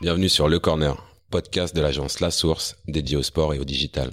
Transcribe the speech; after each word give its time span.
Bienvenue 0.00 0.28
sur 0.28 0.48
Le 0.48 0.58
Corner, 0.58 0.96
podcast 1.30 1.74
de 1.74 1.80
l'agence 1.80 2.20
La 2.20 2.30
Source 2.30 2.76
dédié 2.86 3.16
au 3.16 3.22
sport 3.22 3.54
et 3.54 3.58
au 3.58 3.64
digital. 3.64 4.10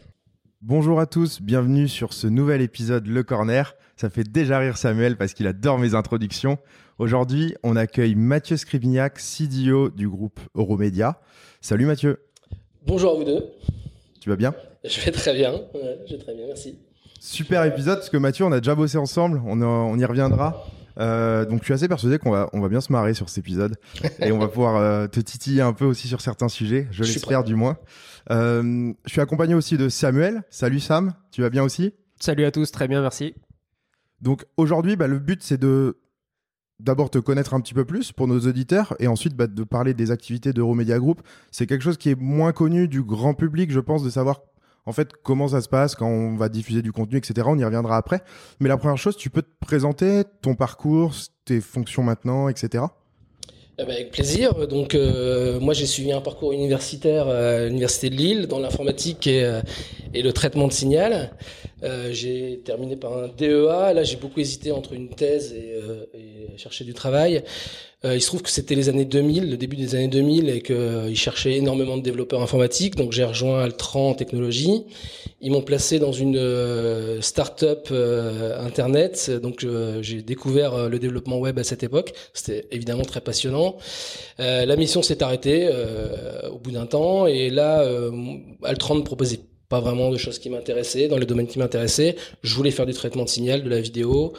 Bonjour 0.62 1.00
à 1.00 1.06
tous, 1.06 1.42
bienvenue 1.42 1.88
sur 1.88 2.14
ce 2.14 2.26
nouvel 2.28 2.62
épisode 2.62 3.06
Le 3.06 3.24
Corner. 3.24 3.76
Ça 3.96 4.10
fait 4.10 4.24
déjà 4.24 4.60
rire 4.60 4.78
Samuel 4.78 5.16
parce 5.16 5.34
qu'il 5.34 5.46
adore 5.48 5.78
mes 5.78 5.94
introductions. 5.94 6.58
Aujourd'hui, 6.98 7.56
on 7.64 7.76
accueille 7.76 8.16
Mathieu 8.16 8.58
Scrivignac, 8.58 9.20
CDO 9.20 9.90
du 9.90 10.10
groupe 10.10 10.40
Euromédia. 10.56 11.20
Salut 11.62 11.86
Mathieu. 11.86 12.20
Bonjour 12.86 13.12
à 13.12 13.16
vous 13.16 13.24
deux. 13.24 13.46
Tu 14.20 14.30
vas 14.30 14.36
bien? 14.36 14.56
Je 14.84 15.00
vais 15.02 15.12
très 15.12 15.34
bien, 15.36 15.54
je 16.08 16.16
vais 16.16 16.22
très 16.22 16.34
bien, 16.34 16.48
merci. 16.48 16.80
Super 17.20 17.64
épisode 17.64 17.98
parce 17.98 18.10
que 18.10 18.18
Mathieu, 18.18 18.46
on 18.46 18.52
a 18.52 18.60
déjà 18.60 18.76
bossé 18.76 18.98
ensemble, 18.98 19.42
on, 19.46 19.62
on 19.62 19.98
y 19.98 20.06
reviendra. 20.06 20.66
Euh, 21.00 21.46
donc 21.46 21.60
je 21.60 21.66
suis 21.66 21.74
assez 21.74 21.88
persuadé 21.88 22.18
qu'on 22.18 22.32
va, 22.32 22.50
on 22.54 22.62
va 22.62 22.70
bien 22.70 22.82
se 22.82 22.92
marrer 22.92 23.14
sur 23.14 23.30
cet 23.30 23.40
épisode 23.40 23.76
et 24.20 24.32
on 24.32 24.40
va 24.40 24.48
pouvoir 24.48 24.78
euh, 24.78 25.08
te 25.08 25.20
titiller 25.20 25.62
un 25.62 25.74
peu 25.74 25.86
aussi 25.86 26.08
sur 26.08 26.22
certains 26.22 26.48
sujets, 26.48 26.88
je, 26.92 27.04
l'espère 27.04 27.44
du 27.44 27.56
moins. 27.56 27.78
Euh, 28.32 28.94
je 29.06 29.12
suis 29.12 29.22
accompagné 29.22 29.54
aussi 29.54 29.78
de 29.78 29.90
Samuel. 29.90 30.44
Salut 30.50 30.80
Sam, 30.80 31.14
tu 31.32 31.42
vas 31.42 31.50
bien 31.50 31.64
aussi? 31.64 31.94
Salut 32.20 32.46
à 32.46 32.52
tous, 32.52 32.72
très 32.72 32.88
bien, 32.88 33.02
merci. 33.02 33.36
Donc 34.22 34.46
aujourd'hui, 34.58 34.96
bah, 34.96 35.08
le 35.08 35.20
but 35.20 35.44
c'est 35.44 35.60
de 35.60 35.98
d'abord 36.80 37.10
te 37.10 37.20
connaître 37.20 37.54
un 37.54 37.62
petit 37.62 37.74
peu 37.74 37.86
plus 37.86 38.12
pour 38.12 38.28
nos 38.28 38.40
auditeurs 38.40 38.96
et 39.00 39.08
ensuite 39.08 39.36
bah, 39.36 39.48
de 39.48 39.64
parler 39.64 39.94
des 39.94 40.12
activités 40.12 40.54
d'Euromedia 40.54 41.00
Group. 41.00 41.22
C'est 41.52 41.68
quelque 41.68 41.84
chose 41.84 41.98
qui 41.98 42.10
est 42.10 42.20
moins 42.20 42.52
connu 42.52 42.88
du 42.88 43.02
grand 43.04 43.34
public, 43.34 43.72
je 43.72 43.80
pense, 43.80 44.04
de 44.04 44.10
savoir 44.10 44.42
en 44.86 44.92
fait, 44.92 45.10
comment 45.24 45.48
ça 45.48 45.62
se 45.62 45.70
passe 45.70 45.96
quand 45.96 46.08
on 46.08 46.36
va 46.36 46.50
diffuser 46.50 46.82
du 46.82 46.92
contenu, 46.92 47.18
etc. 47.18 47.48
On 47.50 47.58
y 47.58 47.64
reviendra 47.64 47.98
après. 47.98 48.22
Mais 48.60 48.70
la 48.70 48.78
première 48.78 48.98
chose, 48.98 49.18
tu 49.18 49.30
peux 49.30 49.42
te 49.42 49.52
présenter 49.60 50.24
ton 50.42 50.56
parcours, 50.56 51.14
tes 51.46 51.62
fonctions 51.62 52.04
maintenant, 52.04 52.50
etc. 52.50 52.86
Eh 53.78 53.84
ben, 53.84 53.92
avec 53.92 54.12
plaisir. 54.12 54.68
Donc, 54.68 54.96
euh, 54.96 55.60
moi, 55.60 55.74
j'ai 55.74 55.86
suivi 55.86 56.14
un 56.14 56.22
parcours 56.22 56.54
universitaire 56.54 57.28
à 57.28 57.66
l'université 57.66 58.10
de 58.10 58.16
Lille 58.16 58.48
dans 58.48 58.60
l'informatique 58.60 59.28
et, 59.28 59.44
euh, 59.44 59.62
le 60.14 60.32
traitement 60.32 60.68
de 60.68 60.72
signal. 60.72 61.32
Euh, 61.84 62.10
j'ai 62.14 62.62
terminé 62.64 62.96
par 62.96 63.18
un 63.18 63.28
DEA. 63.28 63.94
Là, 63.94 64.04
j'ai 64.04 64.16
beaucoup 64.16 64.40
hésité 64.40 64.72
entre 64.72 64.94
une 64.94 65.10
thèse 65.10 65.54
euh, 65.54 66.06
et 66.14 66.58
chercher 66.58 66.86
du 66.86 66.94
travail. 66.94 67.44
Euh, 68.06 68.16
il 68.16 68.22
se 68.22 68.28
trouve 68.28 68.44
que 68.44 68.50
c'était 68.50 68.76
les 68.76 68.90
années 68.90 69.06
2000, 69.06 69.50
le 69.50 69.58
début 69.58 69.76
des 69.76 69.96
années 69.96 70.08
2000, 70.08 70.50
et 70.50 70.62
qu'ils 70.62 70.76
euh, 70.76 71.16
cherchaient 71.16 71.54
énormément 71.54 71.98
de 71.98 72.04
développeurs 72.04 72.42
informatiques. 72.42 72.96
Donc 72.96 73.12
j'ai 73.12 73.24
rejoint 73.24 73.64
Altran 73.64 74.14
Technologies. 74.14 74.84
Ils 75.42 75.52
m'ont 75.52 75.62
placé 75.62 75.98
dans 75.98 76.12
une 76.12 76.38
euh, 76.38 77.20
start-up 77.22 77.92
internet. 78.60 79.32
Donc 79.42 79.66
j'ai 80.02 80.22
découvert 80.22 80.90
le 80.90 81.00
développement 81.00 81.40
web 81.40 81.58
à 81.60 81.64
cette 81.64 81.84
époque. 81.84 82.14
C'était 82.34 82.68
évidemment 82.72 83.04
très 83.04 83.22
passionnant. 83.22 83.78
la 84.38 84.76
mission 84.76 85.02
s'est 85.02 85.24
arrêtée 85.24 85.70
au 86.52 86.58
bout 86.58 86.72
d'un 86.72 86.86
temps, 86.86 87.28
et 87.28 87.50
là 87.50 87.86
Altran 88.64 88.96
ne 88.96 89.02
proposait 89.02 89.42
pas 89.70 89.80
vraiment 89.80 90.10
de 90.10 90.18
choses 90.18 90.40
qui 90.40 90.50
m'intéressaient, 90.50 91.08
dans 91.08 91.18
les 91.18 91.26
domaines 91.26 91.48
qui 91.48 91.60
m'intéressaient. 91.60 92.16
Je 92.44 92.56
voulais 92.56 92.72
faire 92.72 92.86
du 92.86 92.94
traitement 92.94 93.24
de 93.24 93.30
signal, 93.30 93.64
de 93.64 93.70
la 93.70 93.82
vidéo. 93.82 94.34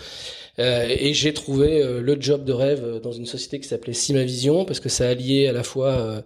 Euh, 0.59 0.87
et 0.89 1.12
j'ai 1.12 1.35
trouvé 1.35 1.83
euh, 1.83 2.01
le 2.01 2.17
job 2.21 2.45
de 2.45 2.53
rêve 2.53 2.83
euh, 2.83 3.01
dans 3.01 3.12
une 3.12 3.27
société 3.27 3.61
qui 3.61 3.69
s'appelait 3.69 3.93
Simavision 3.93 4.65
parce 4.65 4.81
que 4.81 4.89
ça 4.89 5.09
alliait 5.09 5.49
à 5.49 5.53
la 5.53 5.62
fois 5.62 6.23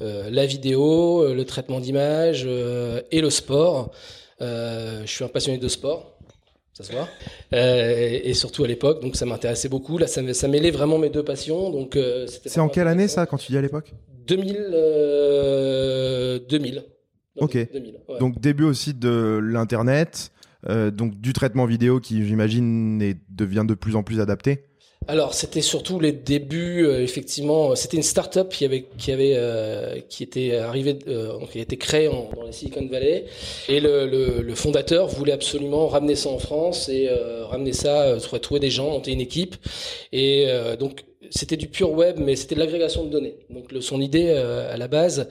la 0.00 0.46
vidéo, 0.46 1.32
le 1.32 1.44
traitement 1.44 1.78
d'image 1.78 2.44
et 2.44 3.20
le 3.20 3.30
sport. 3.30 3.92
je 4.40 5.02
suis 5.06 5.22
un 5.22 5.28
passionné 5.28 5.58
de 5.58 5.68
sport 5.68 6.18
ça 6.72 6.84
se 6.84 6.92
voit. 6.92 7.08
Euh, 7.52 8.20
et 8.24 8.32
surtout 8.32 8.64
à 8.64 8.66
l'époque, 8.66 9.02
donc 9.02 9.14
ça 9.14 9.26
m'intéressait 9.26 9.68
beaucoup. 9.68 9.98
Là, 9.98 10.06
ça, 10.06 10.22
ça, 10.32 10.48
mêlait 10.48 10.70
vraiment 10.70 10.98
mes 10.98 11.10
deux 11.10 11.22
passions. 11.22 11.70
Donc, 11.70 11.98
c'est 12.26 12.60
en 12.60 12.68
quelle 12.68 12.88
année 12.88 13.08
ça, 13.08 13.26
quand 13.26 13.36
tu 13.36 13.52
dis 13.52 13.58
à 13.58 13.60
l'époque? 13.60 13.92
2000. 14.26 14.56
Euh, 14.72 16.38
2000. 16.48 16.84
ok. 17.36 17.72
2000, 17.72 18.00
ouais. 18.08 18.18
Donc 18.18 18.40
début 18.40 18.64
aussi 18.64 18.94
de 18.94 19.38
l'internet. 19.42 20.32
Euh, 20.68 20.90
donc 20.90 21.20
du 21.20 21.32
traitement 21.32 21.66
vidéo 21.66 22.00
qui, 22.00 22.24
j'imagine, 22.24 23.14
devient 23.28 23.64
de 23.66 23.74
plus 23.74 23.96
en 23.96 24.02
plus 24.02 24.20
adapté. 24.20 24.64
Alors 25.08 25.34
c'était 25.34 25.62
surtout 25.62 25.98
les 25.98 26.12
débuts 26.12 26.86
euh, 26.86 27.02
effectivement 27.02 27.74
c'était 27.74 27.96
une 27.96 28.04
start-up 28.04 28.50
qui 28.50 28.64
avait 28.64 28.86
qui 28.98 29.10
avait 29.10 29.32
euh, 29.34 29.98
qui 30.08 30.22
était 30.22 30.54
arrivée 30.56 30.96
euh, 31.08 31.38
qui 31.50 31.58
a 31.58 31.62
été 31.62 31.76
créée 31.76 32.06
en, 32.06 32.30
dans 32.36 32.44
la 32.44 32.52
Silicon 32.52 32.86
Valley. 32.86 33.24
Et 33.68 33.80
le, 33.80 34.06
le, 34.06 34.42
le, 34.42 34.54
fondateur 34.54 35.08
voulait 35.08 35.32
absolument 35.32 35.88
ramener 35.88 36.14
ça 36.14 36.28
en 36.28 36.38
France 36.38 36.88
et 36.88 37.08
ramener 37.50 37.72
ça 37.72 38.16
trouver 38.40 38.60
des 38.60 38.70
gens 38.70 38.90
monter 38.90 39.12
une 39.12 39.20
équipe. 39.20 39.56
Et 40.12 40.46
donc 40.78 41.04
c'était 41.34 41.56
du 41.56 41.68
pur 41.68 41.90
web, 41.92 42.16
mais 42.18 42.36
c'était 42.36 42.54
de 42.54 42.60
l'agrégation 42.60 43.04
de 43.04 43.10
données. 43.10 43.36
Donc 43.50 43.72
son 43.80 44.00
idée 44.00 44.26
euh, 44.28 44.72
à 44.72 44.76
la 44.76 44.86
base, 44.86 45.28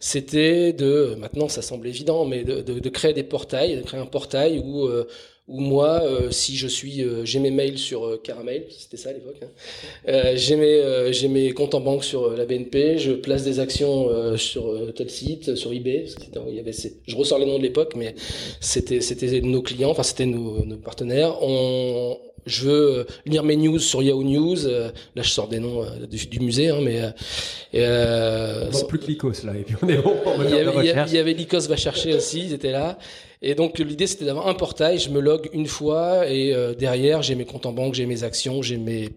c'était 0.00 0.72
de, 0.72 1.14
maintenant 1.18 1.48
ça 1.48 1.62
semble 1.62 1.86
évident, 1.86 2.24
mais 2.24 2.42
de, 2.44 2.88
créer 2.88 3.12
des 3.12 3.22
portails, 3.22 3.76
de 3.76 3.82
créer 3.82 4.00
un 4.00 4.06
portail 4.06 4.58
où 4.58 4.86
euh, 4.86 5.06
où 5.46 5.60
moi, 5.60 6.00
euh, 6.02 6.30
si 6.30 6.56
je 6.56 6.66
suis, 6.66 7.04
j'ai 7.24 7.38
mes 7.38 7.50
mails 7.50 7.76
sur 7.76 8.18
Caramel, 8.22 8.64
c'était 8.70 8.96
ça 8.96 9.10
à 9.10 9.12
l'époque, 9.12 9.36
hein. 9.42 10.32
j'ai 10.36 10.56
mes, 10.56 11.12
j'ai 11.12 11.28
mes 11.28 11.52
comptes 11.52 11.74
en 11.74 11.80
banque 11.80 12.02
sur 12.02 12.30
la 12.34 12.46
BNP, 12.46 12.96
je 12.96 13.12
place 13.12 13.44
des 13.44 13.60
actions 13.60 14.38
sur 14.38 14.94
tel 14.94 15.10
site, 15.10 15.54
sur 15.54 15.70
eBay, 15.74 16.06
il 16.48 16.54
y 16.54 16.60
avait, 16.60 16.72
je 16.72 17.14
ressors 17.14 17.38
les 17.38 17.44
noms 17.44 17.58
de 17.58 17.62
l'époque, 17.62 17.92
mais 17.94 18.14
c'était, 18.60 19.02
c'était 19.02 19.42
nos 19.42 19.60
clients, 19.60 19.90
enfin 19.90 20.02
c'était 20.02 20.24
nos, 20.24 20.64
partenaires. 20.78 21.36
Je 22.46 22.68
veux 22.68 23.06
lire 23.26 23.42
mes 23.42 23.56
news 23.56 23.78
sur 23.78 24.02
Yahoo 24.02 24.22
News. 24.22 24.56
là, 24.66 25.22
je 25.22 25.28
sors 25.28 25.48
des 25.48 25.58
noms 25.58 25.84
du, 26.10 26.26
du, 26.26 26.40
musée, 26.40 26.70
hein, 26.70 26.78
mais 26.82 27.00
euh, 27.74 28.70
plus 28.88 28.98
que 28.98 29.06
Lycos 29.06 29.44
là. 29.44 29.52
Et 29.56 29.62
puis 29.62 29.76
on 29.82 29.88
est 29.88 29.96
bon. 29.96 30.16
il, 30.44 30.50
y 30.50 30.58
avait, 30.58 31.06
il 31.08 31.14
y 31.14 31.18
avait 31.18 31.32
Lycos 31.32 31.60
va 31.68 31.76
chercher 31.76 32.14
aussi, 32.14 32.40
ils 32.40 32.52
étaient 32.52 32.72
là. 32.72 32.98
Et 33.46 33.54
donc 33.54 33.78
l'idée 33.78 34.06
c'était 34.06 34.24
d'avoir 34.24 34.48
un 34.48 34.54
portail, 34.54 34.98
je 34.98 35.10
me 35.10 35.20
log 35.20 35.50
une 35.52 35.66
fois 35.66 36.26
et 36.26 36.54
euh, 36.54 36.74
derrière 36.74 37.20
j'ai 37.20 37.34
mes 37.34 37.44
comptes 37.44 37.66
en 37.66 37.72
banque, 37.72 37.92
j'ai 37.92 38.06
mes 38.06 38.24
actions, 38.24 38.62
j'ai 38.62 38.78
mes 38.78 39.10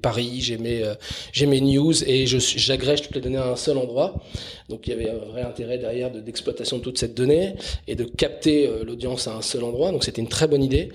paris, 0.00 0.38
j'ai 0.40 0.56
mes 0.56 0.84
euh, 0.84 0.94
j'ai 1.32 1.46
mes 1.46 1.60
news 1.60 1.92
et 2.04 2.28
je 2.28 2.38
j'agrège 2.38 3.02
toutes 3.02 3.16
les 3.16 3.20
données 3.20 3.38
à 3.38 3.48
un 3.48 3.56
seul 3.56 3.78
endroit. 3.78 4.14
Donc 4.68 4.86
il 4.86 4.90
y 4.90 4.92
avait 4.92 5.10
un 5.10 5.18
vrai 5.32 5.42
intérêt 5.42 5.78
derrière 5.78 6.12
de 6.12 6.20
d'exploitation 6.20 6.78
de 6.78 6.82
toute 6.82 6.96
cette 6.96 7.14
donnée 7.14 7.54
et 7.88 7.96
de 7.96 8.04
capter 8.04 8.68
euh, 8.68 8.84
l'audience 8.84 9.26
à 9.26 9.34
un 9.34 9.42
seul 9.42 9.64
endroit. 9.64 9.90
Donc 9.90 10.04
c'était 10.04 10.22
une 10.22 10.28
très 10.28 10.46
bonne 10.46 10.62
idée, 10.62 10.92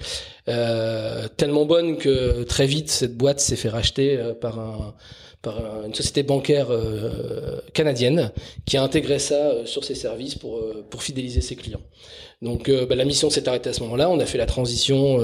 tellement 1.35 1.65
bonne 1.65 1.97
que 1.97 2.43
très 2.43 2.67
vite 2.67 2.89
cette 2.89 3.17
boîte 3.17 3.41
s'est 3.41 3.57
fait 3.57 3.67
racheter 3.67 4.17
par 4.39 4.59
un 4.59 4.95
par 5.41 5.85
une 5.85 5.93
société 5.93 6.23
bancaire 6.23 6.67
euh, 6.71 7.59
canadienne 7.73 8.31
qui 8.65 8.77
a 8.77 8.83
intégré 8.83 9.19
ça 9.19 9.35
euh, 9.35 9.65
sur 9.65 9.83
ses 9.83 9.95
services 9.95 10.35
pour, 10.35 10.57
euh, 10.57 10.85
pour 10.89 11.03
fidéliser 11.03 11.41
ses 11.41 11.55
clients. 11.55 11.81
Donc 12.41 12.69
bah, 12.69 12.95
la 12.95 13.03
mission 13.05 13.31
s'est 13.31 13.49
arrêtée 13.49 13.71
à 13.71 13.73
ce 13.73 13.81
moment-là. 13.81 14.11
On 14.11 14.19
a 14.19 14.25
fait 14.27 14.37
la 14.37 14.45
transition, 14.45 15.17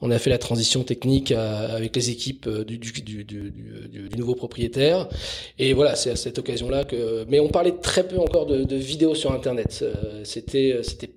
on 0.00 0.10
a 0.10 0.18
fait 0.18 0.30
la 0.30 0.38
transition 0.38 0.84
technique 0.84 1.30
avec 1.30 1.94
les 1.94 2.08
équipes 2.08 2.48
du, 2.48 2.78
du, 2.78 3.24
du, 3.24 4.16
nouveau 4.16 4.34
propriétaire. 4.34 5.06
Et 5.58 5.74
voilà, 5.74 5.96
c'est 5.96 6.12
à 6.12 6.16
cette 6.16 6.38
occasion-là 6.38 6.84
que. 6.84 7.26
Mais 7.28 7.40
on 7.40 7.48
parlait 7.48 7.74
très 7.82 8.08
peu 8.08 8.18
encore 8.18 8.46
de, 8.46 8.64
de 8.64 8.76
vidéos 8.76 9.14
sur 9.14 9.32
Internet. 9.32 9.84
C'était, 10.24 10.80
c'était. 10.82 11.10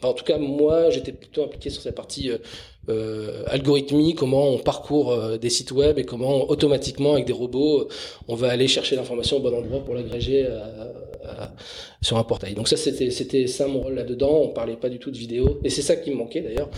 en 0.00 0.12
tout 0.12 0.24
cas, 0.24 0.38
moi, 0.38 0.90
j'étais 0.90 1.10
plutôt 1.10 1.42
impliqué 1.42 1.70
sur 1.70 1.82
cette 1.82 1.96
partie 1.96 2.30
euh, 2.88 3.44
comment 4.16 4.48
on 4.48 4.58
parcourt 4.58 5.12
euh, 5.12 5.36
des 5.36 5.50
sites 5.50 5.72
web 5.72 5.98
et 5.98 6.04
comment 6.04 6.48
automatiquement 6.50 7.14
avec 7.14 7.26
des 7.26 7.32
robots 7.32 7.88
on 8.28 8.34
va 8.34 8.48
aller 8.50 8.68
chercher 8.68 8.96
l'information 8.96 9.36
au 9.36 9.40
bon 9.40 9.54
endroit 9.54 9.80
pour 9.80 9.94
l'agréger 9.94 10.46
euh, 10.46 10.58
sur 12.00 12.16
un 12.16 12.24
portail. 12.24 12.54
Donc 12.54 12.68
ça 12.68 12.76
c'était 12.76 13.10
c'était 13.10 13.46
ça 13.46 13.66
mon 13.66 13.80
rôle 13.80 13.94
là-dedans. 13.94 14.40
On 14.44 14.48
parlait 14.48 14.76
pas 14.76 14.88
du 14.88 14.98
tout 14.98 15.10
de 15.10 15.18
vidéo 15.18 15.58
et 15.64 15.70
c'est 15.70 15.82
ça 15.82 15.96
qui 15.96 16.10
me 16.10 16.16
manquait 16.16 16.40
d'ailleurs 16.40 16.68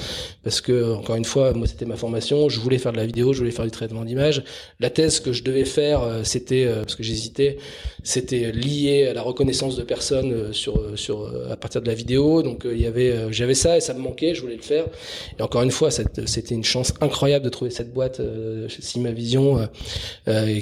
parce 0.42 0.60
que 0.60 0.94
encore 0.94 1.16
une 1.16 1.24
fois 1.24 1.52
moi 1.52 1.66
c'était 1.66 1.84
ma 1.84 1.96
formation. 1.96 2.48
Je 2.48 2.58
voulais 2.60 2.78
faire 2.78 2.92
de 2.92 2.96
la 2.96 3.06
vidéo, 3.06 3.32
je 3.32 3.38
voulais 3.38 3.50
faire 3.50 3.66
du 3.66 3.70
traitement 3.70 4.04
d'image. 4.04 4.42
La 4.78 4.88
thèse 4.88 5.20
que 5.20 5.32
je 5.32 5.44
devais 5.44 5.64
faire 5.64 6.02
euh, 6.02 6.20
c'était 6.24 6.64
euh, 6.64 6.80
parce 6.80 6.94
que 6.94 7.02
j'hésitais, 7.02 7.58
c'était 8.02 8.50
lié 8.52 9.08
à 9.08 9.14
la 9.14 9.22
reconnaissance 9.22 9.76
de 9.76 9.82
personnes 9.82 10.32
euh, 10.32 10.52
sur 10.52 10.98
sur 10.98 11.30
à 11.50 11.56
partir 11.56 11.82
de 11.82 11.86
la 11.86 11.94
vidéo. 11.94 12.42
Donc 12.42 12.62
il 12.64 12.80
y 12.80 12.86
avait 12.86 13.30
j'avais 13.30 13.54
ça 13.54 13.76
et 13.76 13.80
ça 13.80 13.92
me 13.92 14.00
manquait. 14.00 14.34
Je 14.34 14.40
voulais 14.40 14.56
le 14.56 14.62
faire. 14.62 14.86
Et 15.38 15.42
encore 15.42 15.62
une 15.62 15.70
fois 15.70 15.90
c'était 15.90 16.54
une 16.54 16.64
chance 16.64 16.94
incroyable 17.00 17.44
de 17.44 17.50
trouver 17.50 17.70
cette 17.70 17.92
boîte 17.92 18.20
Simavision 18.68 19.68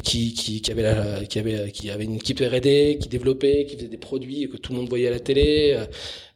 qui, 0.02 0.34
qui 0.34 0.60
qui 0.62 0.70
avait 0.70 0.82
la, 0.82 1.24
qui 1.24 1.38
avait 1.38 1.70
qui 1.70 1.90
avait 1.90 2.04
une 2.04 2.16
équipe 2.16 2.40
R&D 2.40 2.98
qui 3.00 3.08
développait 3.08 3.66
qui 3.66 3.76
des 3.86 3.96
produits 3.96 4.48
que 4.48 4.56
tout 4.56 4.72
le 4.72 4.78
monde 4.78 4.88
voyait 4.88 5.08
à 5.08 5.10
la 5.10 5.20
télé. 5.20 5.78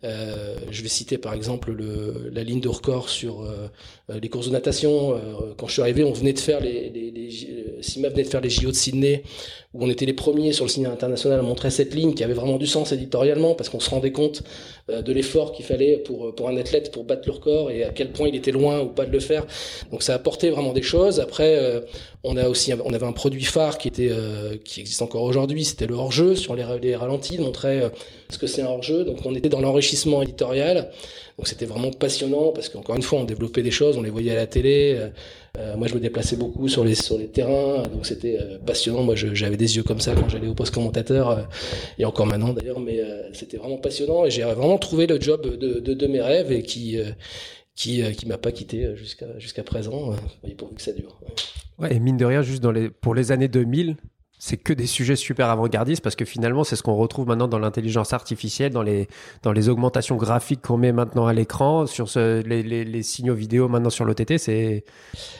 Euh, 0.04 0.56
je 0.70 0.82
vais 0.82 0.88
citer 0.88 1.16
par 1.16 1.32
exemple 1.32 1.70
le, 1.70 2.30
la 2.32 2.42
ligne 2.42 2.60
de 2.60 2.68
record 2.68 3.08
sur 3.08 3.42
euh, 3.42 3.68
les 4.20 4.28
courses 4.28 4.48
de 4.48 4.52
natation. 4.52 5.20
quand 5.56 5.68
je 5.68 5.74
suis 5.74 5.82
arrivé, 5.82 6.02
on 6.02 6.12
venait 6.12 6.32
de 6.32 6.40
faire 6.40 6.60
les, 6.60 6.90
les, 6.90 7.10
les 7.10 7.22
de 8.10 8.22
faire 8.24 8.40
les 8.40 8.50
JO 8.50 8.68
de 8.68 8.74
Sydney, 8.74 9.22
où 9.74 9.84
on 9.84 9.90
était 9.90 10.06
les 10.06 10.12
premiers 10.12 10.52
sur 10.52 10.64
le 10.64 10.70
cinéma 10.70 10.92
international 10.92 11.38
à 11.38 11.42
montrer 11.42 11.70
cette 11.70 11.94
ligne 11.94 12.14
qui 12.14 12.24
avait 12.24 12.34
vraiment 12.34 12.56
du 12.56 12.66
sens 12.66 12.92
éditorialement, 12.92 13.54
parce 13.54 13.68
qu'on 13.70 13.80
se 13.80 13.90
rendait 13.90 14.12
compte 14.12 14.42
de 14.88 15.12
l'effort 15.12 15.52
qu'il 15.52 15.64
fallait 15.64 15.96
pour 15.98 16.34
pour 16.34 16.48
un 16.48 16.56
athlète 16.56 16.90
pour 16.92 17.04
battre 17.04 17.22
le 17.26 17.32
record 17.32 17.70
et 17.70 17.84
à 17.84 17.90
quel 17.90 18.10
point 18.10 18.28
il 18.28 18.34
était 18.34 18.50
loin 18.50 18.80
ou 18.80 18.88
pas 18.88 19.06
de 19.06 19.12
le 19.12 19.20
faire. 19.20 19.46
Donc 19.90 20.02
ça 20.02 20.12
a 20.12 20.16
apporté 20.16 20.50
vraiment 20.50 20.72
des 20.72 20.82
choses. 20.82 21.20
Après, 21.20 21.82
on 22.24 22.36
a 22.36 22.48
aussi 22.48 22.72
on 22.84 22.92
avait 22.92 23.06
un 23.06 23.12
produit 23.12 23.44
phare 23.44 23.78
qui 23.78 23.88
était 23.88 24.10
qui 24.64 24.80
existe 24.80 25.02
encore 25.02 25.22
aujourd'hui, 25.22 25.64
c'était 25.64 25.86
le 25.86 25.94
hors-jeu 25.94 26.34
sur 26.34 26.54
les, 26.54 26.64
les 26.82 26.96
ralentis, 26.96 27.38
montrer 27.38 27.82
ce 28.28 28.38
que 28.38 28.46
c'est 28.46 28.62
un 28.62 28.66
hors-jeu. 28.66 29.04
Donc 29.04 29.18
on 29.24 29.34
était 29.34 29.48
dans 29.48 29.60
l'enrichissement 29.60 29.91
éditorial. 30.22 30.90
Donc 31.38 31.48
c'était 31.48 31.66
vraiment 31.66 31.90
passionnant 31.90 32.52
parce 32.52 32.68
qu'encore 32.68 32.96
une 32.96 33.02
fois, 33.02 33.20
on 33.20 33.24
développait 33.24 33.62
des 33.62 33.70
choses, 33.70 33.96
on 33.96 34.02
les 34.02 34.10
voyait 34.10 34.32
à 34.32 34.36
la 34.36 34.46
télé. 34.46 35.10
Euh, 35.58 35.76
moi, 35.76 35.86
je 35.86 35.94
me 35.94 36.00
déplaçais 36.00 36.36
beaucoup 36.36 36.66
sur 36.68 36.82
les 36.82 36.94
sur 36.94 37.18
les 37.18 37.28
terrains, 37.28 37.82
donc 37.82 38.06
c'était 38.06 38.38
euh, 38.40 38.58
passionnant. 38.58 39.02
Moi, 39.02 39.14
j'avais 39.16 39.58
des 39.58 39.76
yeux 39.76 39.82
comme 39.82 40.00
ça 40.00 40.14
quand 40.14 40.28
j'allais 40.28 40.46
au 40.46 40.54
poste 40.54 40.72
commentateur, 40.72 41.30
euh, 41.30 41.42
et 41.98 42.06
encore 42.06 42.26
maintenant 42.26 42.54
d'ailleurs. 42.54 42.80
Mais 42.80 43.00
c'était 43.34 43.58
vraiment 43.58 43.76
passionnant 43.76 44.24
et 44.24 44.30
j'ai 44.30 44.42
vraiment 44.42 44.78
trouvé 44.78 45.06
le 45.06 45.20
job 45.20 45.42
de, 45.42 45.80
de, 45.80 45.94
de 45.94 46.06
mes 46.06 46.22
rêves 46.22 46.50
et 46.52 46.62
qui 46.62 46.98
qui 47.74 48.02
qui 48.14 48.26
m'a 48.26 48.38
pas 48.38 48.52
quitté 48.52 48.96
jusqu'à 48.96 49.38
jusqu'à 49.38 49.62
présent. 49.62 50.14
voyez 50.40 50.54
pourvu 50.54 50.76
que 50.76 50.82
ça 50.82 50.92
dure. 50.92 51.20
Ouais, 51.78 51.94
et 51.94 52.00
mine 52.00 52.16
de 52.16 52.24
rien, 52.24 52.42
juste 52.42 52.62
dans 52.62 52.72
les 52.72 52.88
pour 52.88 53.14
les 53.14 53.30
années 53.30 53.48
2000, 53.48 53.96
c'est 54.44 54.56
que 54.56 54.72
des 54.72 54.88
sujets 54.88 55.14
super 55.14 55.50
avant-gardistes 55.50 56.02
parce 56.02 56.16
que 56.16 56.24
finalement 56.24 56.64
c'est 56.64 56.74
ce 56.74 56.82
qu'on 56.82 56.96
retrouve 56.96 57.28
maintenant 57.28 57.46
dans 57.46 57.60
l'intelligence 57.60 58.12
artificielle, 58.12 58.72
dans 58.72 58.82
les 58.82 59.06
dans 59.44 59.52
les 59.52 59.68
augmentations 59.68 60.16
graphiques 60.16 60.62
qu'on 60.62 60.76
met 60.76 60.90
maintenant 60.90 61.28
à 61.28 61.32
l'écran, 61.32 61.86
sur 61.86 62.08
les, 62.16 63.02
signaux 63.04 63.34
vidéo 63.34 63.68
maintenant 63.68 63.88
sur 63.88 64.04
l'OTT, 64.04 64.38
c'est 64.38 64.82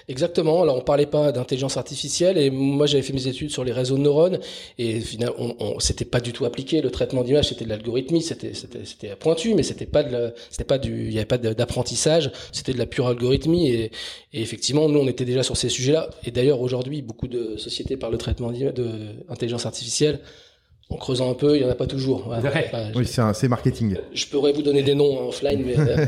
exactement. 0.06 0.62
Alors 0.62 0.76
on 0.76 0.82
parlait 0.82 1.06
pas 1.06 1.32
d'intelligence 1.32 1.76
artificielle 1.76 2.38
et 2.38 2.48
moi 2.50 2.86
j'avais 2.86 3.02
fait 3.02 3.12
mes 3.12 3.26
études 3.26 3.50
sur 3.50 3.64
les 3.64 3.72
réseaux 3.72 3.96
de 3.96 4.02
neurones 4.02 4.38
et 4.78 5.00
finalement 5.00 5.34
on, 5.36 5.56
on 5.58 5.80
c'était 5.80 6.04
pas 6.04 6.20
du 6.20 6.32
tout 6.32 6.44
appliqué. 6.44 6.80
Le 6.80 6.92
traitement 6.92 7.24
d'image 7.24 7.48
c'était 7.48 7.64
de 7.64 7.70
l'algorithmie, 7.70 8.22
c'était 8.22 8.54
c'était 8.54 9.16
pointu, 9.16 9.54
mais 9.54 9.64
c'était 9.64 9.84
pas 9.84 10.04
pas 10.04 10.78
du 10.78 11.06
il 11.06 11.12
y 11.12 11.16
avait 11.16 11.26
pas 11.26 11.38
d'apprentissage, 11.38 12.30
c'était 12.52 12.72
de 12.72 12.78
la 12.78 12.86
pure 12.86 13.08
algorithmie 13.08 13.68
et, 13.68 13.90
effectivement 14.32 14.88
nous 14.88 15.00
on 15.00 15.08
était 15.08 15.24
déjà 15.24 15.42
sur 15.42 15.56
ces 15.56 15.68
sujets-là 15.68 16.08
et 16.24 16.30
d'ailleurs 16.30 16.60
aujourd'hui 16.60 17.02
beaucoup 17.02 17.26
de 17.26 17.56
sociétés 17.56 17.96
parlent 17.96 18.12
de 18.12 18.18
traitement 18.18 18.52
de 18.52 18.91
intelligence 19.28 19.66
artificielle, 19.66 20.20
en 20.92 20.96
creusant 20.96 21.30
un 21.30 21.34
peu, 21.34 21.56
il 21.56 21.60
n'y 21.60 21.64
en 21.64 21.70
a 21.70 21.74
pas 21.74 21.86
toujours. 21.86 22.32
oui, 22.94 23.06
c'est 23.06 23.48
marketing. 23.48 23.96
Je 24.12 24.26
pourrais 24.26 24.52
vous 24.52 24.62
donner 24.62 24.82
des 24.82 24.94
noms 24.94 25.28
offline, 25.28 25.62
mais 25.64 25.78
euh, 25.78 26.06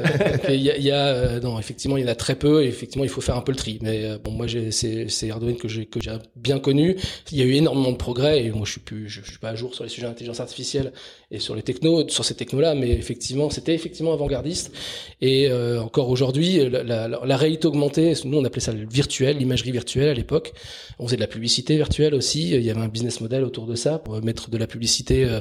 il 0.50 0.60
y 0.60 0.90
a, 0.90 1.06
euh, 1.06 1.40
non, 1.40 1.58
effectivement, 1.58 1.96
il 1.96 2.04
y 2.04 2.06
en 2.06 2.12
a 2.12 2.14
très 2.14 2.34
peu, 2.34 2.62
et 2.62 2.66
effectivement, 2.66 3.04
il 3.04 3.10
faut 3.10 3.20
faire 3.20 3.36
un 3.36 3.40
peu 3.40 3.52
le 3.52 3.56
tri. 3.56 3.78
Mais 3.82 4.04
euh, 4.04 4.18
bon, 4.22 4.32
moi, 4.32 4.46
c'est, 4.70 5.30
Arduino 5.30 5.56
que 5.56 5.68
j'ai, 5.68 5.88
bien 6.36 6.58
connu. 6.58 6.96
Il 7.32 7.38
y 7.38 7.42
a 7.42 7.44
eu 7.44 7.54
énormément 7.54 7.92
de 7.92 7.96
progrès, 7.96 8.44
et 8.44 8.50
moi, 8.50 8.62
je 8.64 8.72
suis 8.72 8.80
plus, 8.80 9.08
je, 9.08 9.22
suis 9.22 9.38
pas 9.38 9.50
à 9.50 9.54
jour 9.54 9.74
sur 9.74 9.84
les 9.84 9.90
sujets 9.90 10.06
d'intelligence 10.06 10.40
artificielle 10.40 10.92
et 11.30 11.38
sur 11.38 11.56
les 11.56 11.62
technos, 11.62 12.08
sur 12.08 12.24
ces 12.24 12.34
technos-là, 12.34 12.74
mais 12.74 12.90
effectivement, 12.90 13.50
c'était 13.50 13.74
effectivement 13.74 14.12
avant-gardiste. 14.12 14.72
Et 15.20 15.50
encore 15.80 16.10
aujourd'hui, 16.10 16.68
la, 16.68 16.82
la, 16.82 17.08
la, 17.08 17.36
réalité 17.36 17.66
augmentée, 17.66 18.12
nous, 18.24 18.38
on 18.38 18.44
appelait 18.44 18.60
ça 18.60 18.72
le 18.72 18.86
virtuel, 18.86 19.38
l'imagerie 19.38 19.72
virtuelle 19.72 20.08
à 20.08 20.14
l'époque. 20.14 20.52
On 20.98 21.06
faisait 21.06 21.16
de 21.16 21.22
la 21.22 21.26
publicité 21.26 21.76
virtuelle 21.76 22.14
aussi. 22.14 22.50
Il 22.50 22.62
y 22.62 22.70
avait 22.70 22.80
un 22.80 22.88
business 22.88 23.20
model 23.20 23.42
autour 23.44 23.66
de 23.66 23.74
ça 23.74 23.98
pour 23.98 24.20
mettre 24.22 24.50
de 24.50 24.58
la 24.58 24.63
publicité 24.66 25.24
euh, 25.24 25.40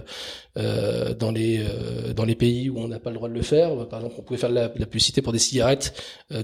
euh, 0.58 1.14
dans 1.14 1.32
les 1.32 1.60
euh, 1.60 2.14
dans 2.14 2.26
les 2.26 2.36
pays 2.36 2.70
où 2.70 2.78
on 2.78 2.88
n'a 2.88 3.00
pas 3.00 3.10
le 3.10 3.16
droit 3.16 3.30
de 3.30 3.34
le 3.34 3.42
faire. 3.42 3.88
Par 3.88 4.00
exemple, 4.00 4.16
on 4.20 4.22
pouvait 4.22 4.40
faire 4.40 4.50
de 4.50 4.56
la, 4.56 4.70
publicité 4.70 5.22
pour 5.22 5.34
des 5.34 5.40
cigarettes 5.40 5.94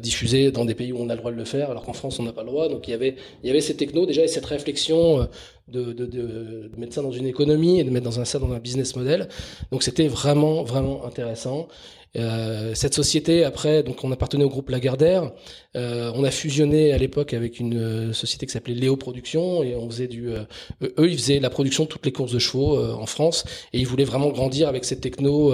diffusées 0.02 0.52
dans 0.52 0.66
des 0.66 0.76
pays 0.76 0.92
où 0.92 0.98
on 1.00 1.10
a 1.10 1.14
le 1.14 1.20
droit 1.20 1.32
de 1.32 1.38
le 1.38 1.46
faire, 1.46 1.72
alors 1.72 1.84
qu'en 1.84 1.94
France 1.94 2.20
on 2.20 2.24
n'a 2.24 2.34
pas 2.34 2.44
le 2.44 2.50
droit. 2.50 2.70
Donc 2.70 2.88
il 2.88 2.92
y 2.92 2.94
avait 2.94 3.16
il 3.44 3.48
y 3.48 3.50
avait 3.50 3.62
ces 3.62 3.76
technos 3.76 4.06
déjà 4.06 4.24
et 4.24 4.28
cette 4.28 4.46
réflexion 4.46 5.28
de, 5.68 6.72
mettre 6.78 6.96
ça 6.96 7.02
dans 7.02 7.12
une 7.12 7.28
économie 7.28 7.80
et 7.80 7.84
de 7.84 7.90
mettre 7.90 8.06
dans 8.06 8.20
un, 8.20 8.26
ça 8.26 8.40
dans 8.40 8.52
un 8.52 8.60
business 8.60 8.96
model. 8.96 9.30
Donc 9.72 9.84
c'était 9.84 10.08
vraiment, 10.08 10.64
vraiment 10.64 11.06
intéressant. 11.06 11.68
Euh, 12.16 12.74
cette 12.74 12.96
société, 12.96 13.44
après, 13.44 13.84
donc 13.84 14.04
on 14.04 14.12
appartenait 14.12 14.44
au 14.44 14.50
groupe 14.50 14.70
Lagardère. 14.70 15.32
Euh, 15.76 16.12
on 16.16 16.24
a 16.24 16.32
fusionné 16.32 16.92
à 16.92 16.98
l'époque 16.98 17.34
avec 17.34 17.60
une 17.60 17.78
euh, 17.78 18.14
société 18.14 18.48
qui 18.48 18.52
s'appelait 18.52 18.74
Léo 18.74 18.96
Production 18.96 19.62
et 19.64 19.76
on 19.76 19.88
faisait 19.90 20.08
du. 20.08 20.30
Euh, 20.30 20.44
eux, 20.82 21.10
ils 21.10 21.18
faisaient 21.18 21.40
la 21.40 21.52
production 21.52 21.84
de 21.84 21.90
toutes 21.90 22.06
les 22.06 22.12
courses 22.12 22.32
de 22.32 22.40
chevaux 22.40 22.78
euh, 22.78 22.94
en 22.94 23.06
France 23.06 23.46
et 23.74 23.80
ils 23.80 23.86
voulaient 23.86 24.06
vraiment 24.06 24.30
grandir 24.30 24.68
avec 24.68 24.86
cette 24.86 25.02
techno 25.02 25.54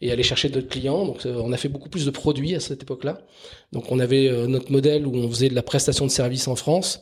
et 0.00 0.12
aller 0.12 0.22
chercher 0.22 0.48
d'autres 0.48 0.68
clients. 0.68 1.04
Donc 1.04 1.26
on 1.26 1.52
a 1.52 1.56
fait 1.56 1.68
beaucoup 1.68 1.88
plus 1.88 2.06
de 2.06 2.10
produits 2.10 2.54
à 2.54 2.60
cette 2.60 2.82
époque-là. 2.82 3.20
Donc 3.72 3.90
on 3.90 3.98
avait 3.98 4.30
notre 4.46 4.70
modèle 4.70 5.06
où 5.06 5.14
on 5.14 5.28
faisait 5.28 5.48
de 5.48 5.54
la 5.54 5.62
prestation 5.62 6.06
de 6.06 6.10
services 6.10 6.48
en 6.48 6.56
France. 6.56 7.00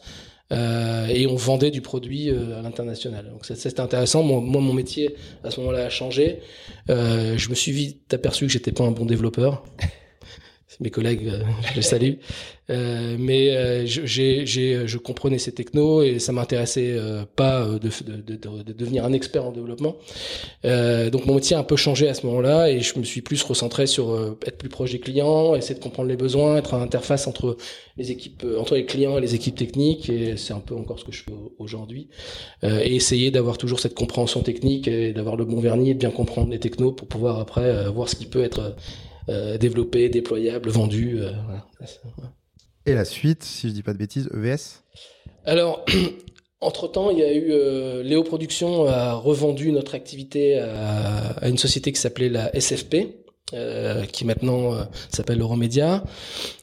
Euh, 0.53 1.07
et 1.07 1.27
on 1.27 1.37
vendait 1.37 1.71
du 1.71 1.81
produit 1.81 2.31
euh, 2.31 2.59
à 2.59 2.63
l'international. 2.63 3.31
Donc 3.31 3.45
c'était 3.45 3.81
intéressant. 3.81 4.23
Moi, 4.23 4.41
mon 4.41 4.73
métier 4.73 5.17
à 5.43 5.51
ce 5.51 5.61
moment-là 5.61 5.87
a 5.87 5.91
changé. 5.91 6.41
Euh, 6.91 7.37
je 7.37 7.49
me 7.49 7.55
suis 7.55 7.73
vite 7.73 8.13
aperçu 8.13 8.47
que 8.47 8.53
j'étais 8.53 8.73
pas 8.73 8.85
un 8.85 8.91
bon 8.91 9.07
développeur. 9.07 9.65
Mes 10.81 10.91
collègues, 10.91 11.29
euh, 11.29 11.43
je 11.71 11.77
les 11.77 11.83
salue. 11.83 12.13
Euh, 12.71 13.17
mais 13.19 13.51
euh, 13.51 13.85
je 13.87 14.97
comprenais 14.97 15.39
ces 15.39 15.53
technos 15.53 16.03
et 16.03 16.19
ça 16.19 16.33
m'intéressait 16.33 16.97
pas 17.37 17.67
de, 17.67 17.79
de, 17.79 18.37
de, 18.37 18.63
de, 18.63 18.73
devenir 18.73 19.05
un 19.05 19.13
expert 19.13 19.45
en 19.45 19.53
développement. 19.53 19.97
donc 20.65 21.27
mon 21.27 21.35
métier 21.35 21.57
a 21.57 21.59
un 21.59 21.65
peu 21.65 21.77
changé 21.77 22.09
à 22.09 22.15
ce 22.15 22.25
moment-là 22.27 22.71
et 22.71 22.81
je 22.81 22.99
me 22.99 23.05
suis 23.05 23.21
plus 23.21 23.43
recentré 23.43 23.87
sur 23.87 24.37
être 24.47 24.57
plus 24.57 24.71
proche 24.71 24.93
des 24.93 24.99
clients, 24.99 25.55
essayer 25.55 25.75
de 25.75 25.83
comprendre 25.83 26.09
les 26.09 26.17
besoins, 26.17 26.57
être 26.57 26.73
en 26.73 26.81
interface 26.81 27.27
entre 27.27 27.59
les 27.99 28.11
équipes, 28.11 28.47
entre 28.59 28.77
les 28.77 28.87
clients 28.87 29.19
et 29.19 29.21
les 29.21 29.35
équipes 29.35 29.57
techniques. 29.57 30.09
Et 30.09 30.39
c'est 30.39 30.55
un 30.55 30.61
peu 30.61 30.75
encore 30.75 30.99
ce 30.99 31.05
que 31.05 31.13
je 31.13 31.23
fais 31.25 31.33
aujourd'hui. 31.59 32.09
et 32.63 32.97
essayer 32.97 33.31
d'avoir 33.31 33.59
toujours 33.59 33.81
cette 33.81 33.95
compréhension 33.95 34.41
technique 34.41 34.89
et 34.89 35.13
d'avoir 35.13 35.37
le 35.37 35.45
bon 35.45 35.61
vernis 35.61 35.91
et 35.91 35.95
de 35.95 35.99
bien 35.99 36.11
comprendre 36.11 36.51
les 36.51 36.59
technos 36.59 36.93
pour 36.93 37.09
pouvoir 37.09 37.41
après 37.41 37.91
voir 37.91 38.09
ce 38.09 38.17
qui 38.17 38.25
peut 38.25 38.43
être 38.43 38.75
euh, 39.29 39.57
développé, 39.57 40.09
déployable, 40.11 40.69
vendu. 40.69 41.21
Euh, 41.23 41.31
Et 42.85 42.95
la 42.95 43.07
suite, 43.07 43.43
si 43.43 43.69
je 43.69 43.73
dis 43.73 43.83
pas 43.83 43.95
de 43.95 43.99
bêtises, 43.99 44.29
EVS 44.35 44.83
Alors, 45.47 45.85
entre-temps, 46.61 47.11
il 47.11 47.19
y 47.19 47.23
a 47.23 47.33
eu... 47.33 47.51
Euh, 47.51 48.03
Léo 48.03 48.23
Production 48.23 48.87
a 48.87 49.15
revendu 49.15 49.73
notre 49.73 49.95
activité 49.95 50.59
à, 50.59 51.49
une 51.49 51.57
société 51.57 51.91
qui 51.93 52.01
s'appelait 52.01 52.29
la 52.29 52.55
SFP. 52.59 52.97
qui 54.13 54.25
maintenant 54.25 54.73
s'appelle 55.11 55.41
Euromédia. 55.41 56.05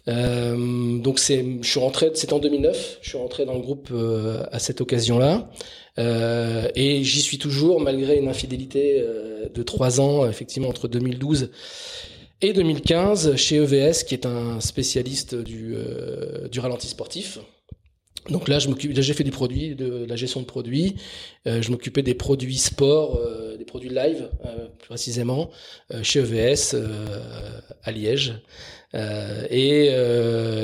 donc 0.08 1.20
c'est, 1.20 1.44
je 1.62 1.68
suis 1.68 1.80
rentré, 1.80 2.12
c'est 2.16 2.34
en 2.34 2.40
2009, 2.40 3.00
je 3.02 3.10
suis 3.10 3.18
rentré 3.18 3.46
dans 3.46 3.54
le 3.54 3.62
groupe 3.62 3.94
à 4.52 4.60
cette 4.60 4.82
occasion-là, 4.82 5.50
et 5.98 7.04
j'y 7.04 7.22
suis 7.22 7.38
toujours 7.38 7.80
malgré 7.80 8.18
une 8.18 8.28
infidélité 8.28 9.06
de 9.54 9.64
trois 9.64 10.02
ans, 10.02 10.28
effectivement 10.28 10.70
entre 10.70 10.88
2012 10.90 11.52
et 12.42 12.54
2015 12.54 13.36
chez 13.36 13.58
EVS, 13.58 14.04
qui 14.04 14.14
est 14.16 14.26
un 14.26 14.60
spécialiste 14.60 15.36
du, 15.36 15.74
euh, 15.76 16.48
du 16.48 16.60
ralenti 16.60 16.88
sportif. 16.88 17.40
Donc 18.30 18.48
là, 18.48 18.60
j'ai 18.60 19.14
fait 19.14 19.24
du 19.24 19.32
produit, 19.32 19.76
de, 19.76 20.06
la 20.06 20.16
gestion 20.16 20.42
de 20.42 20.46
produits. 20.46 20.96
Euh, 21.48 21.64
je 21.64 21.72
m'occupais 21.72 22.04
des 22.04 22.14
produits 22.14 22.58
sport, 22.58 23.16
euh, 23.18 23.58
des 23.58 23.66
produits 23.66 23.90
live, 23.90 24.30
plus 24.78 24.90
précisément, 24.90 25.50
chez 26.04 26.20
EVS 26.20 26.76
à 27.84 27.92
Liège. 27.92 28.36
et, 28.94 29.86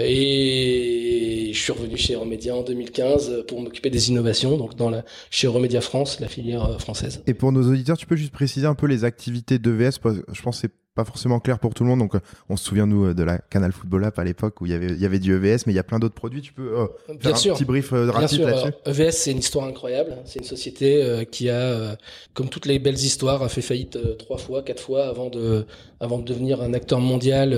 et 0.04 1.52
je 1.52 1.60
suis 1.60 1.72
revenu 1.72 1.98
chez 1.98 2.16
Remedia 2.16 2.56
en 2.56 2.62
2015 2.62 3.46
pour 3.48 3.60
m'occuper 3.62 3.90
des 3.90 4.10
innovations, 4.10 4.58
donc 4.58 4.76
dans 4.76 4.92
la, 4.92 5.04
chez 5.32 5.48
Remedia 5.48 5.82
France, 5.82 6.20
la 6.20 6.28
filière 6.28 6.80
française. 6.80 7.24
Et 7.26 7.34
pour 7.34 7.52
nos 7.52 7.68
auditeurs, 7.72 7.98
tu 7.98 8.06
peux 8.06 8.16
juste 8.16 8.34
préciser 8.34 8.68
un 8.68 8.76
peu 8.76 8.86
les 8.86 9.04
activités 9.04 9.58
d'EVS 9.58 10.00
Je 10.32 10.42
pense 10.44 10.62
que 10.62 10.68
pas 10.98 11.06
forcément 11.06 11.40
clair 11.40 11.60
pour 11.60 11.76
tout 11.76 11.84
le 11.84 11.90
monde. 11.90 12.00
Donc, 12.00 12.16
euh, 12.16 12.20
on 12.50 12.58
se 12.58 12.66
souvient, 12.66 12.88
nous, 12.88 13.06
euh, 13.06 13.14
de 13.14 13.24
la 13.24 13.38
Canal 13.38 13.72
Football 13.72 14.04
App 14.06 14.18
à 14.18 14.24
l'époque 14.24 14.60
où 14.62 14.66
il 14.66 14.72
y 14.72 14.76
avait, 14.76 14.88
il 14.88 15.00
y 15.00 15.06
avait 15.06 15.20
du 15.20 15.34
EVS, 15.36 15.66
mais 15.68 15.74
il 15.74 15.76
y 15.76 15.80
a 15.80 15.84
plein 15.84 16.00
d'autres 16.00 16.16
produits. 16.16 16.42
Tu 16.42 16.54
peux 16.54 16.76
euh, 16.76 16.88
faire 17.20 17.36
un 17.36 17.54
petit 17.54 17.66
brief 17.66 17.92
rapide 17.92 18.42
là-dessus 18.42 18.72
EVS, 18.86 19.08
e 19.08 19.12
c'est 19.12 19.32
une 19.32 19.38
histoire 19.38 19.68
incroyable. 19.68 20.18
C'est 20.26 20.40
une 20.40 20.46
société 20.46 21.26
qui 21.32 21.50
a, 21.50 21.96
comme 22.34 22.50
toutes 22.50 22.66
les 22.66 22.80
belles 22.80 22.96
histoires, 22.96 23.44
a 23.44 23.50
fait 23.50 23.62
faillite 23.62 24.18
trois 24.18 24.38
fois, 24.38 24.64
quatre 24.64 24.82
fois 24.82 25.08
avant 25.08 25.30
de, 25.30 25.66
avant 26.00 26.18
de 26.18 26.26
devenir 26.26 26.62
un 26.62 26.74
acteur 26.74 27.00
mondial 27.00 27.56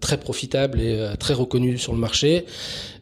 très 0.00 0.18
profitable 0.18 0.80
et 0.80 1.14
très 1.18 1.32
reconnu 1.32 1.78
sur 1.78 1.94
le 1.94 1.98
marché. 1.98 2.44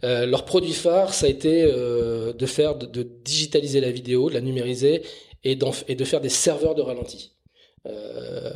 leur 0.03 0.45
produit 0.45 0.73
phare, 0.73 1.13
ça 1.13 1.27
a 1.27 1.29
été 1.29 1.65
de 1.65 2.47
faire, 2.47 2.77
de, 2.77 2.87
de, 2.87 3.03
digitaliser 3.25 3.81
la 3.81 3.91
vidéo, 3.91 4.29
de 4.29 4.35
la 4.35 4.41
numériser 4.41 5.03
et, 5.43 5.59
et 5.89 5.95
de 5.97 6.05
faire 6.05 6.21
des 6.21 6.29
serveurs 6.29 6.77
de 6.77 6.83
ralenti. 6.83 7.33
Euh, 7.87 8.53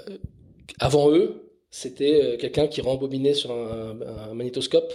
avant 0.80 1.11
eux, 1.11 1.46
c'était 1.70 2.23
euh, 2.23 2.37
quelqu'un 2.37 2.68
qui 2.68 2.80
rembobinait 2.80 3.35
sur 3.35 3.50
un, 3.50 4.35
magnétoscope 4.35 4.92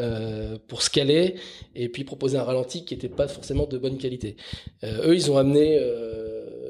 euh, 0.00 0.56
pour 0.68 0.82
scaler 0.82 1.34
et 1.74 1.88
puis 1.88 2.04
proposer 2.04 2.38
un 2.38 2.44
ralenti 2.44 2.84
qui 2.84 2.94
n'était 2.94 3.08
pas 3.08 3.28
forcément 3.28 3.66
de 3.66 3.78
bonne 3.78 3.98
qualité. 3.98 4.36
Euh, 4.84 5.08
eux, 5.08 5.14
ils 5.14 5.30
ont 5.30 5.36
amené, 5.36 5.78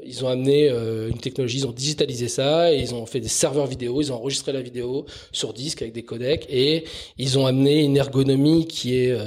ils 0.05 0.23
ont 0.23 0.27
amené 0.27 0.69
une 0.69 1.17
technologie, 1.17 1.59
ils 1.59 1.67
ont 1.67 1.71
digitalisé 1.71 2.27
ça, 2.27 2.73
ils 2.73 2.93
ont 2.93 3.05
fait 3.05 3.19
des 3.19 3.27
serveurs 3.27 3.67
vidéo, 3.67 4.01
ils 4.01 4.11
ont 4.11 4.15
enregistré 4.15 4.51
la 4.51 4.61
vidéo 4.61 5.05
sur 5.31 5.53
disque 5.53 5.81
avec 5.81 5.93
des 5.93 6.03
codecs, 6.03 6.45
et 6.49 6.85
ils 7.17 7.37
ont 7.37 7.45
amené 7.45 7.83
une 7.83 7.97
ergonomie 7.97 8.67
qui 8.67 8.95
est 8.95 9.17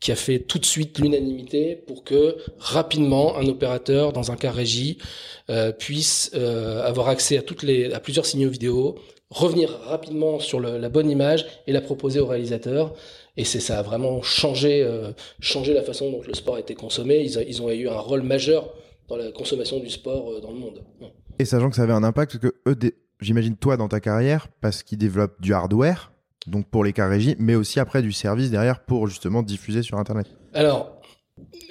qui 0.00 0.10
a 0.10 0.16
fait 0.16 0.40
tout 0.40 0.58
de 0.58 0.64
suite 0.64 0.98
l'unanimité 0.98 1.76
pour 1.76 2.02
que 2.02 2.36
rapidement 2.58 3.36
un 3.36 3.46
opérateur 3.46 4.12
dans 4.12 4.32
un 4.32 4.36
cas 4.36 4.50
régie 4.50 4.98
puisse 5.78 6.32
avoir 6.34 7.08
accès 7.08 7.38
à 7.38 7.42
toutes 7.42 7.62
les 7.62 7.92
à 7.92 8.00
plusieurs 8.00 8.26
signaux 8.26 8.50
vidéo, 8.50 8.96
revenir 9.30 9.70
rapidement 9.86 10.40
sur 10.40 10.60
la 10.60 10.88
bonne 10.88 11.10
image 11.10 11.46
et 11.66 11.72
la 11.72 11.80
proposer 11.80 12.20
au 12.20 12.26
réalisateur. 12.26 12.94
Et 13.36 13.44
c'est 13.44 13.60
ça 13.60 13.78
a 13.78 13.82
vraiment 13.82 14.20
changé, 14.22 14.82
euh, 14.82 15.12
changé 15.40 15.72
la 15.72 15.82
façon 15.82 16.10
dont 16.10 16.20
le 16.26 16.34
sport 16.34 16.58
été 16.58 16.74
consommé. 16.74 17.20
Ils, 17.20 17.62
ont 17.62 17.70
eu 17.70 17.88
un 17.88 17.98
rôle 17.98 18.22
majeur 18.22 18.74
dans 19.12 19.22
la 19.22 19.30
consommation 19.30 19.78
du 19.78 19.90
sport 19.90 20.30
euh, 20.30 20.40
dans 20.40 20.52
le 20.52 20.58
monde. 20.58 20.82
Et 21.38 21.44
sachant 21.44 21.70
que 21.70 21.76
ça 21.76 21.82
avait 21.82 21.92
un 21.92 22.04
impact, 22.04 22.32
parce 22.32 22.42
que 22.42 22.56
eux, 22.66 22.76
j'imagine 23.20 23.56
toi 23.56 23.76
dans 23.76 23.88
ta 23.88 24.00
carrière, 24.00 24.48
parce 24.60 24.82
qu'ils 24.82 24.98
développent 24.98 25.40
du 25.40 25.52
hardware, 25.52 26.12
donc 26.46 26.68
pour 26.68 26.82
les 26.82 26.92
cas 26.92 27.08
régie, 27.08 27.36
mais 27.38 27.54
aussi 27.54 27.78
après 27.78 28.02
du 28.02 28.12
service 28.12 28.50
derrière 28.50 28.84
pour 28.84 29.06
justement 29.06 29.42
diffuser 29.42 29.82
sur 29.82 29.98
Internet. 29.98 30.26
Alors, 30.54 31.00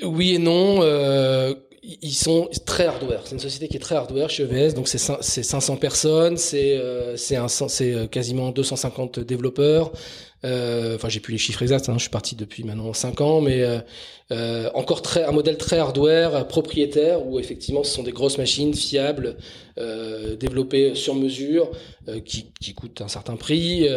oui 0.04 0.36
et 0.36 0.40
non. 0.40 0.82
Euh, 0.82 1.54
ils 1.84 2.14
sont 2.14 2.48
très 2.66 2.86
hardware. 2.86 3.22
C'est 3.26 3.34
une 3.34 3.40
société 3.40 3.68
qui 3.68 3.78
est 3.78 3.80
très 3.80 3.96
hardware 3.96 4.30
chez 4.30 4.44
EVS, 4.44 4.76
donc 4.76 4.88
c'est 4.88 5.00
500 5.00 5.78
personnes, 5.78 6.38
c'est 6.38 6.78
euh, 6.78 7.18
c'est 7.18 7.38
euh, 7.38 8.08
quasiment 8.08 8.52
250 8.52 9.20
développeurs. 9.20 9.92
Euh, 10.44 10.96
enfin, 10.96 11.10
j'ai 11.10 11.20
plus 11.20 11.34
les 11.34 11.38
chiffres 11.38 11.62
exacts. 11.62 11.90
Hein, 11.90 11.96
je 11.96 12.02
suis 12.02 12.10
parti 12.10 12.36
depuis 12.36 12.64
maintenant 12.64 12.94
5 12.94 13.22
ans, 13.22 13.42
mais 13.42 13.64
euh, 14.32 14.70
encore 14.74 15.02
très 15.02 15.24
un 15.24 15.32
modèle 15.32 15.58
très 15.58 15.78
hardware 15.78 16.48
propriétaire 16.48 17.26
où 17.26 17.40
effectivement 17.40 17.84
ce 17.84 17.94
sont 17.94 18.04
des 18.04 18.12
grosses 18.12 18.38
machines 18.38 18.74
fiables, 18.74 19.38
développées 20.40 20.96
sur 20.96 21.16
mesure, 21.16 21.72
qui, 22.26 22.52
qui 22.60 22.74
coûtent 22.74 23.02
un 23.02 23.08
certain 23.08 23.36
prix. 23.36 23.88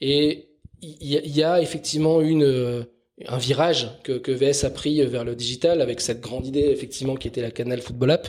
et 0.00 0.48
il 0.82 1.12
y, 1.12 1.38
y, 1.38 1.42
a 1.42 1.62
effectivement 1.62 2.20
une 2.20 2.86
un 3.28 3.38
virage 3.38 3.88
que, 4.02 4.12
que, 4.12 4.32
VS 4.32 4.64
a 4.64 4.70
pris 4.70 5.04
vers 5.06 5.24
le 5.24 5.36
digital 5.36 5.80
avec 5.80 6.00
cette 6.00 6.20
grande 6.20 6.46
idée 6.46 6.68
effectivement 6.70 7.14
qui 7.14 7.28
était 7.28 7.42
la 7.42 7.50
Canal 7.50 7.80
Football 7.80 8.10
App. 8.10 8.28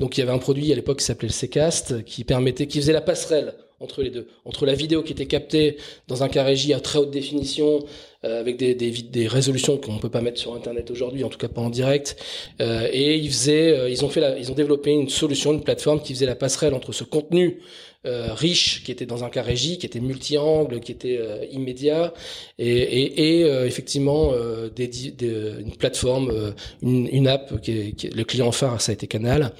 Donc 0.00 0.16
il 0.16 0.20
y 0.20 0.22
avait 0.22 0.32
un 0.32 0.38
produit 0.38 0.72
à 0.72 0.74
l'époque 0.74 0.98
qui 0.98 1.04
s'appelait 1.04 1.28
le 1.28 1.48
Ccast 1.48 2.04
qui 2.04 2.24
permettait, 2.24 2.66
qui 2.66 2.80
faisait 2.80 2.92
la 2.92 3.00
passerelle 3.00 3.54
entre 3.80 4.02
les 4.02 4.10
deux, 4.10 4.28
entre 4.44 4.66
la 4.66 4.74
vidéo 4.74 5.02
qui 5.02 5.12
était 5.12 5.26
captée 5.26 5.76
dans 6.08 6.22
un 6.22 6.28
cas 6.28 6.44
régie 6.44 6.72
à 6.72 6.80
très 6.80 6.98
haute 6.98 7.10
définition 7.10 7.84
euh, 8.24 8.40
avec 8.40 8.56
des, 8.56 8.74
des, 8.74 8.90
des 8.90 9.28
résolutions 9.28 9.76
qu'on 9.76 9.98
peut 9.98 10.08
pas 10.08 10.20
mettre 10.20 10.40
sur 10.40 10.54
internet 10.54 10.90
aujourd'hui, 10.90 11.24
en 11.24 11.28
tout 11.28 11.38
cas 11.38 11.48
pas 11.48 11.60
en 11.60 11.70
direct, 11.70 12.16
euh, 12.60 12.88
et 12.92 13.16
ils 13.16 13.28
faisaient, 13.28 13.76
euh, 13.76 13.90
ils 13.90 14.04
ont 14.04 14.08
fait, 14.08 14.20
la, 14.20 14.38
ils 14.38 14.50
ont 14.50 14.54
développé 14.54 14.92
une 14.92 15.08
solution, 15.08 15.52
une 15.52 15.62
plateforme 15.62 16.00
qui 16.00 16.14
faisait 16.14 16.26
la 16.26 16.36
passerelle 16.36 16.74
entre 16.74 16.92
ce 16.92 17.04
contenu 17.04 17.60
euh, 18.06 18.34
riche, 18.34 18.82
qui 18.84 18.92
était 18.92 19.06
dans 19.06 19.24
un 19.24 19.30
cas 19.30 19.40
régie, 19.40 19.78
qui 19.78 19.86
était 19.86 19.98
multi-angle, 19.98 20.80
qui 20.80 20.92
était 20.92 21.16
euh, 21.18 21.42
immédiat, 21.50 22.12
et, 22.58 22.68
et, 22.68 23.40
et 23.40 23.44
euh, 23.44 23.66
effectivement 23.66 24.32
des, 24.76 24.88
des, 24.88 25.52
une 25.60 25.74
plateforme, 25.74 26.52
une, 26.82 27.08
une, 27.10 27.28
app 27.28 27.58
qui, 27.62 27.94
qui 27.94 28.08
le 28.08 28.24
client 28.24 28.52
phare, 28.52 28.82
ça 28.82 28.90
a 28.90 28.92
été 28.92 29.06
Canal. 29.06 29.52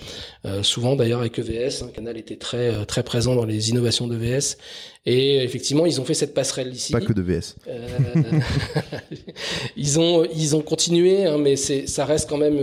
souvent 0.62 0.94
d'ailleurs 0.94 1.20
avec 1.20 1.38
EVS, 1.38 1.84
hein, 1.84 1.90
Canal 1.94 2.18
était 2.18 2.36
très 2.36 2.84
très 2.84 3.02
présent 3.02 3.34
dans 3.34 3.46
les 3.46 3.70
innovations 3.70 4.08
d'EVS. 4.08 4.58
Et 5.06 5.42
effectivement, 5.42 5.86
ils 5.86 6.00
ont 6.00 6.04
fait 6.04 6.14
cette 6.14 6.34
passerelle 6.34 6.72
ici. 6.72 6.92
Pas 6.92 7.00
que 7.00 7.12
de 7.14 7.22
VS. 7.22 7.56
ils 9.76 9.98
ont 9.98 10.24
ils 10.24 10.54
ont 10.54 10.62
continué, 10.62 11.24
hein, 11.24 11.38
mais 11.38 11.56
c'est 11.56 11.86
ça 11.86 12.04
reste 12.04 12.28
quand 12.28 12.38
même. 12.38 12.60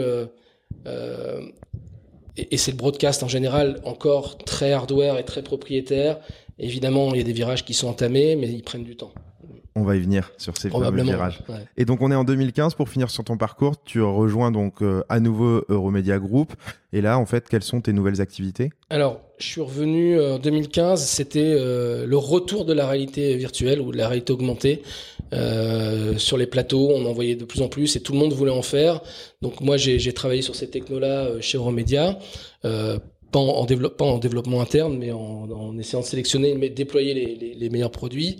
Et, 2.37 2.57
c'est 2.57 2.71
le 2.71 2.77
broadcast 2.77 3.23
en 3.23 3.27
général 3.27 3.79
encore 3.83 4.37
très 4.37 4.71
hardware 4.71 5.17
et 5.17 5.25
très 5.25 5.43
propriétaire. 5.43 6.19
Évidemment, 6.59 7.13
il 7.13 7.17
y 7.17 7.21
a 7.21 7.23
des 7.23 7.33
virages 7.33 7.65
qui 7.65 7.73
sont 7.73 7.87
entamés, 7.87 8.35
mais 8.35 8.47
ils 8.49 8.63
prennent 8.63 8.83
du 8.83 8.95
temps. 8.95 9.11
On 9.75 9.83
va 9.83 9.95
y 9.95 10.01
venir 10.01 10.33
sur 10.37 10.57
ces 10.57 10.69
fameux 10.69 11.01
virages. 11.01 11.39
Et 11.77 11.85
donc 11.85 12.01
on 12.01 12.11
est 12.11 12.15
en 12.15 12.25
2015 12.25 12.73
pour 12.73 12.89
finir 12.89 13.09
sur 13.09 13.23
ton 13.23 13.37
parcours. 13.37 13.81
Tu 13.83 14.01
rejoins 14.01 14.51
donc 14.51 14.81
euh, 14.81 15.01
à 15.07 15.21
nouveau 15.21 15.63
Euromedia 15.69 16.19
Group. 16.19 16.53
Et 16.91 16.99
là, 16.99 17.17
en 17.17 17.25
fait, 17.25 17.47
quelles 17.47 17.63
sont 17.63 17.79
tes 17.79 17.93
nouvelles 17.93 18.19
activités? 18.19 18.71
Alors, 18.89 19.21
je 19.37 19.45
suis 19.45 19.61
revenu 19.61 20.19
euh, 20.19 20.35
en 20.35 20.39
2015. 20.39 21.01
C'était 21.01 21.55
euh, 21.57 22.05
le 22.05 22.17
retour 22.17 22.65
de 22.65 22.73
la 22.73 22.85
réalité 22.85 23.37
virtuelle 23.37 23.79
ou 23.79 23.93
de 23.93 23.97
la 23.97 24.09
réalité 24.09 24.33
augmentée 24.33 24.81
sur 26.17 26.37
les 26.37 26.47
plateaux. 26.47 26.89
On 26.93 27.05
en 27.05 27.13
voyait 27.13 27.35
de 27.35 27.45
plus 27.45 27.61
en 27.61 27.69
plus 27.69 27.95
et 27.95 28.01
tout 28.01 28.11
le 28.11 28.19
monde 28.19 28.33
voulait 28.33 28.51
en 28.51 28.61
faire. 28.61 28.99
Donc 29.41 29.61
moi, 29.61 29.77
j'ai 29.77 30.11
travaillé 30.11 30.41
sur 30.41 30.55
ces 30.55 30.69
technos-là 30.69 31.39
chez 31.39 31.57
Euromedia. 31.57 32.19
pas 32.61 33.39
en, 33.39 33.65
développement, 33.65 34.15
en 34.15 34.17
développement 34.17 34.59
interne, 34.59 34.97
mais 34.97 35.13
en, 35.13 35.77
essayant 35.79 36.01
de 36.01 36.05
sélectionner 36.05 36.49
et 36.49 36.69
de 36.69 36.75
déployer 36.75 37.13
les, 37.13 37.55
les 37.55 37.69
meilleurs 37.69 37.91
produits. 37.91 38.39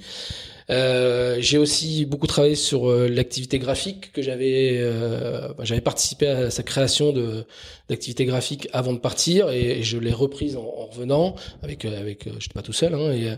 Euh, 0.70 1.38
j'ai 1.40 1.58
aussi 1.58 2.06
beaucoup 2.06 2.28
travaillé 2.28 2.56
sur 2.56 2.90
euh, 2.90 3.08
l'activité 3.08 3.60
graphique 3.60 4.12
que 4.12 4.22
j'avais 4.22 4.78
euh, 4.80 5.54
bah, 5.58 5.64
j'avais 5.64 5.82
participé 5.82 6.28
à 6.28 6.50
sa 6.50 6.64
création 6.64 7.12
de 7.12 7.46
d'activité 7.90 8.26
graphique 8.26 8.68
avant 8.72 8.94
de 8.94 9.00
partir 9.00 9.50
et, 9.50 9.84
je 9.84 9.98
l'ai 9.98 10.14
reprise 10.14 10.56
en, 10.56 10.62
en, 10.62 10.86
revenant 10.86 11.36
avec 11.64 11.86
avec 11.86 12.26
je 12.26 12.34
n'étais 12.34 12.54
pas 12.54 12.62
tout 12.62 12.74
seul 12.74 12.94
hein, 12.94 13.12
et 13.12 13.34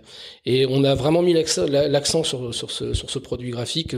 et 0.45 0.65
on 0.67 0.83
a 0.83 0.95
vraiment 0.95 1.21
mis 1.21 1.33
l'accent 1.33 2.23
sur 2.23 2.53
sur 2.53 2.71
ce 2.71 2.93
sur 2.93 3.09
ce 3.09 3.19
produit 3.19 3.51
graphique 3.51 3.95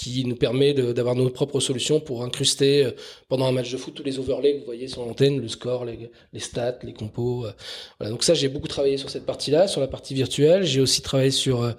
qui 0.00 0.24
nous 0.24 0.34
permet 0.34 0.72
d'avoir 0.72 1.14
nos 1.14 1.28
propres 1.28 1.60
solutions 1.60 2.00
pour 2.00 2.24
incruster 2.24 2.86
euh, 2.86 2.92
pendant 3.28 3.44
un 3.44 3.52
match 3.52 3.70
de 3.70 3.76
foot 3.76 3.92
tous 3.94 4.02
les 4.02 4.18
overlays 4.18 4.54
que 4.54 4.60
vous 4.60 4.64
voyez 4.64 4.88
sur 4.88 5.04
l'antenne, 5.04 5.38
le 5.38 5.48
score, 5.48 5.84
les, 5.84 6.10
les, 6.32 6.40
stats, 6.40 6.78
les 6.84 6.94
compos. 6.94 7.44
Euh. 7.44 7.50
Voilà. 7.98 8.10
Donc 8.10 8.24
ça, 8.24 8.32
j'ai 8.32 8.48
beaucoup 8.48 8.66
travaillé 8.66 8.96
sur 8.96 9.10
cette 9.10 9.26
partie-là, 9.26 9.68
sur 9.68 9.82
la 9.82 9.88
partie 9.88 10.14
virtuelle. 10.14 10.62
J'ai 10.62 10.80
aussi 10.80 11.02
travaillé 11.02 11.30
sur 11.30 11.62
euh, 11.62 11.72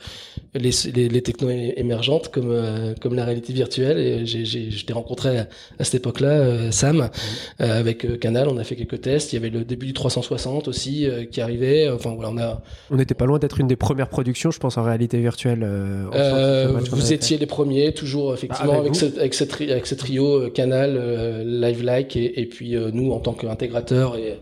les, 0.54 0.70
les, 0.94 1.10
les 1.10 1.22
technos 1.24 1.50
émergentes 1.50 2.30
comme 2.30 2.52
comme 3.02 3.16
la 3.16 3.26
réalité 3.26 3.54
virtuelle. 3.54 3.98
Et 3.98 4.26
j'ai, 4.28 4.46
je 4.46 4.86
t'ai 4.86 4.94
rencontré 4.94 5.40
à, 5.40 5.48
cette 5.80 5.96
époque-là, 5.96 6.72
Sam, 6.72 6.98
mmh. 6.98 7.64
avec 7.64 8.20
Canal. 8.20 8.50
On 8.50 8.58
a 8.58 8.64
fait 8.64 8.76
quelques 8.76 9.02
tests. 9.02 9.34
Il 9.34 9.38
y 9.38 9.40
avait 9.40 9.50
le 9.50 9.64
début 9.64 9.88
du 9.88 9.94
360 9.94 10.68
aussi 10.68 11.08
qui 11.32 11.42
arrivait. 11.42 11.90
Enfin 11.90 12.14
voilà, 12.14 12.30
on 12.30 12.38
a. 12.38 12.62
On 12.92 12.98
n'était 12.98 13.16
pas 13.16 13.26
loin 13.26 13.40
d'être 13.40 13.60
une 13.60 13.68
des 13.68 13.76
premières 13.76 14.10
productions, 14.10 14.52
je 14.52 14.60
pense, 14.60 14.78
en 14.78 14.84
réalité 14.84 15.18
virtuelle. 15.20 15.66
vous 16.92 17.14
étiez 17.14 17.38
les 17.40 17.48
premiers, 17.48 17.94
toujours 17.94 18.11
effectivement 18.34 18.80
avec, 18.80 18.96
ce, 18.96 19.06
avec, 19.06 19.34
ce 19.88 19.96
trio 19.96 20.42
euh, 20.42 20.50
Canal, 20.50 20.96
euh, 20.96 21.44
Live 21.44 21.84
Like 21.84 22.16
et, 22.16 22.46
puis 22.46 22.76
euh, 22.76 22.92
nous 22.92 23.12
en 23.12 23.20
tant 23.20 23.34
qu'intégrateur 23.34 24.18
et, 24.18 24.40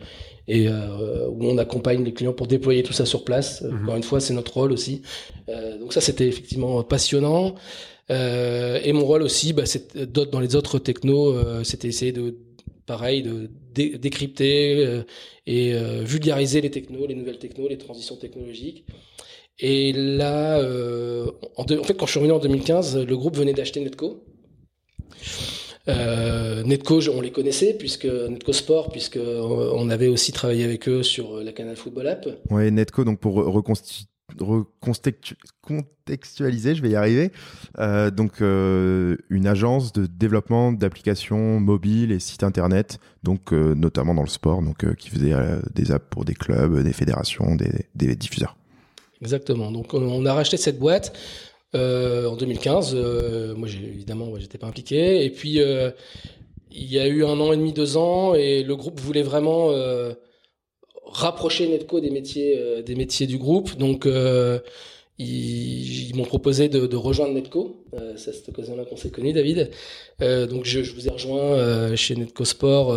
et 0.48 0.68
où 0.68 1.46
on 1.46 1.58
accompagne 1.58 2.04
les 2.04 2.14
clients 2.14 2.34
pour 2.34 2.48
déployer 2.48 2.82
tout 2.84 2.94
ça 2.94 3.06
sur 3.06 3.24
place. 3.24 3.62
Mhm. 3.62 3.84
Encore 3.84 3.96
une 3.98 4.04
fois, 4.04 4.20
c'est 4.20 4.34
notre 4.34 4.54
rôle 4.56 4.72
aussi. 4.72 5.04
donc 5.80 5.94
ça, 5.94 6.02
c'était 6.02 6.28
effectivement 6.28 6.82
passionnant. 6.84 7.56
et 8.10 8.92
mon 8.94 9.06
rôle 9.06 9.22
aussi, 9.22 9.54
bah, 9.54 9.64
dans 10.32 10.40
les 10.40 10.56
autres 10.56 10.80
technos, 10.80 11.36
c'était 11.64 11.88
essayer 11.88 12.12
de 12.12 12.36
pareil 12.88 13.22
de 13.22 13.50
décrypter 13.98 15.04
et 15.46 15.74
vulgariser 16.04 16.62
les 16.62 16.72
technos, 16.72 17.06
les 17.06 17.16
nouvelles 17.16 17.38
technos, 17.38 17.68
les 17.68 17.78
transitions 17.78 18.16
technologiques. 18.16 18.86
Et 19.60 19.94
là, 19.94 20.60
euh, 20.60 21.32
en, 21.58 21.66
fait, 21.66 21.96
quand 21.96 22.06
je 22.06 22.12
suis 22.12 22.20
revenu 22.20 22.34
en 22.34 22.40
2015, 22.40 22.98
le 22.98 23.18
groupe 23.18 23.36
venait 23.36 23.54
d'acheter 23.54 23.82
Netco. 23.82 24.24
Euh, 25.88 26.64
Netco, 26.64 27.00
on 27.10 27.22
les 27.22 27.32
connaissait 27.32 27.74
puisque 27.74 28.06
Netco 28.06 28.54
Sport, 28.54 28.92
puisque 28.92 29.20
on 29.20 29.90
avait 29.90 30.08
aussi 30.08 30.32
travaillé 30.32 30.64
avec 30.64 30.88
eux 30.88 31.04
sur 31.04 31.44
la 31.44 31.52
Canal 31.52 31.76
Football 31.76 32.08
App. 32.08 32.28
Oui, 32.52 32.72
Netco, 32.72 33.04
donc 33.04 33.20
pour 33.20 33.44
recontextualiser, 34.38 36.76
je 36.76 36.82
vais 36.82 36.90
y 36.90 36.96
arriver. 36.96 37.32
Euh, 37.80 38.12
donc 38.12 38.42
euh, 38.42 39.18
une 39.30 39.48
agence 39.48 39.94
de 39.94 40.06
développement 40.06 40.72
d'applications 40.72 41.60
mobiles 41.60 42.12
et 42.12 42.20
sites 42.20 42.44
internet, 42.44 43.00
donc 43.24 43.54
euh, 43.54 43.74
notamment 43.76 44.14
dans 44.14 44.24
le 44.24 44.30
sport, 44.30 44.62
donc 44.62 44.96
qui 44.96 45.10
faisait 45.10 45.34
des 45.74 45.92
apps 45.92 46.06
pour 46.10 46.26
des 46.26 46.36
clubs, 46.36 46.82
des 46.82 46.94
fédérations, 46.94 47.56
des 47.56 48.16
diffuseurs. 48.16 48.56
Exactement. 49.22 49.72
Donc 49.72 49.94
on 49.94 50.26
a 50.26 50.34
racheté 50.34 50.58
cette 50.58 50.80
boîte 50.80 51.14
euh, 51.76 52.28
en 52.28 52.36
2015. 52.36 52.94
Euh, 52.96 53.54
moi, 53.56 53.68
évidemment, 53.68 54.32
j'étais 54.38 54.58
pas 54.58 54.68
impliqué. 54.68 55.24
Et 55.26 55.30
puis 55.30 55.62
euh, 55.62 55.92
il 56.72 56.92
y 56.92 57.00
a 57.00 57.08
eu 57.08 57.26
un 57.26 57.40
an 57.40 57.52
et 57.52 57.58
demi, 57.58 57.74
deux 57.74 57.98
ans, 57.98 58.34
et 58.34 58.64
le 58.64 58.76
groupe 58.76 59.00
voulait 59.00 59.24
vraiment 59.24 59.72
euh, 59.72 60.14
rapprocher 61.06 61.68
Netco 61.68 62.00
des 62.00 62.12
métiers, 62.12 62.82
des 62.84 62.96
métiers 62.96 63.28
du 63.28 63.38
groupe. 63.38 63.78
Donc 63.78 64.08
ils, 65.18 66.16
m'ont 66.16 66.24
proposé 66.24 66.70
de, 66.70 66.96
rejoindre 66.96 67.34
Netco. 67.34 67.84
c'est 68.16 68.30
à 68.30 68.34
cette 68.34 68.50
occasion-là 68.50 68.86
qu'on 68.86 68.98
s'est 68.98 69.10
connus, 69.10 69.34
David. 69.34 69.72
donc 70.20 70.66
je, 70.66 70.84
je, 70.84 70.94
vous 70.94 71.08
ai 71.08 71.10
rejoint 71.10 71.96
chez 71.96 72.16
Netco 72.16 72.46
Sport 72.46 72.96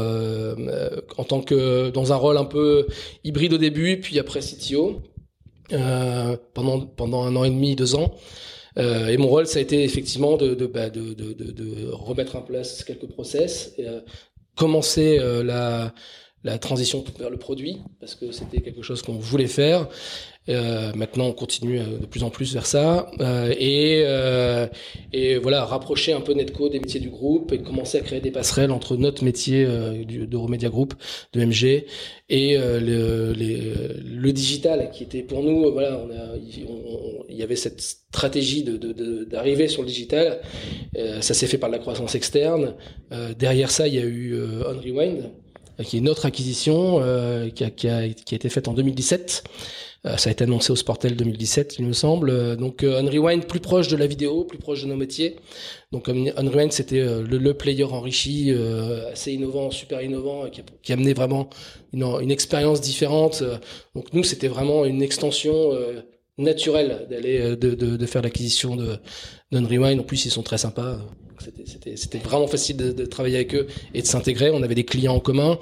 en 1.17 1.25
tant 1.25 1.41
que 1.41 1.89
dans 1.91 2.13
un 2.13 2.17
rôle 2.17 2.37
un 2.37 2.45
peu 2.45 2.87
hybride 3.25 3.55
au 3.55 3.59
début, 3.59 3.99
puis 4.01 4.19
après 4.19 4.41
CTO. 4.41 5.01
Euh, 5.73 6.37
pendant 6.55 6.81
pendant 6.81 7.23
un 7.23 7.37
an 7.37 7.45
et 7.45 7.51
demi, 7.51 7.77
deux 7.77 7.95
ans. 7.95 8.15
Euh, 8.79 9.09
et 9.09 9.17
mon 9.17 9.29
rôle, 9.29 9.47
ça 9.47 9.59
a 9.59 9.63
été 9.63 9.85
effectivement 9.85 10.37
de 10.37 10.55
de, 10.55 10.67
bah, 10.67 10.91
de, 10.91 11.91
remettre 11.91 12.37
en 12.37 12.43
place 12.43 12.85
quelques 12.85 13.07
process, 13.07 13.75
euh, 13.79 14.01
commencer 14.57 15.19
la 15.45 15.93
la 16.45 16.59
transition 16.59 17.05
vers 17.19 17.31
le 17.31 17.37
produit, 17.37 17.79
parce 18.01 18.17
que 18.17 18.33
c'était 18.33 18.61
quelque 18.61 18.83
chose 18.83 19.01
qu'on 19.03 19.13
voulait 19.13 19.47
faire. 19.47 19.89
Euh, 20.49 20.93
maintenant, 20.95 21.27
on 21.27 21.33
continue 21.33 21.79
euh, 21.79 21.99
de 22.01 22.07
plus 22.07 22.25
en 22.25 22.31
plus 22.31 22.53
vers 22.53 22.67
ça 22.67 23.09
euh, 23.21 23.55
et, 25.13 25.39
voilà 25.39 25.65
rapprocher 25.65 26.13
un 26.13 26.21
peu 26.21 26.33
Netco 26.35 26.69
des 26.69 26.81
métiers 26.81 27.01
du 27.01 27.11
groupe 27.11 27.53
et 27.53 27.59
commencer 27.59 27.99
à 27.99 28.01
créer 28.01 28.21
des 28.21 28.31
passerelles 28.31 28.71
entre 28.71 28.97
notre 28.97 29.25
métier 29.25 29.67
d'Euromedia 30.07 30.69
Group, 30.69 30.95
de 31.33 31.45
MG 31.45 31.85
et 32.29 32.57
le, 32.57 34.33
digital 34.33 34.91
qui 34.93 35.05
était 35.05 35.23
pour 35.23 35.43
nous 35.43 35.71
voilà 35.73 36.01
il 37.29 37.37
y 37.37 37.43
avait 37.43 37.57
cette 37.57 37.81
stratégie 37.81 38.65
d'arriver 38.65 39.69
sur 39.69 39.83
le 39.83 39.89
digital. 39.89 40.41
ça 41.21 41.35
s'est 41.35 41.47
fait 41.47 41.59
par 41.59 41.71
la 41.71 41.79
croissance 41.79 42.15
externe. 42.15 42.75
derrière 43.39 43.71
ça, 43.71 43.89
il 43.89 43.95
y 43.95 43.99
a 43.99 44.05
eu 44.05 44.39
On 44.67 44.79
Rewind 44.81 45.31
qui 45.85 45.97
est 45.97 46.01
une 46.01 46.09
autre 46.09 46.27
acquisition 46.27 47.01
qui 47.55 47.89
a 47.89 48.05
été 48.05 48.49
faite 48.49 48.69
en 48.69 48.75
2017. 48.75 49.45
Euh, 50.05 50.17
ça 50.17 50.31
a 50.31 50.33
été 50.33 50.45
annoncé 50.45 50.73
au 50.73 50.77
Sportel 50.77 51.15
2017, 51.15 51.77
il 51.79 51.87
me 51.87 51.93
semble. 51.93 52.31
Euh, 52.31 52.57
donc 52.57 52.83
euh, 52.83 52.99
Unrewind 52.99 53.47
plus 53.47 53.61
proche 53.61 53.87
de 53.89 53.97
la 53.97 54.07
vidéo, 54.07 54.45
plus 54.45 54.59
proche 54.59 54.83
de 54.83 54.89
nos 54.89 54.97
métiers. 54.97 55.37
Donc 55.93 56.09
Unrewind 56.09 56.73
c'était 56.73 57.01
le, 57.01 57.39
le, 57.39 57.55
player 57.55 57.85
enrichi, 57.85 58.53
assez 59.13 59.33
innovant, 59.33 59.71
super 59.71 60.03
innovant, 60.03 60.49
qui, 60.51 60.63
qui 60.83 60.93
amenait 60.93 61.13
vraiment 61.13 61.51
une, 61.93 62.03
une 62.03 62.31
expérience 62.31 62.81
différente. 62.81 63.45
Donc 63.95 64.13
nous 64.13 64.25
c'était 64.25 64.49
vraiment 64.49 64.85
une 64.87 65.03
extension 65.03 65.71
naturelle 66.39 67.07
d'aller 67.11 67.57
de, 67.57 67.75
de, 67.75 67.97
de, 67.97 68.07
faire 68.07 68.23
l'acquisition 68.23 68.75
de 68.75 68.97
d'Unrewind. 69.53 70.01
En 70.01 70.05
plus 70.05 70.25
ils 70.25 70.31
sont 70.31 70.43
très 70.43 70.59
sympas. 70.59 70.99
C'était 71.97 72.19
vraiment 72.19 72.47
facile 72.47 72.77
de, 72.77 73.05
travailler 73.05 73.37
avec 73.37 73.55
eux 73.55 73.67
et 73.95 74.03
de 74.03 74.07
s'intégrer. 74.07 74.51
On 74.51 74.63
avait 74.63 74.75
des 74.75 74.85
clients 74.85 75.15
en 75.15 75.21
commun, 75.21 75.59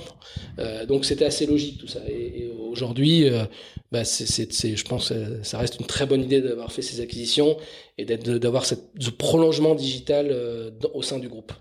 euh, 0.59 0.87
donc 0.87 1.05
c'était 1.05 1.25
assez 1.25 1.47
logique 1.47 1.79
tout 1.79 1.89
ça. 1.89 2.01
Et, 2.09 2.51
aujourd'hui, 2.71 3.29
euh, 3.29 3.45
bah 3.91 4.03
je 4.05 4.85
pense, 4.85 5.09
que 5.09 5.43
ça 5.43 5.59
reste 5.59 5.81
une 5.81 5.87
très 5.87 6.07
bonne 6.07 6.23
idée 6.23 6.41
d'avoir 6.41 6.71
fait 6.71 6.83
ces 6.83 7.01
acquisitions 7.01 7.57
et 7.99 8.05
d'avoir 8.05 8.65
ce 8.65 8.77
prolongement 9.11 9.75
digital 9.75 10.29
euh, 10.31 10.71
au 10.95 11.03
sein 11.03 11.19
du 11.19 11.29
groupe. 11.29 11.53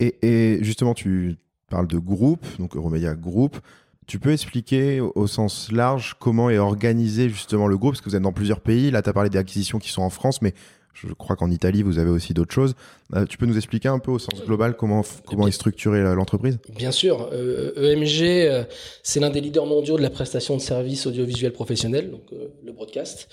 Et, 0.00 0.58
justement, 0.62 0.94
tu 0.94 1.36
parles 1.70 1.86
de 1.86 1.98
groupe, 1.98 2.44
donc 2.58 2.76
Euromedia 2.76 3.14
Group. 3.14 3.58
Tu 4.06 4.18
peux 4.18 4.32
expliquer 4.32 5.00
au 5.00 5.26
sens 5.26 5.72
large 5.72 6.16
comment 6.20 6.50
est 6.50 6.58
organisé 6.58 7.30
justement 7.30 7.66
le 7.66 7.78
groupe? 7.78 7.92
Parce 7.92 8.02
que 8.02 8.10
vous 8.10 8.16
êtes 8.16 8.22
dans 8.22 8.34
plusieurs 8.34 8.60
pays. 8.60 8.90
Là, 8.90 9.00
tu 9.00 9.08
as 9.08 9.14
parlé 9.14 9.30
des 9.30 9.38
acquisitions 9.38 9.78
qui 9.78 9.88
sont 9.88 10.02
en 10.02 10.10
France, 10.10 10.42
mais 10.42 10.52
je 10.92 11.12
crois 11.12 11.36
qu'en 11.36 11.50
Italie, 11.50 11.82
vous 11.82 11.98
avez 11.98 12.10
aussi 12.10 12.34
d'autres 12.34 12.54
choses. 12.54 12.74
Euh, 13.12 13.26
tu 13.26 13.36
peux 13.36 13.44
nous 13.44 13.56
expliquer 13.56 13.88
un 13.88 13.98
peu 13.98 14.10
au 14.10 14.18
sens 14.18 14.42
global 14.46 14.76
comment, 14.76 15.02
comment 15.26 15.46
est 15.46 15.52
structurée 15.52 16.00
l'entreprise? 16.14 16.58
Bien 16.74 16.90
sûr. 16.90 17.28
Euh, 17.32 17.92
EMG, 17.92 18.22
euh, 18.22 18.64
c'est 19.02 19.20
l'un 19.20 19.28
des 19.28 19.42
leaders 19.42 19.66
mondiaux 19.66 19.98
de 19.98 20.02
la 20.02 20.08
prestation 20.08 20.56
de 20.56 20.62
services 20.62 21.06
audiovisuels 21.06 21.52
professionnels, 21.52 22.10
donc 22.10 22.32
euh, 22.32 22.48
le 22.64 22.72
broadcast. 22.72 23.28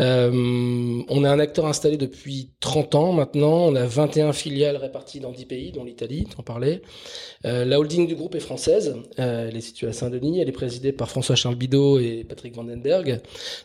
Euh, 0.00 0.30
on 1.08 1.24
est 1.24 1.28
un 1.28 1.38
acteur 1.38 1.66
installé 1.66 1.98
depuis 1.98 2.52
30 2.60 2.94
ans 2.94 3.12
maintenant. 3.12 3.66
On 3.66 3.74
a 3.74 3.84
21 3.84 4.32
filiales 4.32 4.76
réparties 4.76 5.20
dans 5.20 5.30
10 5.30 5.44
pays, 5.44 5.72
dont 5.72 5.84
l'Italie, 5.84 6.26
tu 6.30 6.36
en 6.38 6.42
parlais. 6.42 6.80
la 7.44 7.78
holding 7.78 8.06
du 8.06 8.14
groupe 8.14 8.34
est 8.34 8.40
française. 8.40 8.96
elle 9.18 9.56
est 9.56 9.60
située 9.60 9.88
à 9.88 9.92
Saint-Denis. 9.92 10.40
Elle 10.40 10.48
est 10.48 10.52
présidée 10.52 10.92
par 10.92 11.10
François-Charles 11.10 11.56
Bidot 11.56 11.98
et 11.98 12.24
Patrick 12.26 12.54
Vandenberg. 12.54 13.20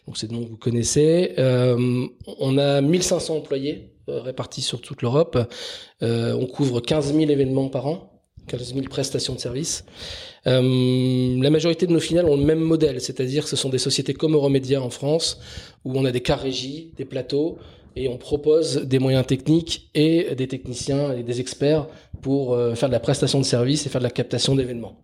Donc 0.06 0.18
c'est 0.18 0.30
le 0.30 0.38
nom 0.38 0.44
que 0.44 0.50
vous 0.50 0.58
connaissez. 0.58 1.36
on 1.38 2.58
a 2.58 2.82
1500 2.82 3.38
employés 3.38 3.92
euh, 3.92 3.97
répartis 4.08 4.62
sur 4.62 4.82
toute 4.82 5.02
l'Europe. 5.02 5.38
Euh, 6.02 6.34
on 6.34 6.46
couvre 6.46 6.80
15 6.82 7.14
000 7.14 7.30
événements 7.30 7.70
par 7.70 7.88
an. 7.88 8.14
15 8.48 8.74
000 8.74 8.86
prestations 8.88 9.36
de 9.36 9.40
services. 9.40 9.86
Euh, 10.48 11.42
la 11.42 11.50
majorité 11.50 11.86
de 11.86 11.92
nos 11.92 12.00
finales 12.00 12.26
ont 12.26 12.38
le 12.38 12.46
même 12.46 12.60
modèle, 12.60 13.02
c'est-à-dire 13.02 13.44
que 13.44 13.50
ce 13.50 13.56
sont 13.56 13.70
des 13.70 13.78
sociétés 13.78 14.14
comme 14.14 14.34
Euromédia 14.34 14.82
en 14.82 14.90
France, 14.90 15.40
où 15.84 15.98
on 15.98 16.06
a 16.06 16.12
des 16.12 16.22
cas 16.22 16.38
régies, 16.38 16.94
des 16.96 17.06
plateaux, 17.06 17.58
et 17.98 18.08
on 18.08 18.18
propose 18.18 18.78
des 18.78 19.00
moyens 19.00 19.26
techniques 19.26 19.90
et 19.94 20.36
des 20.36 20.48
techniciens 20.48 21.14
et 21.14 21.24
des 21.24 21.42
experts 21.42 21.88
pour 22.22 22.54
euh, 22.54 22.76
faire 22.76 22.90
de 22.90 22.94
la 22.94 23.00
prestation 23.00 23.40
de 23.40 23.46
services 23.46 23.86
et 23.86 23.90
faire 23.90 24.02
de 24.02 24.06
la 24.06 24.12
captation 24.12 24.56
d'événements. 24.56 25.04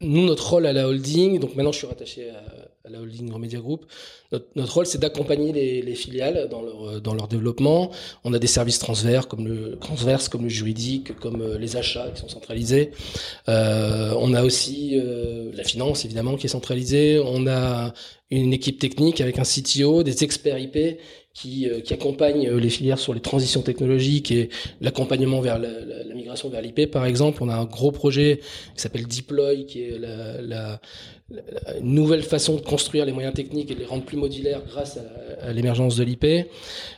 Nous, 0.00 0.24
notre 0.26 0.50
rôle 0.50 0.66
à 0.66 0.72
la 0.72 0.86
holding, 0.86 1.40
donc 1.40 1.56
maintenant 1.56 1.72
je 1.72 1.78
suis 1.78 1.86
rattaché 1.86 2.30
à, 2.30 2.44
à 2.84 2.90
la 2.90 3.00
holding 3.00 3.36
Media 3.38 3.58
Group, 3.58 3.86
notre, 4.32 4.74
rôle 4.74 4.86
c'est 4.86 4.98
d'accompagner 4.98 5.52
les, 5.52 5.82
les, 5.82 5.94
filiales 5.94 6.48
dans 6.50 6.62
leur, 6.62 7.00
dans 7.00 7.14
leur 7.14 7.28
développement. 7.28 7.90
On 8.24 8.34
a 8.34 8.38
des 8.38 8.46
services 8.46 8.78
transverses 8.78 9.26
comme 9.26 9.46
le, 9.46 10.48
juridique, 10.48 11.16
comme 11.16 11.40
euh, 11.40 11.58
les 11.58 11.76
achats 11.76 12.10
qui 12.14 12.20
sont 12.20 12.28
centralisés. 12.28 12.90
Euh, 13.48 14.14
on 14.18 14.34
a 14.34 14.42
aussi 14.44 14.98
euh, 14.98 15.50
la 15.54 15.64
finance 15.64 16.04
évidemment 16.04 16.36
qui 16.36 16.46
est 16.46 16.50
centralisée. 16.50 17.20
On 17.24 17.46
a 17.46 17.92
une 18.30 18.52
équipe 18.52 18.78
technique 18.78 19.20
avec 19.20 19.38
un 19.38 19.42
CTO, 19.42 20.02
des 20.02 20.22
experts 20.24 20.58
IP 20.58 20.98
qui, 21.32 21.68
euh, 21.68 21.80
qui 21.80 21.94
accompagne 21.94 22.48
euh, 22.48 22.58
les 22.58 22.68
filières 22.68 22.98
sur 22.98 23.14
les 23.14 23.20
transitions 23.20 23.62
technologiques 23.62 24.30
et 24.30 24.50
l'accompagnement 24.80 25.40
vers 25.40 25.58
la, 25.58 25.68
migration 26.14 26.50
vers 26.50 26.60
l'IP, 26.60 26.90
par 26.90 27.06
exemple. 27.06 27.42
On 27.42 27.48
a 27.48 27.54
un 27.54 27.64
gros 27.64 27.92
projet 27.92 28.40
qui 28.74 28.82
s'appelle 28.82 29.06
Deploy, 29.06 29.64
qui 29.66 29.82
est 29.82 29.98
la, 29.98 30.42
la, 30.42 30.80
nouvelle 31.80 32.22
façon 32.22 32.56
de 32.56 32.60
construire 32.60 33.04
les 33.04 33.12
moyens 33.12 33.34
techniques 33.34 33.70
et 33.70 33.74
de 33.74 33.80
les 33.80 33.86
rendre 33.86 34.02
plus 34.02 34.16
modulaires 34.18 34.62
grâce 34.66 34.98
à, 35.42 35.52
l'émergence 35.52 35.96
de 35.96 36.04
l'IP. 36.04 36.26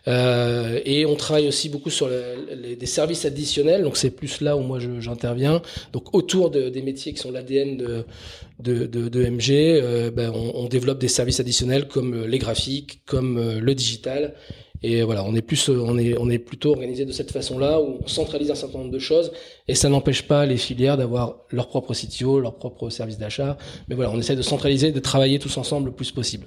Euh, 0.09 0.81
et 0.85 1.07
on 1.07 1.15
travaille 1.15 1.49
aussi 1.49 1.69
beaucoup 1.69 1.91
sur 1.91 2.09
des 2.09 2.87
services 2.87 3.25
additionnels, 3.25 3.83
donc 3.83 3.97
c'est 3.97 4.11
plus 4.11 4.41
là 4.41 4.57
où 4.57 4.61
moi 4.61 4.79
j'interviens. 4.99 5.63
Donc 5.93 6.15
autour 6.15 6.51
de, 6.51 6.69
des 6.69 6.83
métiers 6.83 7.13
qui 7.13 7.21
sont 7.21 7.31
l'ADN 7.31 7.77
de, 8.59 9.31
MG, 9.31 9.51
euh, 9.51 10.11
ben 10.11 10.33
on, 10.35 10.67
développe 10.69 10.99
des 10.99 11.09
services 11.09 11.41
additionnels 11.41 11.87
comme 11.87 12.25
les 12.27 12.39
graphiques, 12.39 13.03
comme 13.07 13.59
le 13.59 13.75
digital 13.75 14.35
et 14.83 15.03
voilà, 15.03 15.25
on 15.25 15.35
est 15.35 15.43
plus, 15.43 15.69
on 15.69 15.99
est, 15.99 16.17
on 16.19 16.31
est 16.31 16.39
plutôt 16.39 16.71
organisé 16.71 17.05
de 17.05 17.13
cette 17.13 17.31
façon-là 17.31 17.81
où 17.81 17.99
on 18.03 18.07
centralise 18.07 18.51
un 18.51 18.55
certain 18.55 18.79
nombre 18.79 18.91
de 18.91 18.99
choses 18.99 19.31
et 19.69 19.75
ça 19.75 19.91
n'empêche 19.91 20.23
pas 20.23 20.47
les 20.47 20.57
filières 20.57 20.97
d'avoir 20.97 21.41
leur 21.51 21.69
propre 21.69 21.93
CTO, 21.93 22.41
leur 22.41 22.55
propre 22.55 22.89
service 22.89 23.19
d'achat. 23.19 23.59
Mais 23.89 23.95
voilà, 23.95 24.11
on 24.11 24.19
essaie 24.19 24.37
de 24.37 24.43
centraliser, 24.43 24.91
de 24.91 25.01
travailler 25.01 25.39
tous 25.39 25.57
ensemble 25.59 25.87
le 25.87 25.93
plus 25.93 26.11
possible. 26.13 26.47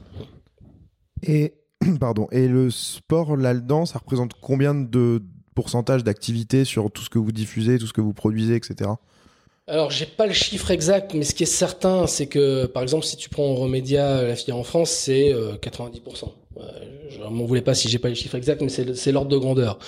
Et 1.24 1.54
pardon, 2.00 2.28
et 2.32 2.48
le 2.48 2.70
sport 2.70 3.36
là-dedans, 3.36 3.86
ça 3.86 4.00
représente 4.00 4.34
combien 4.40 4.74
de 4.74 5.22
pourcentage 5.56 6.04
d'activité 6.04 6.66
sur 6.66 6.92
tout 6.92 7.04
ce 7.04 7.10
que 7.10 7.20
vous 7.20 7.32
diffusez, 7.32 7.78
tout 7.78 7.88
ce 7.88 7.94
que 7.94 8.02
vous 8.02 8.14
produisez, 8.14 8.56
etc. 8.56 8.92
Alors, 9.66 9.92
j'ai 9.92 10.06
pas 10.06 10.28
le 10.28 10.34
chiffre 10.34 10.72
exact, 10.72 11.14
mais 11.14 11.24
ce 11.24 11.34
qui 11.34 11.44
est 11.44 11.46
certain, 11.46 12.06
c'est 12.06 12.28
que, 12.28 12.66
par 12.66 12.84
exemple, 12.84 13.06
si 13.06 13.16
tu 13.16 13.30
prends 13.30 13.56
Remedia, 13.56 14.24
la 14.24 14.36
filière 14.36 14.58
en 14.58 14.64
France, 14.64 14.90
c'est 14.90 15.34
euh, 15.34 15.56
90%. 15.56 16.26
je 17.10 17.20
m'en 17.20 17.46
voulais 17.46 17.62
pas 17.62 17.74
si 17.74 17.88
j'ai 17.88 18.00
pas 18.00 18.10
le 18.10 18.16
chiffre 18.16 18.36
exact, 18.36 18.62
mais 18.62 18.68
c'est 18.68 19.12
l'ordre 19.14 19.32
de 19.32 19.38
grandeur. 19.38 19.80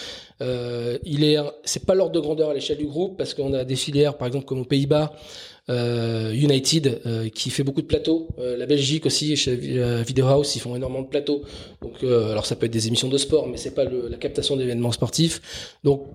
Euh, 0.42 0.98
il 1.04 1.26
est, 1.26 1.38
c'est 1.66 1.86
pas 1.86 1.94
l'ordre 1.94 2.14
de 2.14 2.22
grandeur 2.22 2.52
à 2.52 2.54
l'échelle 2.54 2.78
du 2.78 2.86
groupe, 2.86 3.18
parce 3.18 3.34
qu'on 3.34 3.54
a 3.54 3.66
des 3.66 3.76
filières, 3.76 4.18
par 4.18 4.28
exemple, 4.28 4.46
comme 4.46 4.60
aux 4.60 4.66
Pays-Bas, 4.66 5.12
euh, 5.12 5.20
United, 5.68 7.02
euh, 7.06 7.30
qui 7.30 7.50
fait 7.50 7.64
beaucoup 7.64 7.82
de 7.82 7.88
plateaux. 7.88 8.28
Euh, 8.38 8.56
la 8.56 8.66
Belgique 8.66 9.06
aussi, 9.06 9.36
chez 9.36 9.56
Video 9.56 10.28
House, 10.28 10.56
ils 10.56 10.60
font 10.60 10.76
énormément 10.76 11.02
de 11.02 11.10
plateaux. 11.10 11.44
Donc, 11.82 12.04
alors 12.04 12.46
ça 12.46 12.56
peut 12.56 12.66
être 12.66 12.74
des 12.74 12.88
émissions 12.88 13.10
de 13.10 13.18
sport, 13.18 13.48
mais 13.48 13.58
c'est 13.58 13.74
pas 13.74 13.86
la 13.86 14.18
captation 14.18 14.56
d'événements 14.56 14.92
sportifs. 14.92 15.78
Donc, 15.84 16.08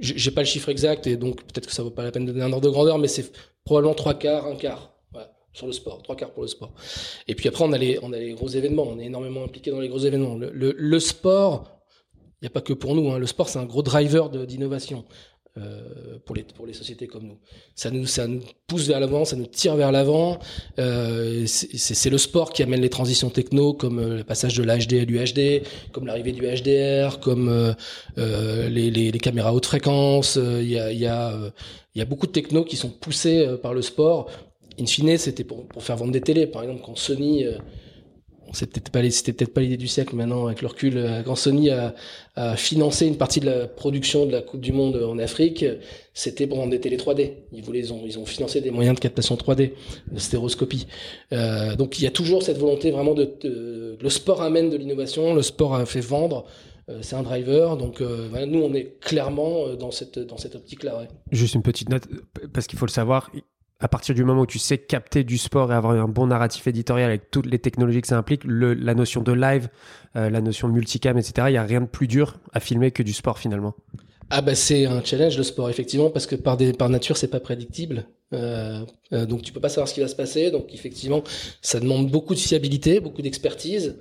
j'ai 0.00 0.30
pas 0.30 0.42
le 0.42 0.46
chiffre 0.46 0.68
exact 0.68 1.08
et 1.08 1.16
donc 1.16 1.42
peut-être 1.42 1.66
que 1.66 1.72
ça 1.72 1.82
vaut 1.82 1.90
pas 1.90 2.04
la 2.04 2.12
peine 2.12 2.24
de 2.24 2.30
donner 2.30 2.44
un 2.44 2.52
ordre 2.52 2.66
de 2.66 2.70
grandeur, 2.70 2.98
mais 2.98 3.08
c'est 3.08 3.32
probablement 3.64 3.94
trois 3.94 4.14
quarts, 4.14 4.46
un 4.46 4.54
quart 4.54 4.94
sur 5.52 5.66
le 5.66 5.72
sport, 5.72 6.02
trois 6.02 6.14
quarts 6.14 6.30
pour 6.30 6.42
le 6.42 6.48
sport. 6.48 6.72
Et 7.26 7.34
puis 7.34 7.48
après, 7.48 7.64
on 7.64 7.72
a 7.72 7.78
les, 7.78 7.98
on 8.00 8.10
gros 8.34 8.48
événements, 8.48 8.84
on 8.84 9.00
est 9.00 9.06
énormément 9.06 9.42
impliqué 9.42 9.72
dans 9.72 9.80
les 9.80 9.88
gros 9.88 9.98
événements. 9.98 10.36
Le 10.36 11.00
sport, 11.00 11.78
il 12.40 12.44
n'y 12.44 12.46
a 12.46 12.50
pas 12.50 12.60
que 12.60 12.72
pour 12.72 12.94
nous, 12.94 13.10
hein, 13.10 13.18
le 13.18 13.26
sport 13.26 13.48
c'est 13.48 13.58
un 13.58 13.64
gros 13.64 13.82
driver 13.82 14.30
d'innovation. 14.30 15.04
Euh, 15.56 16.18
pour 16.24 16.36
les 16.36 16.42
pour 16.42 16.66
les 16.66 16.72
sociétés 16.72 17.06
comme 17.06 17.26
nous. 17.26 17.38
Ça 17.74 17.90
nous 17.90 18.06
ça 18.06 18.26
nous 18.26 18.42
pousse 18.66 18.86
vers 18.86 19.00
l'avant, 19.00 19.24
ça 19.24 19.34
nous 19.34 19.46
tire 19.46 19.74
vers 19.76 19.90
l'avant. 19.90 20.38
Euh, 20.78 21.46
c'est 21.46 22.10
le 22.10 22.18
sport 22.18 22.52
qui 22.52 22.62
amène 22.62 22.80
les 22.80 22.90
transitions 22.90 23.30
techno, 23.30 23.72
comme 23.72 23.98
euh, 23.98 24.16
le 24.18 24.24
passage 24.24 24.54
de 24.54 24.62
l'HD 24.62 24.94
à 24.94 25.04
l'UHD, 25.04 25.62
comme 25.90 26.06
l'arrivée 26.06 26.32
du 26.32 26.42
HDR, 26.42 27.18
comme 27.20 27.48
euh, 27.48 28.68
les, 28.68 28.90
les, 28.90 29.10
les, 29.10 29.18
caméras 29.18 29.52
haute 29.52 29.66
fréquence. 29.66 30.36
Il 30.36 30.68
y 30.68 30.78
a 30.78 30.92
y 30.92 31.06
a 31.06 31.34
y 31.94 32.00
a 32.00 32.04
beaucoup 32.04 32.26
de 32.26 32.32
techno 32.32 32.64
qui 32.64 32.76
sont 32.76 32.90
poussés 32.90 33.46
par 33.62 33.74
le 33.74 33.82
sport. 33.82 34.30
In 34.78 34.86
fine, 34.86 35.16
c'était 35.18 35.44
pour 35.44 35.66
pour 35.66 35.82
faire 35.82 35.96
vendre 35.96 36.12
des 36.12 36.20
télés. 36.20 36.46
Par 36.46 36.62
exemple, 36.62 36.82
quand 36.84 36.96
Sony 36.96 37.44
c'était 38.52 38.80
peut-être 38.80 39.52
pas 39.52 39.60
l'idée 39.60 39.76
du 39.76 39.88
siècle 39.88 40.16
maintenant 40.16 40.46
avec 40.46 40.62
le 40.62 40.68
recul 40.68 41.22
quand 41.24 41.34
Sony 41.34 41.70
a, 41.70 41.94
financé 42.56 43.06
une 43.06 43.16
partie 43.16 43.40
de 43.40 43.46
la 43.46 43.66
production 43.66 44.24
de 44.24 44.32
la 44.32 44.42
Coupe 44.42 44.60
du 44.60 44.72
monde 44.72 44.96
en 44.96 45.18
Afrique 45.18 45.64
c'était 46.14 46.46
pour 46.46 46.66
des 46.68 46.80
télé 46.80 46.96
3D 46.96 47.32
ils 47.52 47.92
ont 47.92 48.26
financé 48.26 48.60
des 48.60 48.70
moyens 48.70 48.96
de 48.96 49.00
captation 49.00 49.34
3D 49.34 49.72
de 50.12 50.18
stéroscopie 50.18 50.86
euh, 51.32 51.74
donc 51.76 51.98
il 51.98 52.04
y 52.04 52.06
a 52.06 52.10
toujours 52.10 52.42
cette 52.42 52.58
volonté 52.58 52.90
vraiment 52.90 53.14
de, 53.14 53.96
le 54.00 54.08
sport 54.08 54.42
amène 54.42 54.70
de 54.70 54.76
l'innovation 54.76 55.34
le 55.34 55.42
sport 55.42 55.74
a 55.74 55.84
fait 55.84 56.00
vendre 56.00 56.46
euh, 56.88 57.00
c'est 57.02 57.16
un 57.16 57.22
driver, 57.22 57.76
donc 57.76 58.00
euh, 58.00 58.46
nous 58.46 58.60
on 58.60 58.72
est 58.72 58.98
clairement 59.00 59.66
euh, 59.66 59.76
dans 59.76 59.90
cette 59.90 60.16
optique-là. 60.54 61.06
Juste 61.30 61.54
une 61.54 61.62
petite 61.62 61.90
note 61.90 62.08
parce 62.52 62.66
qu'il 62.66 62.78
faut 62.78 62.86
le 62.86 62.90
savoir, 62.90 63.30
à 63.80 63.88
partir 63.88 64.14
du 64.14 64.24
moment 64.24 64.42
où 64.42 64.46
tu 64.46 64.58
sais 64.58 64.78
capter 64.78 65.22
du 65.22 65.38
sport 65.38 65.72
et 65.72 65.74
avoir 65.74 65.94
un 65.94 66.08
bon 66.08 66.26
narratif 66.26 66.66
éditorial 66.66 67.10
avec 67.10 67.30
toutes 67.30 67.46
les 67.46 67.58
technologies 67.58 68.00
que 68.00 68.08
ça 68.08 68.18
implique, 68.18 68.42
le, 68.44 68.74
la 68.74 68.94
notion 68.94 69.22
de 69.22 69.32
live, 69.32 69.68
euh, 70.16 70.30
la 70.30 70.40
notion 70.40 70.68
multicam, 70.68 71.16
etc., 71.16 71.46
il 71.48 71.52
n'y 71.52 71.58
a 71.58 71.62
rien 71.62 71.82
de 71.82 71.86
plus 71.86 72.08
dur 72.08 72.38
à 72.52 72.60
filmer 72.60 72.90
que 72.90 73.02
du 73.02 73.12
sport 73.12 73.38
finalement. 73.38 73.74
Ah 74.30 74.42
bah 74.42 74.54
c'est 74.54 74.84
un 74.84 75.02
challenge 75.02 75.38
le 75.38 75.42
sport 75.42 75.70
effectivement 75.70 76.10
parce 76.10 76.26
que 76.26 76.34
par 76.36 76.58
des 76.58 76.74
par 76.74 76.90
nature 76.90 77.16
c'est 77.16 77.28
pas 77.28 77.40
prédictible. 77.40 78.06
Euh, 78.34 78.84
euh, 79.14 79.24
donc 79.24 79.40
tu 79.40 79.54
peux 79.54 79.60
pas 79.60 79.70
savoir 79.70 79.88
ce 79.88 79.94
qui 79.94 80.00
va 80.00 80.08
se 80.08 80.14
passer. 80.14 80.50
Donc 80.50 80.74
effectivement 80.74 81.22
ça 81.62 81.80
demande 81.80 82.10
beaucoup 82.10 82.34
de 82.34 82.38
fiabilité 82.38 83.00
beaucoup 83.00 83.22
d'expertise. 83.22 83.96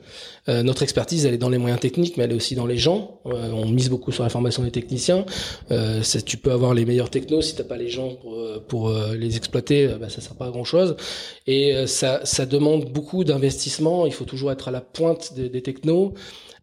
Euh, 0.50 0.64
notre 0.64 0.84
expertise 0.84 1.26
elle 1.26 1.34
est 1.34 1.38
dans 1.38 1.48
les 1.50 1.58
moyens 1.58 1.80
techniques 1.80 2.18
mais 2.18 2.26
elle 2.26 2.34
est 2.34 2.36
aussi 2.36 2.56
dans 2.56 2.66
les 2.66 2.78
gens. 2.78 3.22
Euh, 3.26 3.52
on 3.52 3.68
mise 3.70 3.90
beaucoup 3.90 4.12
sur 4.12 4.24
la 4.24 4.30
formation 4.30 4.64
des 4.64 4.72
techniciens. 4.72 5.26
Euh, 5.72 6.02
tu 6.26 6.36
peux 6.36 6.52
avoir 6.52 6.74
les 6.74 6.84
meilleurs 6.84 7.10
technos. 7.10 7.42
Si 7.42 7.56
t'as 7.56 7.64
pas 7.64 7.78
les 7.78 7.88
gens 7.88 8.16
pour, 8.16 8.38
pour 8.68 8.94
les 9.18 9.38
exploiter 9.38 9.88
bah, 9.98 10.10
ça 10.10 10.20
sert 10.20 10.36
pas 10.36 10.48
à 10.48 10.52
grand 10.52 10.66
chose 10.66 10.98
et 11.46 11.88
ça 11.88 12.20
ça 12.26 12.46
demande 12.46 12.92
beaucoup 12.92 13.24
d'investissement. 13.24 14.06
Il 14.06 14.12
faut 14.12 14.26
toujours 14.26 14.52
être 14.52 14.68
à 14.68 14.72
la 14.72 14.82
pointe 14.82 15.36
des, 15.36 15.48
des 15.48 15.62
technos. 15.62 16.16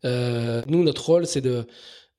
Nous 0.05 0.85
notre 0.85 1.07
rôle 1.07 1.27
c'est 1.27 1.41
de 1.41 1.65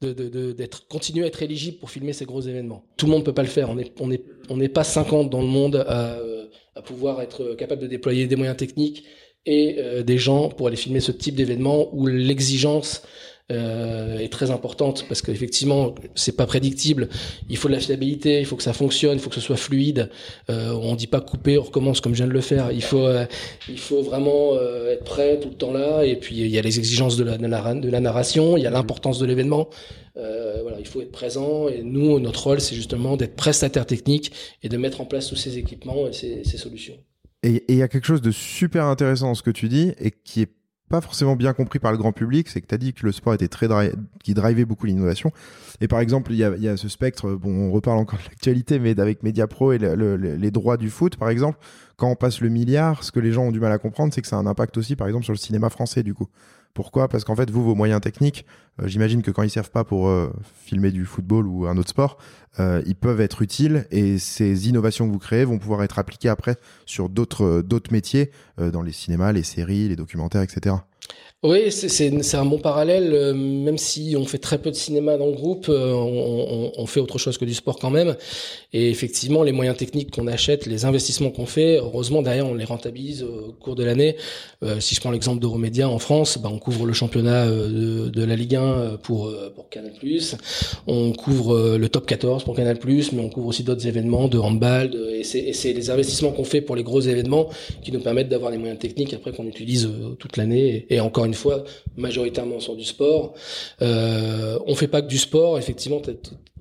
d'être 0.02 0.88
continuer 0.88 1.24
à 1.24 1.28
être 1.28 1.42
éligible 1.42 1.78
pour 1.78 1.90
filmer 1.90 2.14
ces 2.14 2.26
gros 2.26 2.42
événements. 2.42 2.86
Tout 2.98 3.06
le 3.06 3.14
monde 3.14 3.24
peut 3.24 3.34
pas 3.34 3.44
le 3.44 3.48
faire. 3.48 3.70
On 3.70 3.76
n'est 3.76 3.92
on 4.00 4.12
est, 4.12 4.24
on 4.50 4.60
pas 4.68 4.84
50 4.84 5.30
dans 5.30 5.42
le 5.42 5.48
monde 5.48 5.78
à, 5.88 6.20
à, 6.76 6.82
pouvoir 6.82 7.22
être 7.22 7.56
capable 7.56 7.82
de 7.82 7.88
déployer 7.88 8.28
des 8.28 8.36
moyens 8.36 8.58
techniques 8.58 9.06
et 9.46 9.78
euh, 9.80 10.04
des 10.04 10.18
gens 10.18 10.50
pour 10.50 10.68
aller 10.68 10.76
filmer 10.76 11.00
ce 11.00 11.12
type 11.12 11.36
d'événement 11.36 11.94
où 11.94 12.08
l'exigence 12.08 13.04
euh, 13.52 14.18
est 14.18 14.32
très 14.32 14.50
importante 14.50 15.06
parce 15.08 15.22
qu'effectivement 15.22 15.94
c'est 16.16 16.36
pas 16.36 16.48
prédictible. 16.48 17.10
Il 17.50 17.58
faut 17.58 17.68
de 17.68 17.74
la 17.74 17.80
fiabilité, 17.80 18.40
il 18.40 18.46
faut 18.46 18.56
que 18.56 18.64
ça 18.64 18.74
fonctionne, 18.74 19.14
il 19.14 19.20
faut 19.20 19.30
que 19.30 19.36
ce 19.36 19.42
soit 19.42 19.56
fluide. 19.56 20.10
Euh, 20.50 20.72
on 20.72 20.96
dit 20.96 21.08
pas 21.08 21.22
couper, 21.22 21.58
on 21.58 21.64
recommence 21.64 22.02
comme 22.02 22.14
je 22.14 22.18
viens 22.18 22.28
de 22.28 22.34
le 22.34 22.42
faire. 22.42 22.72
Il 22.72 22.82
faut 22.82 23.06
euh, 23.06 23.26
il 23.70 23.78
faut 23.80 24.02
vraiment 24.02 24.54
euh, 24.54 24.94
être 24.94 25.04
prêt 25.04 25.40
tout 25.40 25.50
le 25.50 25.56
temps 25.56 25.72
là. 25.72 26.06
Et 26.06 26.16
puis 26.16 26.36
il 26.36 26.48
y 26.48 26.58
a 26.58 26.62
les 26.62 26.80
exigences 26.80 27.18
de 27.18 27.24
la, 27.24 27.38
de 27.38 27.46
la, 27.46 27.74
de 27.76 27.90
la 27.90 28.00
narration, 28.00 28.58
il 28.58 28.64
y 28.64 28.68
a 28.68 28.72
l'importance 28.72 29.20
de 29.20 29.26
l'événement. 29.26 29.70
Voilà, 30.16 30.80
il 30.80 30.88
faut 30.88 31.02
être 31.02 31.12
présent. 31.12 31.68
Et 31.68 31.84
nous, 31.84 32.20
notre 32.20 32.42
rôle, 32.46 32.62
c'est 32.62 32.76
justement 32.76 33.18
d'être 33.18 33.36
prestataire 33.36 33.86
technique 33.86 34.32
et 34.64 34.70
de 34.70 34.78
mettre 34.78 35.02
en 35.02 35.06
place 35.06 35.28
tous 35.28 35.36
ces 35.36 35.60
équipements 35.60 36.08
et 36.08 36.14
ces, 36.14 36.44
ces 36.44 36.58
solutions. 36.58 36.96
Et 37.44 37.64
il 37.68 37.76
y 37.76 37.84
a 37.84 37.88
quelque 37.88 38.08
chose 38.08 38.22
de 38.22 38.32
super 38.32 38.86
intéressant 38.86 39.28
dans 39.28 39.36
ce 39.36 39.44
que 39.44 39.52
tu 39.52 39.68
dis 39.68 39.94
et 40.00 40.10
qui 40.10 40.42
est 40.42 40.50
pas 40.90 41.02
forcément 41.02 41.36
bien 41.36 41.54
compris 41.54 41.80
par 41.80 41.92
le 41.92 41.98
grand 41.98 42.12
public, 42.12 42.48
c'est 42.48 42.62
que 42.62 42.68
tu 42.68 42.78
dit 42.78 42.94
que 42.94 43.06
le 43.06 43.12
sport 43.12 43.34
était 43.34 43.48
très 43.48 43.68
qui 44.24 44.34
drivait 44.34 44.66
beaucoup 44.66 44.86
l'innovation. 44.86 45.32
Et 45.82 45.88
par 45.88 46.00
exemple, 46.00 46.32
il 46.32 46.38
y 46.38 46.68
a, 46.68 46.78
ce 46.78 46.88
spectre, 46.88 47.32
bon, 47.32 47.70
on 47.70 47.72
reparle 47.72 47.98
encore 47.98 48.20
de 48.20 48.26
l'actualité, 48.26 48.80
mais 48.80 49.00
avec 49.00 49.24
Mediapro 49.24 49.72
et 49.74 49.78
le, 49.78 49.96
le, 49.96 50.16
les 50.16 50.52
droits 50.52 50.78
du 50.78 50.90
foot, 50.90 51.18
par 51.18 51.30
exemple, 51.30 51.58
quand 51.98 52.10
on 52.10 52.16
passe 52.16 52.42
le 52.42 52.50
milliard, 52.50 53.04
ce 53.04 53.12
que 53.12 53.20
les 53.20 53.32
gens 53.32 53.44
ont 53.44 53.52
du 53.52 53.60
mal 53.60 53.72
à 53.72 53.78
comprendre, 53.78 54.14
c'est 54.14 54.22
que 54.22 54.28
ça 54.28 54.36
a 54.36 54.40
un 54.40 54.46
impact 54.46 54.78
aussi, 54.78 54.96
par 54.96 55.08
exemple, 55.08 55.24
sur 55.24 55.34
le 55.34 55.40
cinéma 55.40 55.70
français, 55.70 56.04
du 56.04 56.14
coup. 56.14 56.28
Pourquoi? 56.76 57.08
Parce 57.08 57.24
qu'en 57.24 57.38
fait, 57.38 57.50
vous, 57.50 57.64
vos 57.64 57.74
moyens 57.74 58.02
techniques, 58.02 58.46
euh, 58.82 58.88
j'imagine 58.88 59.22
que 59.22 59.32
quand 59.32 59.44
ils 59.44 59.50
servent 59.50 59.72
pas 59.72 59.86
pour 59.86 60.10
euh, 60.10 60.30
filmer 60.66 60.92
du 60.92 61.06
football 61.06 61.48
ou 61.48 61.68
un 61.68 61.78
autre 61.78 61.90
sport, 61.90 62.18
euh, 62.60 62.84
ils 62.86 62.98
peuvent 62.98 63.22
être 63.22 63.42
utiles 63.42 63.88
et 63.92 64.20
ces 64.20 64.68
innovations 64.68 65.08
que 65.08 65.14
vous 65.14 65.20
créez 65.20 65.46
vont 65.46 65.58
pouvoir 65.58 65.84
être 65.84 66.00
appliquées 66.00 66.28
après 66.28 66.58
sur 66.86 67.08
d'autres 67.08 67.62
d'autres 67.62 67.94
métiers, 67.94 68.30
dans 68.58 68.82
les 68.82 68.92
cinémas, 68.92 69.32
les 69.32 69.44
séries, 69.44 69.88
les 69.88 69.96
documentaires, 69.96 70.42
etc. 70.42 70.76
Oui, 71.48 71.72
c'est 71.72 72.36
un 72.38 72.46
bon 72.46 72.58
parallèle, 72.58 73.14
euh, 73.14 73.34
même 73.36 73.78
si 73.78 74.16
on 74.18 74.26
fait 74.26 74.40
très 74.40 74.58
peu 74.58 74.72
de 74.72 74.76
cinéma 74.76 75.16
dans 75.16 75.28
le 75.28 75.34
groupe, 75.34 75.68
euh, 75.70 75.94
on, 75.94 76.86
fait 76.88 77.00
autre 77.00 77.20
chose 77.20 77.38
que 77.38 77.46
du 77.46 77.54
sport 77.54 77.78
quand 77.78 77.92
même. 77.92 78.16
Et 78.74 78.90
effectivement, 78.90 79.44
les 79.44 79.52
moyens 79.52 79.78
techniques 79.78 80.10
qu'on 80.10 80.26
achète, 80.26 80.66
les 80.66 80.86
investissements 80.86 81.30
qu'on 81.30 81.46
fait, 81.46 81.78
heureusement 81.78 82.24
derrière 82.24 82.48
on 82.48 82.56
les 82.56 82.66
rentabilise 82.66 83.22
au 83.22 83.54
cours 83.60 83.76
de 83.76 83.84
l'année. 83.84 84.16
Euh, 84.64 84.80
si 84.80 84.96
je 84.96 85.00
prends 85.02 85.12
l'exemple 85.12 85.40
d'Euromédia 85.40 85.88
en 85.88 86.00
France, 86.00 86.40
bah, 86.40 86.50
on 86.52 86.58
couvre 86.58 86.88
le 86.88 86.94
championnat 86.94 87.46
de, 87.46 88.24
la 88.24 88.36
Ligue 88.36 88.56
1 88.56 88.98
pour, 89.04 89.32
pour 89.54 89.70
Canal+, 89.70 89.92
on 90.88 91.12
couvre 91.12 91.78
le 91.78 91.90
top 91.90 92.08
14 92.08 92.44
pour 92.44 92.56
Canal+, 92.56 92.80
mais 92.84 93.20
on 93.20 93.30
couvre 93.30 93.48
aussi 93.48 93.62
d'autres 93.62 93.86
événements 93.86 94.28
de 94.28 94.40
handball, 94.40 94.96
et 95.14 95.24
c'est 95.24 95.74
les 95.74 95.90
investissements 95.92 96.32
qu'on 96.32 96.44
fait 96.44 96.62
pour 96.62 96.76
les 96.76 96.84
gros 96.84 97.02
événements 97.02 97.50
qui 97.84 97.92
nous 97.92 98.00
permettent 98.00 98.30
d'avoir 98.30 98.50
les 98.50 98.58
moyens 98.58 98.80
techniques 98.80 99.14
après 99.14 99.32
qu'on 99.32 99.46
utilise 99.46 99.88
toute 100.18 100.38
l'année. 100.38 100.88
Et, 100.90 100.96
et 100.96 101.00
encore 101.00 101.26
une 101.26 101.35
fois 101.36 101.64
majoritairement 101.98 102.60
sur 102.60 102.76
du 102.76 102.84
sport. 102.84 103.34
Euh, 103.82 104.60
on 104.66 104.76
fait 104.76 104.88
pas 104.88 105.02
que 105.02 105.08
du 105.08 105.18
sport, 105.18 105.58
effectivement, 105.58 106.02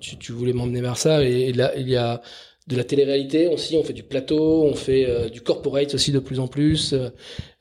tu, 0.01 0.33
voulais 0.33 0.53
m'emmener 0.53 0.81
vers 0.81 0.99
ça, 0.99 1.25
et, 1.25 1.53
là, 1.53 1.73
il 1.77 1.89
y 1.89 1.97
a 1.97 2.21
de 2.67 2.77
la 2.77 2.85
télé-réalité 2.85 3.49
aussi, 3.49 3.77
on 3.77 3.85
fait 3.85 3.93
du 3.93 4.03
plateau, 4.03 4.65
on 4.65 4.75
fait 4.75 5.09
euh, 5.09 5.29
du 5.29 5.43
corporate 5.43 5.95
aussi 5.95 6.13
de 6.13 6.19
plus 6.19 6.41
en 6.41 6.49
plus, 6.49 6.95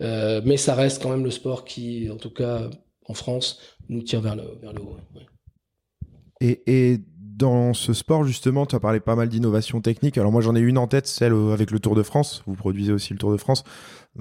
euh, 0.02 0.42
mais 0.46 0.58
ça 0.58 0.76
reste 0.76 1.02
quand 1.02 1.10
même 1.10 1.26
le 1.26 1.32
sport 1.32 1.66
qui, 1.66 2.10
en 2.10 2.18
tout 2.18 2.30
cas 2.30 2.70
en 3.08 3.14
France, 3.14 3.60
nous 3.90 4.02
tire 4.02 4.22
vers 4.22 4.36
le, 4.36 4.44
haut. 4.44 4.98
Et, 6.40 6.62
et 6.68 7.00
dans 7.36 7.74
ce 7.74 7.94
sport, 7.94 8.24
justement, 8.24 8.66
tu 8.66 8.76
as 8.76 8.80
parlé 8.80 9.00
pas 9.00 9.16
mal 9.16 9.28
d'innovations 9.28 9.82
techniques. 9.82 10.18
Alors 10.18 10.32
moi, 10.32 10.42
j'en 10.42 10.56
ai 10.56 10.60
une 10.60 10.78
en 10.78 10.88
tête, 10.88 11.08
celle 11.08 11.34
avec 11.52 11.72
le 11.72 11.80
Tour 11.80 11.96
de 11.96 12.04
France. 12.04 12.44
Vous 12.46 12.56
produisez 12.56 12.94
aussi 12.94 13.14
le 13.14 13.20
Tour 13.20 13.32
de 13.32 13.38
France. 13.38 13.64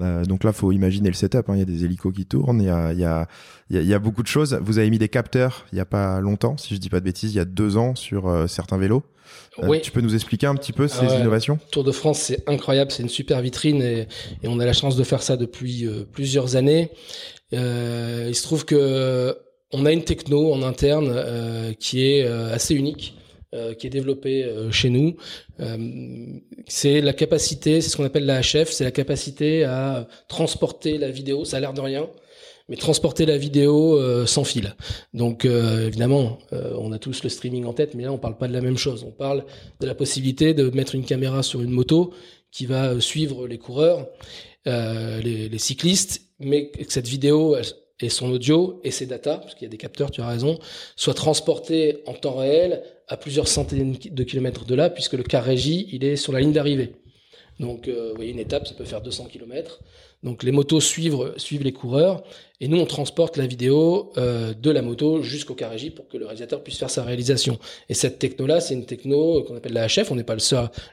Euh, 0.01 0.25
donc 0.25 0.43
là, 0.43 0.53
faut 0.53 0.71
imaginer 0.71 1.09
le 1.09 1.13
setup. 1.13 1.49
Hein. 1.49 1.55
Il 1.55 1.59
y 1.59 1.61
a 1.61 1.65
des 1.65 1.85
hélicos 1.85 2.13
qui 2.13 2.25
tournent, 2.25 2.61
il 2.61 2.67
y 2.67 2.69
a, 2.69 2.93
y, 2.93 3.03
a, 3.03 3.27
il 3.69 3.85
y 3.85 3.93
a 3.93 3.99
beaucoup 3.99 4.23
de 4.23 4.27
choses. 4.27 4.57
Vous 4.61 4.79
avez 4.79 4.89
mis 4.89 4.97
des 4.97 5.09
capteurs 5.09 5.65
il 5.71 5.77
y 5.77 5.81
a 5.81 5.85
pas 5.85 6.19
longtemps, 6.19 6.57
si 6.57 6.75
je 6.75 6.79
dis 6.79 6.89
pas 6.89 6.99
de 6.99 7.05
bêtises, 7.05 7.33
il 7.33 7.37
y 7.37 7.41
a 7.41 7.45
deux 7.45 7.77
ans 7.77 7.95
sur 7.95 8.27
euh, 8.27 8.47
certains 8.47 8.77
vélos. 8.77 9.03
Euh, 9.59 9.67
oui. 9.67 9.81
Tu 9.81 9.91
peux 9.91 10.01
nous 10.01 10.15
expliquer 10.15 10.47
un 10.47 10.55
petit 10.55 10.73
peu 10.73 10.87
ces 10.87 11.05
ouais. 11.05 11.19
innovations? 11.19 11.59
Tour 11.71 11.83
de 11.83 11.91
France, 11.91 12.19
c'est 12.19 12.47
incroyable, 12.49 12.91
c'est 12.91 13.03
une 13.03 13.09
super 13.09 13.41
vitrine 13.41 13.81
et, 13.81 14.07
et, 14.41 14.47
on 14.47 14.59
a 14.59 14.65
la 14.65 14.73
chance 14.73 14.95
de 14.95 15.03
faire 15.03 15.21
ça 15.21 15.37
depuis 15.37 15.87
plusieurs 16.11 16.55
années. 16.55 16.89
Euh, 17.53 18.25
il 18.29 18.35
se 18.35 18.43
trouve 18.43 18.65
que 18.65 19.37
on 19.71 19.85
a 19.85 19.91
une 19.91 20.03
techno 20.03 20.53
en 20.53 20.61
interne 20.61 21.75
qui 21.79 22.05
est 22.05 22.25
assez 22.25 22.75
unique. 22.75 23.15
Euh, 23.53 23.75
qui 23.75 23.85
est 23.85 23.91
développée 23.91 24.49
chez 24.71 24.89
nous, 24.89 25.15
c'est 26.67 27.01
la 27.01 27.13
capacité, 27.13 27.81
c'est 27.81 27.89
ce 27.89 27.97
qu'on 27.97 28.03
appelle 28.03 28.25
la 28.25 28.41
HF, 28.41 28.71
c'est 28.71 28.83
la 28.83 28.91
capacité 28.91 29.63
à 29.63 30.07
transporter 30.27 30.97
la 30.97 31.11
vidéo. 31.11 31.45
Ça 31.45 31.57
a 31.57 31.59
l'air 31.59 31.73
de 31.73 31.81
rien, 31.81 32.09
mais 32.69 32.77
transporter 32.77 33.25
la 33.25 33.37
vidéo 33.37 33.97
euh, 33.97 34.25
sans 34.25 34.43
fil. 34.43 34.75
Donc 35.13 35.45
euh, 35.45 35.87
évidemment, 35.87 36.39
euh, 36.53 36.75
on 36.79 36.91
a 36.91 36.99
tous 36.99 37.23
le 37.23 37.29
streaming 37.29 37.65
en 37.65 37.73
tête, 37.73 37.93
mais 37.95 38.03
là 38.03 38.11
on 38.11 38.17
parle 38.17 38.37
pas 38.37 38.47
de 38.47 38.53
la 38.53 38.61
même 38.61 38.77
chose. 38.77 39.03
On 39.05 39.11
parle 39.11 39.45
de 39.79 39.87
la 39.87 39.95
possibilité 39.95 40.53
de 40.53 40.69
mettre 40.69 40.95
une 40.95 41.05
caméra 41.05 41.43
sur 41.43 41.61
une 41.61 41.71
moto 41.71 42.13
qui 42.51 42.65
va 42.65 42.99
suivre 43.01 43.47
les 43.47 43.57
coureurs, 43.57 44.07
les, 44.65 45.49
les, 45.49 45.57
cyclistes, 45.57 46.21
mais 46.39 46.69
que 46.69 46.93
cette 46.93 47.07
vidéo 47.07 47.57
et 47.99 48.09
son 48.09 48.31
audio 48.31 48.79
et 48.83 48.91
ses 48.91 49.07
data, 49.07 49.37
parce 49.37 49.55
qu'il 49.55 49.63
y 49.63 49.65
a 49.65 49.71
des 49.71 49.77
capteurs, 49.77 50.11
tu 50.11 50.21
as 50.21 50.27
raison, 50.27 50.59
soient 50.95 51.15
transportés 51.15 52.03
en 52.05 52.13
temps 52.13 52.35
réel 52.35 52.83
à 53.07 53.17
plusieurs 53.17 53.47
centaines 53.47 53.95
de 54.11 54.23
kilomètres 54.23 54.65
de 54.65 54.75
là, 54.75 54.89
puisque 54.89 55.13
le 55.13 55.23
car 55.23 55.49
il 55.51 56.03
est 56.03 56.15
sur 56.15 56.33
la 56.33 56.39
ligne 56.39 56.53
d'arrivée. 56.53 56.93
Donc, 57.59 57.87
euh, 57.87 58.09
vous 58.09 58.15
voyez, 58.15 58.31
une 58.31 58.39
étape, 58.39 58.67
ça 58.67 58.73
peut 58.73 58.83
faire 58.83 59.01
200 59.01 59.25
km. 59.25 59.79
Donc, 60.23 60.43
les 60.43 60.51
motos 60.51 60.79
suivent, 60.79 61.33
suivent 61.37 61.63
les 61.63 61.73
coureurs, 61.73 62.23
et 62.59 62.67
nous, 62.67 62.79
on 62.79 62.85
transporte 62.85 63.37
la 63.37 63.45
vidéo 63.45 64.11
euh, 64.17 64.53
de 64.53 64.71
la 64.71 64.81
moto 64.81 65.21
jusqu'au 65.21 65.53
car 65.53 65.69
régie 65.69 65.89
pour 65.89 66.07
que 66.07 66.17
le 66.17 66.25
réalisateur 66.25 66.63
puisse 66.63 66.77
faire 66.77 66.89
sa 66.89 67.03
réalisation. 67.03 67.59
Et 67.89 67.93
cette 67.93 68.19
techno-là, 68.19 68.61
c'est 68.61 68.73
une 68.73 68.85
techno 68.85 69.43
qu'on 69.43 69.55
appelle 69.55 69.73
la 69.73 69.87
HF. 69.87 70.11
On 70.11 70.15
n'est 70.15 70.23
pas 70.23 70.35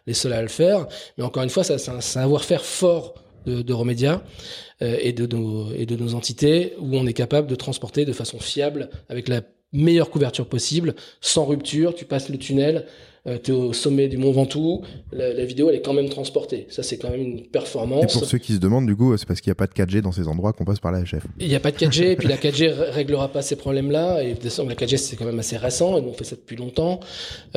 les 0.07 0.14
seuls 0.14 0.33
à 0.33 0.42
le 0.42 0.49
faire, 0.49 0.87
mais 1.16 1.25
encore 1.25 1.42
une 1.42 1.51
fois, 1.51 1.64
ça, 1.64 1.79
c'est 1.79 1.90
un 1.90 2.01
savoir-faire 2.01 2.64
fort 2.64 3.14
de, 3.46 3.62
de 3.62 3.73
euh, 3.73 4.96
et 5.01 5.12
de 5.12 5.96
nos 5.96 6.14
entités 6.14 6.75
où 6.79 6.96
on 6.96 7.07
est 7.07 7.12
capable 7.14 7.46
de 7.46 7.55
transporter 7.55 8.05
de 8.05 8.12
façon 8.12 8.38
fiable 8.38 8.90
avec 9.09 9.29
la 9.29 9.40
meilleure 9.73 10.11
couverture 10.11 10.49
possible, 10.49 10.95
sans 11.21 11.45
rupture, 11.45 11.95
tu 11.95 12.05
passes 12.05 12.29
le 12.29 12.39
tunnel, 12.39 12.87
euh, 13.31 13.38
tu 13.43 13.53
es 13.53 13.55
au 13.55 13.73
sommet 13.73 14.09
du 14.09 14.16
Mont 14.16 14.33
Ventoux, 14.33 14.83
la, 15.12 15.33
la, 15.33 15.45
vidéo 15.45 15.69
elle 15.69 15.77
est 15.77 15.81
quand 15.81 15.93
même 15.93 16.09
transportée. 16.09 16.66
Ça 16.69 16.83
c'est 16.83 16.99
quand 16.99 17.11
même 17.11 17.21
une 17.21 17.47
performance. 17.47 18.05
Et 18.05 18.19
pour 18.19 18.29
ceux 18.29 18.38
qui 18.38 18.55
se 18.55 18.59
demandent 18.59 18.87
du 18.87 18.97
coup, 18.97 19.16
c'est 19.16 19.27
parce 19.27 19.40
qu'il 19.40 19.51
n'y 19.51 19.53
a 19.53 19.57
pas 19.57 19.66
de 19.66 19.73
4G 19.73 20.01
dans 20.01 20.12
ces 20.12 20.29
endroits 20.29 20.53
qu'on 20.53 20.64
passe 20.64 20.81
par 20.81 20.93
la 20.93 21.03
HF. 21.03 21.25
Il 21.38 21.49
n'y 21.49 21.55
a 21.55 21.61
pas 21.61 21.71
de 21.71 21.77
4G, 21.77 22.03
et 22.05 22.16
puis 22.16 22.29
la 22.29 22.37
4G 22.37 22.73
réglera 22.90 23.29
pas 23.29 23.43
ces 23.43 23.57
problèmes-là. 23.57 24.23
Et 24.23 24.35
la 24.35 24.75
4G 24.75 24.97
c'est 24.97 25.16
quand 25.16 25.25
même 25.25 25.38
assez 25.38 25.57
récent, 25.57 25.97
et 25.97 26.03
nous 26.03 26.09
on 26.09 26.14
fait 26.14 26.25
ça 26.25 26.37
depuis 26.37 26.57
longtemps. 26.57 27.01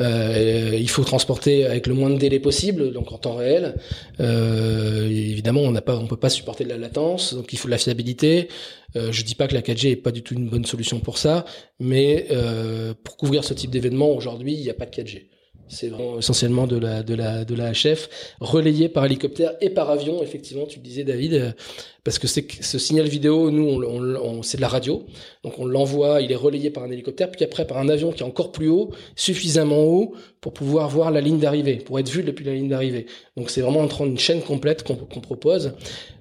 Euh, 0.00 0.76
il 0.78 0.88
faut 0.88 1.04
transporter 1.04 1.66
avec 1.66 1.86
le 1.86 1.94
moins 1.94 2.10
de 2.10 2.18
délai 2.18 2.38
possible, 2.38 2.92
donc 2.92 3.12
en 3.12 3.18
temps 3.18 3.34
réel. 3.34 3.74
Euh, 4.20 5.08
évidemment, 5.08 5.60
on 5.60 5.72
n'a 5.72 5.82
pas, 5.82 5.96
on 5.96 6.06
peut 6.06 6.16
pas 6.16 6.30
supporter 6.30 6.64
de 6.64 6.70
la 6.70 6.78
latence, 6.78 7.34
donc 7.34 7.52
il 7.52 7.58
faut 7.58 7.68
de 7.68 7.72
la 7.72 7.78
fiabilité. 7.78 8.48
Euh, 8.96 9.10
je 9.10 9.24
dis 9.24 9.34
pas 9.34 9.48
que 9.48 9.54
la 9.54 9.62
4G 9.62 9.90
est 9.90 9.96
pas 9.96 10.12
du 10.12 10.22
tout 10.22 10.34
une 10.34 10.48
bonne 10.48 10.64
solution 10.64 11.00
pour 11.00 11.18
ça, 11.18 11.44
mais 11.80 12.26
euh, 12.30 12.94
pour 13.02 13.16
couvrir 13.16 13.44
ce 13.44 13.54
type 13.54 13.70
d'événement 13.70 14.10
aujourd'hui, 14.10 14.54
il 14.54 14.62
n'y 14.62 14.70
a 14.70 14.74
pas 14.74 14.86
de 14.86 14.90
4G. 14.90 15.26
C'est 15.68 15.88
vraiment 15.88 16.18
essentiellement 16.18 16.66
de 16.66 16.76
la, 16.76 17.02
de, 17.02 17.14
la, 17.14 17.44
de 17.44 17.54
HF, 17.54 18.08
relayé 18.40 18.88
par 18.88 19.06
hélicoptère 19.06 19.52
et 19.60 19.70
par 19.70 19.90
avion, 19.90 20.22
effectivement, 20.22 20.66
tu 20.66 20.78
le 20.78 20.84
disais 20.84 21.04
David, 21.04 21.54
parce 22.04 22.18
que 22.18 22.26
ce 22.26 22.78
signal 22.78 23.08
vidéo, 23.08 23.50
nous, 23.50 24.42
c'est 24.42 24.58
de 24.58 24.60
la 24.60 24.68
radio, 24.68 25.06
donc 25.42 25.58
on 25.58 25.64
l'envoie, 25.64 26.20
il 26.20 26.30
est 26.30 26.36
relayé 26.36 26.68
par 26.68 26.84
un 26.84 26.90
hélicoptère, 26.90 27.30
puis 27.30 27.42
après 27.44 27.66
par 27.66 27.78
un 27.78 27.88
avion 27.88 28.12
qui 28.12 28.22
est 28.22 28.26
encore 28.26 28.52
plus 28.52 28.68
haut, 28.68 28.90
suffisamment 29.16 29.82
haut 29.82 30.14
pour 30.42 30.52
pouvoir 30.52 30.90
voir 30.90 31.10
la 31.10 31.22
ligne 31.22 31.38
d'arrivée, 31.38 31.76
pour 31.76 31.98
être 31.98 32.10
vu 32.10 32.22
depuis 32.22 32.44
la 32.44 32.52
ligne 32.52 32.68
d'arrivée. 32.68 33.06
Donc 33.38 33.48
c'est 33.48 33.62
vraiment 33.62 33.88
une 34.00 34.18
chaîne 34.18 34.42
complète 34.42 34.82
qu'on 34.82 34.96
propose. 34.96 35.72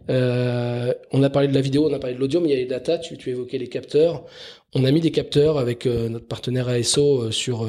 Euh, 0.10 0.94
on 1.12 1.22
a 1.22 1.30
parlé 1.30 1.50
de 1.50 1.54
la 1.54 1.62
vidéo, 1.62 1.90
on 1.90 1.94
a 1.94 2.00
parlé 2.00 2.16
de 2.16 2.20
l'audio, 2.20 2.40
mais 2.40 2.48
il 2.48 2.52
y 2.52 2.56
a 2.56 2.60
les 2.60 2.66
data, 2.66 2.98
tu, 2.98 3.30
évoquais 3.30 3.58
les 3.58 3.68
capteurs. 3.68 4.24
On 4.74 4.86
a 4.86 4.92
mis 4.92 5.02
des 5.02 5.12
capteurs 5.12 5.58
avec 5.58 5.86
euh, 5.86 6.08
notre 6.08 6.28
partenaire 6.28 6.70
ASO 6.70 7.30
sur 7.32 7.68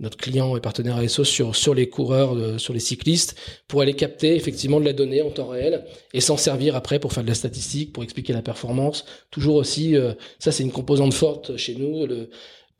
notre 0.00 0.16
client 0.16 0.56
et 0.56 0.60
partenaire 0.60 0.96
ASO 0.96 1.24
sur, 1.24 1.54
sur 1.54 1.74
les 1.74 1.88
coureurs, 1.88 2.34
euh, 2.34 2.58
sur 2.58 2.72
les 2.72 2.80
cyclistes, 2.80 3.36
pour 3.68 3.82
aller 3.82 3.94
capter 3.94 4.34
effectivement 4.34 4.80
de 4.80 4.86
la 4.86 4.92
donnée 4.92 5.22
en 5.22 5.30
temps 5.30 5.48
réel 5.48 5.84
et 6.14 6.20
s'en 6.20 6.36
servir 6.36 6.74
après 6.74 6.98
pour 6.98 7.12
faire 7.12 7.22
de 7.22 7.28
la 7.28 7.34
statistique, 7.40 7.92
pour 7.92 8.04
expliquer 8.04 8.32
la 8.32 8.42
performance. 8.42 9.04
Toujours 9.30 9.56
aussi, 9.56 9.96
euh, 9.96 10.12
ça 10.38 10.52
c'est 10.52 10.62
une 10.62 10.72
composante 10.72 11.14
forte 11.14 11.56
chez 11.56 11.74
nous, 11.74 12.06
de, 12.06 12.28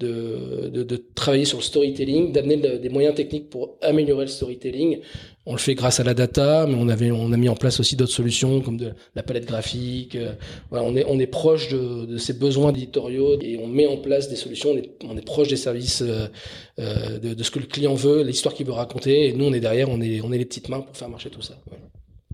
de, 0.01 1.05
travailler 1.15 1.45
sur 1.45 1.59
le 1.59 1.63
storytelling, 1.63 2.33
d'amener 2.33 2.57
des 2.57 2.89
moyens 2.89 3.15
techniques 3.15 3.51
pour 3.51 3.77
améliorer 3.83 4.25
le 4.25 4.31
storytelling. 4.31 5.01
On 5.47 5.53
le 5.53 5.59
fait 5.59 5.75
grâce 5.75 6.01
à 6.01 6.05
la 6.05 6.15
data, 6.15 6.67
mais 6.69 6.77
on 6.79 6.89
avait, 6.89 7.11
on 7.11 7.33
a 7.33 7.37
mis 7.37 7.49
en 7.49 7.55
place 7.55 7.81
aussi 7.81 7.97
d'autres 7.97 8.13
solutions 8.13 8.61
comme 8.61 8.77
de 8.77 8.93
la 9.15 9.23
palette 9.23 9.47
graphique. 9.47 10.15
Euh, 10.15 10.33
voilà, 10.71 10.87
on 10.87 10.95
est, 10.97 11.05
on 11.09 11.19
est 11.19 11.27
proche 11.27 11.69
de, 11.69 12.17
ces 12.19 12.35
besoins 12.35 12.71
éditoriaux 12.71 13.39
et 13.41 13.59
on 13.59 13.67
met 13.67 13.87
en 13.87 13.97
place 13.97 14.29
des 14.29 14.37
solutions. 14.37 14.71
On 14.71 14.77
est, 14.77 14.91
on 15.05 15.17
est 15.17 15.25
proche 15.25 15.49
des 15.49 15.57
services, 15.57 16.03
euh, 16.03 17.19
de, 17.19 17.35
de, 17.35 17.43
ce 17.43 17.51
que 17.51 17.59
le 17.59 17.67
client 17.67 17.95
veut, 17.95 18.23
l'histoire 18.23 18.55
qu'il 18.55 18.67
veut 18.67 18.73
raconter. 18.73 19.29
Et 19.29 19.33
nous, 19.33 19.47
on 19.47 19.53
est 19.53 19.61
derrière, 19.61 19.89
on 19.89 20.01
est, 20.01 20.21
on 20.21 20.33
est 20.33 20.39
les 20.39 20.45
petites 20.45 20.69
mains 20.69 20.81
pour 20.81 20.97
faire 20.97 21.09
marcher 21.09 21.31
tout 21.31 21.43
ça. 21.43 21.55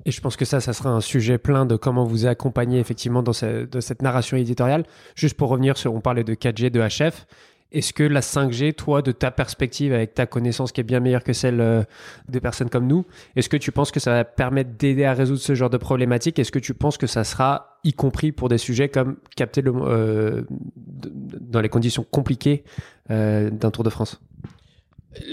Et 0.07 0.13
je 0.13 0.21
pense 0.21 0.37
que 0.37 0.45
ça, 0.45 0.61
ça 0.61 0.73
sera 0.73 0.91
un 0.91 1.01
sujet 1.01 1.37
plein 1.37 1.67
de 1.67 1.75
comment 1.75 2.05
vous 2.05 2.27
accompagner 2.27 2.79
effectivement 2.79 3.25
dans, 3.25 3.33
cette 3.33 4.03
narration 4.03 4.37
éditoriale. 4.37 4.85
Juste 5.17 5.37
pour 5.37 5.49
revenir 5.49 5.77
sur, 5.77 5.93
on 5.95 6.01
parlait 6.01 6.23
de 6.23 6.35
4G, 6.35 6.71
de 6.71 6.81
HF. 6.81 7.27
Est-ce 7.73 7.93
que 7.93 8.05
la 8.05 8.21
5G, 8.21 8.75
toi, 8.75 9.03
de 9.03 9.11
ta 9.11 9.33
perspective, 9.33 9.93
avec 9.93 10.15
ta 10.15 10.25
connaissance 10.25 10.71
qui 10.71 10.81
est 10.81 10.85
bien 10.85 11.01
meilleure 11.01 11.25
que 11.25 11.33
celle 11.33 11.61
euh, 11.61 11.83
des 12.29 12.41
personnes 12.41 12.71
comme 12.71 12.87
nous, 12.87 13.05
est-ce 13.35 13.49
que 13.49 13.57
tu 13.57 13.73
penses 13.73 13.91
que 13.91 13.99
ça 13.99 14.13
va 14.13 14.25
permettre 14.25 14.71
d'aider 14.79 15.05
à 15.05 15.13
résoudre 15.13 15.41
ce 15.41 15.57
genre 15.57 15.71
de 15.71 15.77
problématiques 15.77 16.39
Est-ce 16.39 16.53
que 16.53 16.61
tu 16.61 16.73
penses 16.73 16.99
que 16.99 17.09
ça 17.09 17.25
sera 17.25 17.81
y 17.83 17.93
compris 17.93 18.31
pour 18.31 18.49
des 18.49 18.59
sujets 18.59 18.89
comme 18.89 19.17
capter 19.35 19.61
le, 19.61 19.73
euh, 19.75 20.43
dans 20.49 21.61
les 21.61 21.69
conditions 21.69 22.07
compliquées 22.09 22.63
euh, 23.11 23.51
d'un 23.51 23.73
Tour 23.73 23.83
de 23.83 23.91
France? 23.91 24.21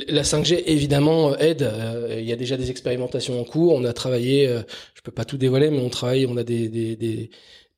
La 0.07 0.23
5G 0.23 0.63
évidemment 0.65 1.37
aide. 1.37 1.69
Il 2.17 2.25
y 2.25 2.31
a 2.31 2.35
déjà 2.35 2.57
des 2.57 2.71
expérimentations 2.71 3.39
en 3.39 3.43
cours. 3.43 3.73
On 3.73 3.83
a 3.85 3.93
travaillé, 3.93 4.47
je 4.47 5.01
peux 5.03 5.11
pas 5.11 5.25
tout 5.25 5.37
dévoiler, 5.37 5.69
mais 5.69 5.79
on 5.79 5.89
travaille, 5.89 6.25
on 6.25 6.37
a 6.37 6.43
des, 6.43 6.69
des, 6.69 6.95
des 6.95 7.29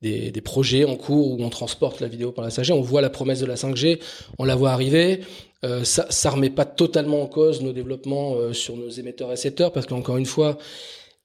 des, 0.02 0.40
projets 0.40 0.84
en 0.84 0.96
cours 0.96 1.32
où 1.32 1.42
on 1.42 1.48
transporte 1.48 2.00
la 2.00 2.08
vidéo 2.08 2.32
par 2.32 2.44
la 2.44 2.50
5G. 2.50 2.72
On 2.72 2.80
voit 2.80 3.00
la 3.00 3.10
promesse 3.10 3.40
de 3.40 3.46
la 3.46 3.54
5G, 3.54 3.98
on 4.38 4.44
la 4.44 4.54
voit 4.54 4.70
arriver. 4.70 5.20
Euh, 5.64 5.84
ça, 5.84 6.06
ça 6.10 6.30
remet 6.30 6.50
pas 6.50 6.64
totalement 6.64 7.22
en 7.22 7.26
cause 7.26 7.62
nos 7.62 7.72
développements 7.72 8.34
euh, 8.34 8.52
sur 8.52 8.76
nos 8.76 8.90
émetteurs-récepteurs 8.90 9.72
parce 9.72 9.86
qu'encore 9.86 10.18
une 10.18 10.26
fois, 10.26 10.58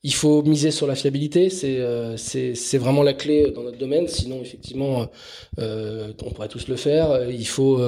il 0.04 0.14
faut 0.14 0.42
miser 0.42 0.72
sur 0.72 0.88
la 0.88 0.96
fiabilité. 0.96 1.50
C'est 1.50 1.80
euh, 1.80 2.18
c'est 2.18 2.78
vraiment 2.78 3.04
la 3.04 3.14
clé 3.14 3.52
dans 3.52 3.64
notre 3.64 3.78
domaine. 3.78 4.08
Sinon, 4.08 4.42
effectivement, 4.42 5.08
euh, 5.60 6.14
on 6.26 6.32
pourrait 6.32 6.48
tous 6.48 6.68
le 6.70 6.76
faire. 6.76 7.30
Il 7.30 7.48
faut 7.48 7.80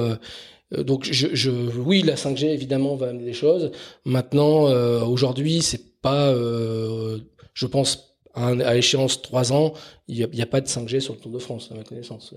donc, 0.82 1.04
je, 1.10 1.50
oui, 1.78 2.02
la 2.02 2.14
5G 2.14 2.46
évidemment 2.46 2.96
va 2.96 3.08
amener 3.08 3.24
des 3.24 3.32
choses. 3.32 3.70
Maintenant, 4.04 4.64
aujourd'hui, 5.02 5.62
c'est 5.62 6.00
pas, 6.00 6.34
je 6.34 7.66
pense 7.66 8.14
à, 8.34 8.76
échéance 8.76 9.22
3 9.22 9.52
ans, 9.52 9.74
il 10.08 10.28
n'y 10.28 10.42
a, 10.42 10.46
pas 10.46 10.60
de 10.60 10.66
5G 10.66 11.00
sur 11.00 11.14
le 11.14 11.20
Tour 11.20 11.32
de 11.32 11.38
France, 11.38 11.70
à 11.72 11.74
ma 11.74 11.84
connaissance. 11.84 12.34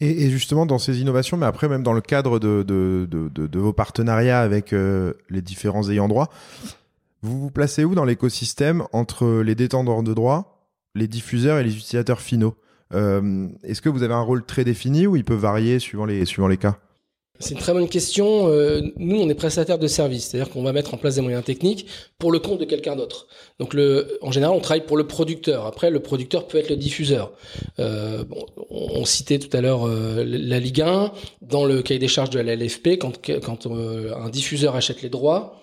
Et, 0.00 0.28
justement, 0.28 0.66
dans 0.66 0.78
ces 0.78 1.00
innovations, 1.00 1.36
mais 1.36 1.46
après, 1.46 1.68
même 1.68 1.82
dans 1.82 1.92
le 1.92 2.00
cadre 2.00 2.38
de, 2.38 3.58
vos 3.58 3.72
partenariats 3.72 4.40
avec 4.40 4.72
euh, 4.72 5.14
les 5.30 5.40
différents 5.40 5.88
ayants 5.88 6.08
droit, 6.08 6.30
vous 7.22 7.40
vous 7.40 7.50
placez 7.50 7.84
où 7.84 7.94
dans 7.94 8.04
l'écosystème 8.04 8.84
entre 8.92 9.40
les 9.40 9.54
détendeurs 9.54 10.02
de 10.02 10.12
droit, 10.12 10.68
les 10.94 11.08
diffuseurs 11.08 11.58
et 11.58 11.64
les 11.64 11.74
utilisateurs 11.74 12.20
finaux? 12.20 12.54
euh, 12.54 12.63
Est-ce 12.94 13.82
que 13.82 13.88
vous 13.88 14.02
avez 14.02 14.14
un 14.14 14.22
rôle 14.22 14.44
très 14.44 14.64
défini 14.64 15.06
ou 15.06 15.16
il 15.16 15.24
peut 15.24 15.34
varier 15.34 15.78
suivant 15.78 16.06
les, 16.06 16.56
cas? 16.56 16.78
C'est 17.40 17.54
une 17.54 17.60
très 17.60 17.72
bonne 17.72 17.88
question. 17.88 18.48
Euh, 18.48 18.80
nous, 18.96 19.16
on 19.20 19.28
est 19.28 19.34
prestataire 19.34 19.78
de 19.78 19.88
service, 19.88 20.28
c'est-à-dire 20.28 20.52
qu'on 20.52 20.62
va 20.62 20.72
mettre 20.72 20.94
en 20.94 20.98
place 20.98 21.16
des 21.16 21.20
moyens 21.20 21.44
techniques 21.44 21.86
pour 22.16 22.30
le 22.30 22.38
compte 22.38 22.60
de 22.60 22.64
quelqu'un 22.64 22.94
d'autre. 22.94 23.26
Donc, 23.58 23.76
en 24.22 24.30
général, 24.30 24.56
on 24.56 24.60
travaille 24.60 24.86
pour 24.86 24.96
le 24.96 25.06
producteur. 25.06 25.66
Après, 25.66 25.90
le 25.90 25.98
producteur 25.98 26.46
peut 26.46 26.58
être 26.58 26.70
le 26.70 26.76
diffuseur. 26.76 27.32
Euh, 27.80 28.24
on 28.70 29.04
citait 29.04 29.40
tout 29.40 29.54
à 29.56 29.60
l'heure 29.60 29.86
euh, 29.86 30.24
la 30.24 30.60
Ligue 30.60 30.80
1. 30.80 31.12
Dans 31.42 31.64
le 31.64 31.82
cahier 31.82 31.98
des 31.98 32.08
charges 32.08 32.30
de 32.30 32.38
la 32.38 32.54
LFP, 32.54 32.98
quand, 33.00 33.66
euh, 33.66 34.14
un 34.14 34.28
diffuseur 34.30 34.76
achète 34.76 35.02
les 35.02 35.10
droits, 35.10 35.60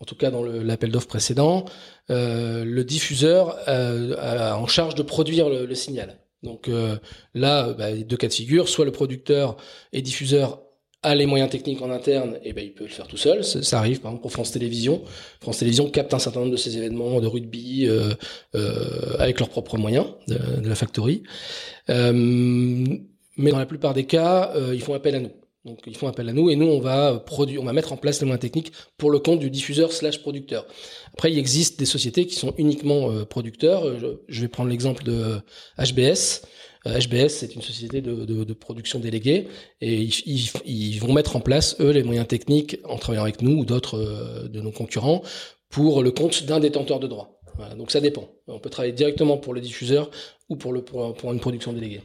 en 0.00 0.04
tout 0.04 0.16
cas 0.16 0.32
dans 0.32 0.42
l'appel 0.42 0.90
d'offres 0.90 1.06
précédent, 1.06 1.66
le 2.08 2.82
diffuseur 2.82 3.56
a 3.68 4.58
en 4.58 4.66
charge 4.66 4.96
de 4.96 5.02
produire 5.02 5.48
le 5.48 5.74
signal. 5.76 6.18
Donc 6.42 6.68
là, 7.34 7.72
bah, 7.72 7.92
deux 7.92 8.16
cas 8.16 8.28
de 8.28 8.32
figure, 8.32 8.68
soit 8.68 8.84
le 8.84 8.92
producteur 8.92 9.56
et 9.92 10.02
diffuseur 10.02 10.62
a 11.02 11.14
les 11.14 11.26
moyens 11.26 11.50
techniques 11.50 11.82
en 11.82 11.90
interne, 11.90 12.38
et 12.44 12.52
ben 12.52 12.64
il 12.64 12.72
peut 12.72 12.84
le 12.84 12.90
faire 12.90 13.08
tout 13.08 13.16
seul. 13.16 13.42
Ça, 13.42 13.78
arrive 13.78 14.00
par 14.00 14.12
exemple 14.12 14.22
pour 14.22 14.32
France 14.32 14.52
Télévisions. 14.52 15.02
France 15.40 15.58
Télévisions 15.58 15.90
capte 15.90 16.14
un 16.14 16.20
certain 16.20 16.40
nombre 16.40 16.52
de 16.52 16.56
ces 16.56 16.76
événements 16.76 17.20
de 17.20 17.26
rugby 17.26 17.86
euh, 17.88 18.14
euh, 18.54 19.16
avec 19.18 19.40
leurs 19.40 19.48
propres 19.48 19.78
moyens 19.78 20.06
de, 20.28 20.68
la 20.68 20.74
factory. 20.76 21.24
Euh, 21.90 22.12
mais 23.36 23.50
dans 23.50 23.58
la 23.58 23.66
plupart 23.66 23.94
des 23.94 24.04
cas, 24.04 24.52
euh, 24.54 24.74
ils 24.74 24.80
font 24.80 24.94
appel 24.94 25.16
à 25.16 25.20
nous. 25.20 25.32
Donc 25.64 25.78
ils 25.86 25.96
font 25.96 26.08
appel 26.08 26.28
à 26.28 26.32
nous 26.32 26.50
et 26.50 26.56
nous 26.56 26.66
on 26.66 26.80
va 26.80 27.18
produire, 27.18 27.62
on 27.62 27.64
va 27.64 27.72
mettre 27.72 27.92
en 27.92 27.96
place 27.96 28.20
les 28.20 28.26
moyens 28.26 28.40
techniques 28.40 28.72
pour 28.98 29.10
le 29.10 29.20
compte 29.20 29.38
du 29.38 29.48
diffuseur 29.48 29.92
slash 29.92 30.20
producteur. 30.20 30.66
Après 31.12 31.30
il 31.30 31.38
existe 31.38 31.78
des 31.78 31.86
sociétés 31.86 32.26
qui 32.26 32.34
sont 32.34 32.52
uniquement 32.58 33.10
euh, 33.10 33.24
producteurs. 33.24 33.98
Je, 33.98 34.06
je, 34.26 34.40
vais 34.40 34.48
prendre 34.48 34.70
l'exemple 34.70 35.04
de 35.04 35.38
HBS. 35.78 36.42
HBS, 36.84 37.28
c'est 37.28 37.54
une 37.54 37.62
société 37.62 38.00
de, 38.00 38.52
production 38.54 38.98
déléguée 38.98 39.46
et 39.80 40.08
ils, 40.26 40.98
vont 40.98 41.12
mettre 41.12 41.36
en 41.36 41.40
place, 41.40 41.76
eux, 41.80 41.90
les 41.90 42.02
moyens 42.02 42.26
techniques 42.26 42.78
en 42.84 42.98
travaillant 42.98 43.22
avec 43.22 43.40
nous 43.40 43.60
ou 43.60 43.64
d'autres 43.64 43.98
euh, 43.98 44.48
de 44.48 44.60
nos 44.60 44.72
concurrents 44.72 45.22
pour 45.68 46.02
le 46.02 46.10
compte 46.10 46.44
d'un 46.44 46.58
détenteur 46.58 46.98
de 46.98 47.06
droits. 47.06 47.38
Donc 47.76 47.90
ça 47.90 48.00
dépend. 48.00 48.28
On 48.48 48.58
peut 48.58 48.70
travailler 48.70 48.92
directement 48.92 49.36
pour 49.36 49.54
le 49.54 49.60
diffuseur 49.60 50.10
ou 50.48 50.56
pour 50.56 50.74
une 50.74 51.40
production 51.40 51.72
déléguée. 51.72 52.02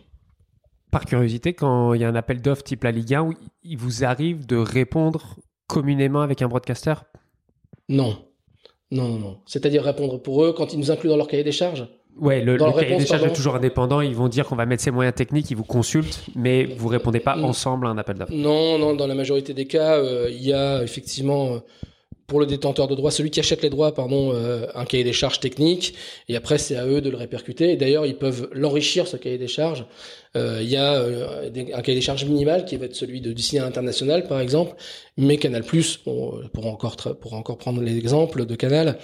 Par 0.91 1.05
curiosité, 1.05 1.53
quand 1.53 1.93
il 1.93 2.01
y 2.01 2.03
a 2.03 2.07
un 2.07 2.15
appel 2.15 2.41
d'offres 2.41 2.63
type 2.63 2.83
la 2.83 2.91
Ligue 2.91 3.13
1, 3.13 3.29
il 3.63 3.77
vous 3.77 4.05
arrive 4.05 4.45
de 4.45 4.55
répondre 4.55 5.35
communément 5.67 6.21
avec 6.21 6.41
un 6.41 6.47
broadcaster? 6.47 6.93
Non. 7.89 8.17
Non, 8.89 9.09
non, 9.09 9.19
non. 9.19 9.37
C'est-à-dire 9.45 9.83
répondre 9.83 10.17
pour 10.17 10.45
eux 10.45 10.53
quand 10.53 10.73
ils 10.73 10.79
nous 10.79 10.91
incluent 10.91 11.09
dans 11.09 11.17
leur 11.17 11.27
cahier 11.27 11.43
des 11.43 11.51
charges? 11.51 11.87
Ouais, 12.19 12.41
le, 12.41 12.57
cahier 12.57 12.97
des 12.97 13.05
charges 13.05 13.23
est 13.23 13.33
toujours 13.33 13.55
indépendant. 13.55 14.01
Ils 14.01 14.15
vont 14.15 14.27
dire 14.27 14.45
qu'on 14.47 14.55
va 14.55 14.65
mettre 14.65 14.81
ces 14.81 14.91
moyens 14.91 15.15
techniques, 15.15 15.51
ils 15.51 15.57
vous 15.57 15.63
consultent, 15.63 16.25
mais 16.35 16.65
vous 16.65 16.87
répondez 16.87 17.19
pas 17.19 17.37
ensemble 17.37 17.85
à 17.85 17.89
un 17.89 17.97
appel 17.97 18.17
d'offres. 18.17 18.33
Non, 18.33 18.79
non, 18.79 18.95
dans 18.95 19.07
la 19.07 19.13
majorité 19.13 19.53
des 19.53 19.67
cas, 19.67 19.97
euh, 19.97 20.29
il 20.31 20.43
y 20.43 20.53
a 20.53 20.81
effectivement 20.83 21.53
euh, 21.53 21.59
pour 22.27 22.39
le 22.39 22.45
détenteur 22.45 22.87
de 22.87 22.95
droits, 22.95 23.11
celui 23.11 23.29
qui 23.29 23.39
achète 23.39 23.61
les 23.61 23.69
droits, 23.69 23.93
pardon, 23.93 24.31
euh, 24.33 24.65
un 24.73 24.85
cahier 24.85 25.03
des 25.03 25.13
charges 25.13 25.39
technique, 25.39 25.95
et 26.27 26.35
après 26.35 26.57
c'est 26.57 26.75
à 26.75 26.85
eux 26.85 27.01
de 27.01 27.09
le 27.09 27.17
répercuter. 27.17 27.71
Et 27.71 27.77
d'ailleurs, 27.77 28.05
ils 28.05 28.17
peuvent 28.17 28.49
l'enrichir 28.51 29.07
ce 29.07 29.15
cahier 29.15 29.37
des 29.37 29.47
charges. 29.47 29.85
Euh, 30.37 30.59
il 30.61 30.69
y 30.69 30.77
a 30.77 30.93
euh, 30.93 31.49
un 31.73 31.81
cahier 31.81 31.95
des 31.95 32.01
charges 32.01 32.25
minimal 32.25 32.65
qui 32.65 32.77
va 32.77 32.85
être 32.85 32.95
celui 32.95 33.21
de, 33.21 33.33
du 33.33 33.59
international, 33.59 34.27
par 34.27 34.39
exemple, 34.39 34.75
mais 35.17 35.37
Canal 35.37 35.63
Plus, 35.63 35.97
pour 35.97 36.43
encore 36.63 36.95
encore 37.31 37.57
prendre 37.57 37.81
l'exemple 37.81 38.45
de 38.45 38.55
Canal, 38.55 38.97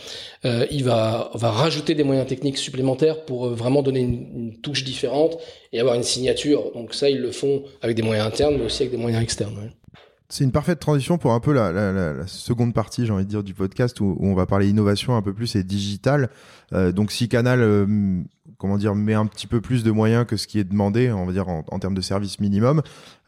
il 0.43 0.83
va 0.83 1.31
rajouter 1.33 1.95
des 1.95 2.03
moyens 2.03 2.27
techniques 2.27 2.57
supplémentaires 2.57 3.25
pour 3.25 3.49
vraiment 3.49 3.81
donner 3.81 4.01
une, 4.01 4.57
touche 4.61 4.83
différente 4.83 5.37
et 5.71 5.79
avoir 5.79 5.95
une 5.95 6.03
signature. 6.03 6.71
Donc 6.73 6.93
ça, 6.93 7.09
ils 7.09 7.19
le 7.19 7.31
font 7.31 7.63
avec 7.81 7.95
des 7.95 8.03
moyens 8.03 8.27
internes, 8.27 8.57
mais 8.57 8.65
aussi 8.65 8.83
avec 8.83 8.91
des 8.91 9.01
moyens 9.01 9.23
externes. 9.23 9.71
C'est 10.33 10.43
une 10.43 10.51
parfaite 10.51 10.79
transition 10.79 11.19
pour 11.19 11.33
un 11.33 11.39
peu 11.39 11.53
la, 11.53 12.25
seconde 12.25 12.73
partie, 12.73 13.05
j'ai 13.05 13.13
envie 13.13 13.23
de 13.23 13.29
dire, 13.29 13.43
du 13.43 13.53
podcast 13.53 14.01
où, 14.01 14.17
on 14.19 14.33
va 14.33 14.47
parler 14.47 14.67
innovation 14.67 15.15
un 15.15 15.21
peu 15.21 15.31
plus 15.31 15.55
et 15.55 15.63
digital. 15.63 16.31
Euh, 16.73 16.91
donc 16.91 17.11
si 17.11 17.29
Canal, 17.29 17.61
euh, 17.61 18.19
comment 18.57 18.79
dire, 18.79 18.95
met 18.95 19.13
un 19.13 19.27
petit 19.27 19.45
peu 19.45 19.61
plus 19.61 19.83
de 19.83 19.91
moyens 19.91 20.25
que 20.25 20.35
ce 20.35 20.47
qui 20.47 20.57
est 20.57 20.63
demandé, 20.63 21.11
on 21.11 21.27
va 21.27 21.33
dire 21.33 21.49
en, 21.49 21.77
termes 21.77 21.93
de 21.93 22.01
service 22.01 22.39
minimum, 22.39 22.81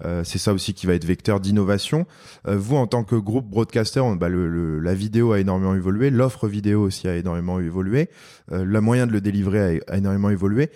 euh, 0.04 0.24
c'est 0.24 0.40
ça 0.40 0.52
aussi 0.52 0.74
qui 0.74 0.88
va 0.88 0.96
être 0.96 1.06
vecteur 1.06 1.40
d'innovation. 1.40 2.08
Vous, 2.48 2.76
en 2.76 2.88
tant 2.88 3.04
que 3.04 3.16
groupe 3.16 3.48
broadcaster, 3.48 4.02
bah, 4.20 4.28
le, 4.28 4.50
le, 4.50 4.80
la 4.80 4.96
vidéo 4.96 5.34
a 5.34 5.40
énormément 5.40 5.76
évolué, 5.76 6.10
l'offre 6.10 6.48
vidéo 6.48 6.82
aussi 6.82 7.08
a 7.08 7.16
énormément 7.16 7.60
évolué, 7.60 8.10
la 8.50 8.82
moyen 8.82 9.06
de 9.06 9.12
le 9.12 9.22
délivrer 9.22 9.80
a, 9.88 9.96
énormément 9.96 10.32
évolué. 10.32 10.72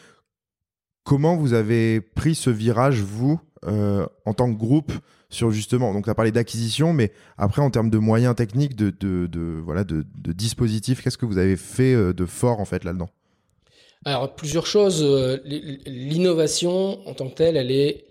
Comment 1.04 1.36
vous 1.36 1.54
avez 1.54 2.02
pris 2.02 2.36
ce 2.36 2.52
virage, 2.52 3.02
vous, 3.02 3.40
en 3.66 4.34
tant 4.36 4.54
que 4.54 4.60
groupe 4.60 4.94
sur 5.30 5.52
justement, 5.52 5.94
donc 5.94 6.06
tu 6.06 6.10
as 6.10 6.16
parlé 6.16 6.32
d'acquisition, 6.32 6.92
mais 6.92 7.12
après 7.38 7.62
en 7.62 7.70
termes 7.70 7.90
de 7.90 8.00
moyens 8.00 8.36
techniques, 8.36 8.76
de, 8.76 8.92
dispositifs, 10.34 11.02
qu'est-ce 11.04 11.18
que 11.18 11.26
vous 11.26 11.38
avez 11.38 11.56
fait 11.56 11.94
euh, 11.94 12.14
de 12.14 12.26
fort 12.26 12.60
en 12.60 12.66
fait 12.66 12.84
là-dedans? 12.84 13.10
Alors 14.06 14.34
plusieurs 14.36 14.66
choses. 14.66 15.04
Euh, 15.04 15.38
l'innovation 15.46 17.08
en 17.08 17.14
tant 17.14 17.30
que 17.30 17.36
telle, 17.36 17.58
elle 17.58 17.72
est, 17.72 18.08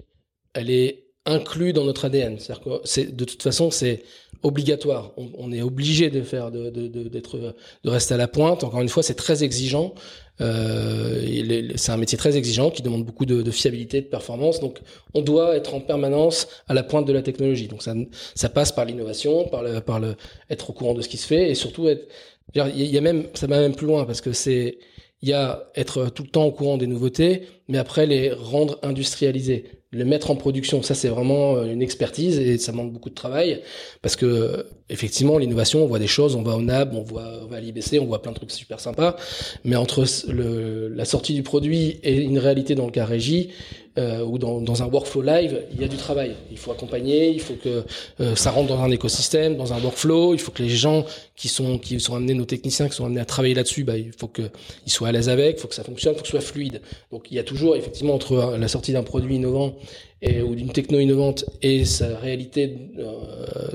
elle 0.54 1.72
dans 1.72 1.84
notre 1.84 2.04
ADN. 2.04 2.38
C'est, 2.84 3.14
de 3.14 3.24
toute 3.24 3.42
façon, 3.42 3.70
c'est 3.70 4.04
obligatoire. 4.42 5.12
On, 5.16 5.50
est 5.52 5.62
obligé 5.62 6.10
de 6.10 6.22
faire, 6.22 6.50
de, 6.50 6.70
de, 6.70 6.88
de 6.88 7.90
rester 7.90 8.14
à 8.14 8.16
la 8.16 8.28
pointe. 8.28 8.64
Encore 8.64 8.80
une 8.80 8.88
fois, 8.88 9.02
c'est 9.02 9.14
très 9.14 9.42
exigeant. 9.42 9.94
Euh, 10.40 11.72
c'est 11.76 11.92
un 11.92 11.96
métier 11.96 12.18
très 12.18 12.36
exigeant 12.36 12.70
qui 12.70 12.82
demande 12.82 13.04
beaucoup 13.04 13.26
de, 13.26 13.50
fiabilité, 13.50 14.00
de 14.00 14.06
performance. 14.06 14.60
Donc, 14.60 14.78
on 15.14 15.22
doit 15.22 15.56
être 15.56 15.74
en 15.74 15.80
permanence 15.80 16.48
à 16.68 16.74
la 16.74 16.82
pointe 16.82 17.06
de 17.06 17.12
la 17.12 17.22
technologie. 17.22 17.68
Donc, 17.68 17.82
ça, 17.82 17.94
ça 18.34 18.48
passe 18.48 18.72
par 18.72 18.84
l'innovation, 18.84 19.48
par 19.48 19.62
le, 19.62 19.80
par 19.80 20.00
le, 20.00 20.16
être 20.50 20.70
au 20.70 20.72
courant 20.72 20.94
de 20.94 21.02
ce 21.02 21.08
qui 21.08 21.16
se 21.16 21.26
fait 21.26 21.50
et 21.50 21.54
surtout 21.54 21.88
être. 21.88 22.08
Il 22.54 22.86
y 22.86 22.96
a 22.96 23.02
même, 23.02 23.26
ça 23.34 23.46
va 23.46 23.60
même 23.60 23.74
plus 23.74 23.86
loin 23.86 24.06
parce 24.06 24.22
que 24.22 24.32
c'est, 24.32 24.78
il 25.20 25.28
y 25.28 25.34
a 25.34 25.68
être 25.74 26.06
tout 26.06 26.22
le 26.22 26.30
temps 26.30 26.46
au 26.46 26.52
courant 26.52 26.78
des 26.78 26.86
nouveautés, 26.86 27.42
mais 27.68 27.76
après 27.76 28.06
les 28.06 28.32
rendre 28.32 28.78
industrialisées 28.82 29.64
le 29.90 30.04
mettre 30.04 30.30
en 30.30 30.36
production. 30.36 30.82
Ça, 30.82 30.94
c'est 30.94 31.08
vraiment 31.08 31.56
euh, 31.56 31.64
une 31.64 31.82
expertise 31.82 32.38
et 32.38 32.58
ça 32.58 32.72
manque 32.72 32.92
beaucoup 32.92 33.10
de 33.10 33.14
travail 33.14 33.62
parce 34.02 34.16
que 34.16 34.66
effectivement, 34.90 35.38
l'innovation, 35.38 35.82
on 35.84 35.86
voit 35.86 35.98
des 35.98 36.06
choses, 36.06 36.34
on 36.34 36.42
va 36.42 36.56
au 36.56 36.62
NAB, 36.62 36.94
on 36.94 37.02
voit, 37.02 37.40
on 37.42 37.46
va 37.46 37.56
à 37.56 37.60
l'IBC, 37.60 37.98
on 38.00 38.06
voit 38.06 38.22
plein 38.22 38.32
de 38.32 38.36
trucs 38.36 38.50
super 38.50 38.80
sympas, 38.80 39.16
mais 39.64 39.76
entre 39.76 40.04
le, 40.28 40.88
la 40.88 41.04
sortie 41.04 41.34
du 41.34 41.42
produit 41.42 41.98
et 42.02 42.16
une 42.16 42.38
réalité 42.38 42.74
dans 42.74 42.86
le 42.86 42.92
cas 42.92 43.04
régie, 43.04 43.50
euh, 43.98 44.24
ou 44.24 44.38
dans, 44.38 44.60
dans, 44.60 44.82
un 44.84 44.86
workflow 44.86 45.22
live, 45.22 45.64
il 45.72 45.80
y 45.80 45.84
a 45.84 45.88
du 45.88 45.96
travail. 45.96 46.36
Il 46.52 46.58
faut 46.58 46.70
accompagner, 46.70 47.30
il 47.30 47.40
faut 47.40 47.54
que 47.54 47.82
euh, 48.20 48.36
ça 48.36 48.52
rentre 48.52 48.68
dans 48.68 48.80
un 48.80 48.90
écosystème, 48.92 49.56
dans 49.56 49.72
un 49.72 49.80
workflow. 49.80 50.34
Il 50.34 50.40
faut 50.40 50.52
que 50.52 50.62
les 50.62 50.68
gens 50.68 51.04
qui 51.34 51.48
sont 51.48 51.78
qui 51.78 51.98
sont 51.98 52.14
amenés, 52.14 52.34
nos 52.34 52.44
techniciens 52.44 52.88
qui 52.88 52.94
sont 52.94 53.06
amenés 53.06 53.20
à 53.20 53.24
travailler 53.24 53.54
là-dessus, 53.54 53.82
bah, 53.82 53.96
il 53.96 54.12
faut 54.16 54.28
qu'ils 54.28 54.52
soient 54.86 55.08
à 55.08 55.12
l'aise 55.12 55.28
avec, 55.28 55.56
il 55.56 55.60
faut 55.60 55.66
que 55.66 55.74
ça 55.74 55.82
fonctionne, 55.82 56.12
il 56.12 56.16
faut 56.16 56.22
que 56.22 56.28
ce 56.28 56.32
soit 56.32 56.40
fluide. 56.40 56.80
Donc 57.10 57.26
il 57.32 57.34
y 57.34 57.40
a 57.40 57.42
toujours 57.42 57.74
effectivement 57.74 58.14
entre 58.14 58.56
la 58.56 58.68
sortie 58.68 58.92
d'un 58.92 59.02
produit 59.02 59.34
innovant 59.34 59.74
et, 60.20 60.42
ou 60.42 60.54
d'une 60.54 60.72
techno 60.72 60.98
innovante 60.98 61.44
et 61.62 61.84
sa 61.84 62.16
réalité 62.16 62.76
euh, 62.98 63.14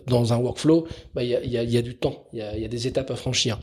dans 0.07 0.33
un 0.33 0.37
workflow, 0.37 0.87
bah, 1.13 1.23
il 1.23 1.29
y, 1.29 1.35
a, 1.35 1.43
y, 1.43 1.57
a, 1.57 1.63
y, 1.63 1.77
a, 1.77 1.81
du 1.81 1.95
temps, 1.95 2.25
il 2.33 2.39
y 2.39 2.65
a, 2.65 2.67
des 2.67 2.87
étapes 2.87 3.11
à 3.11 3.15
franchir. 3.15 3.59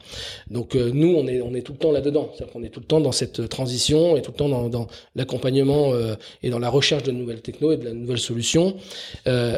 Donc 0.51 0.75
euh, 0.75 0.91
nous, 0.93 1.15
on 1.15 1.27
est, 1.27 1.63
tout 1.63 1.73
le 1.73 1.79
temps 1.79 1.93
là-dedans, 1.93 2.31
c'est-à-dire 2.35 2.53
qu'on 2.53 2.63
est 2.63 2.71
tout 2.71 2.81
le 2.81 2.87
temps 2.87 3.01
dans 3.01 3.13
cette 3.13 3.49
transition 3.49 4.17
et 4.17 4.23
tout 4.23 4.31
le 4.31 4.37
temps 4.37 4.49
dans, 4.49 4.87
l'accompagnement 5.15 5.93
euh, 5.93 6.15
et 6.43 6.51
dans 6.51 6.59
la 6.59 6.71
recherche 6.71 7.03
de 7.03 7.13
nouvelles 7.13 7.43
techno 7.43 7.73
et 7.73 7.77
de 7.77 7.85
la 7.85 7.93
nouvelle 7.93 8.19
solution. 8.19 8.77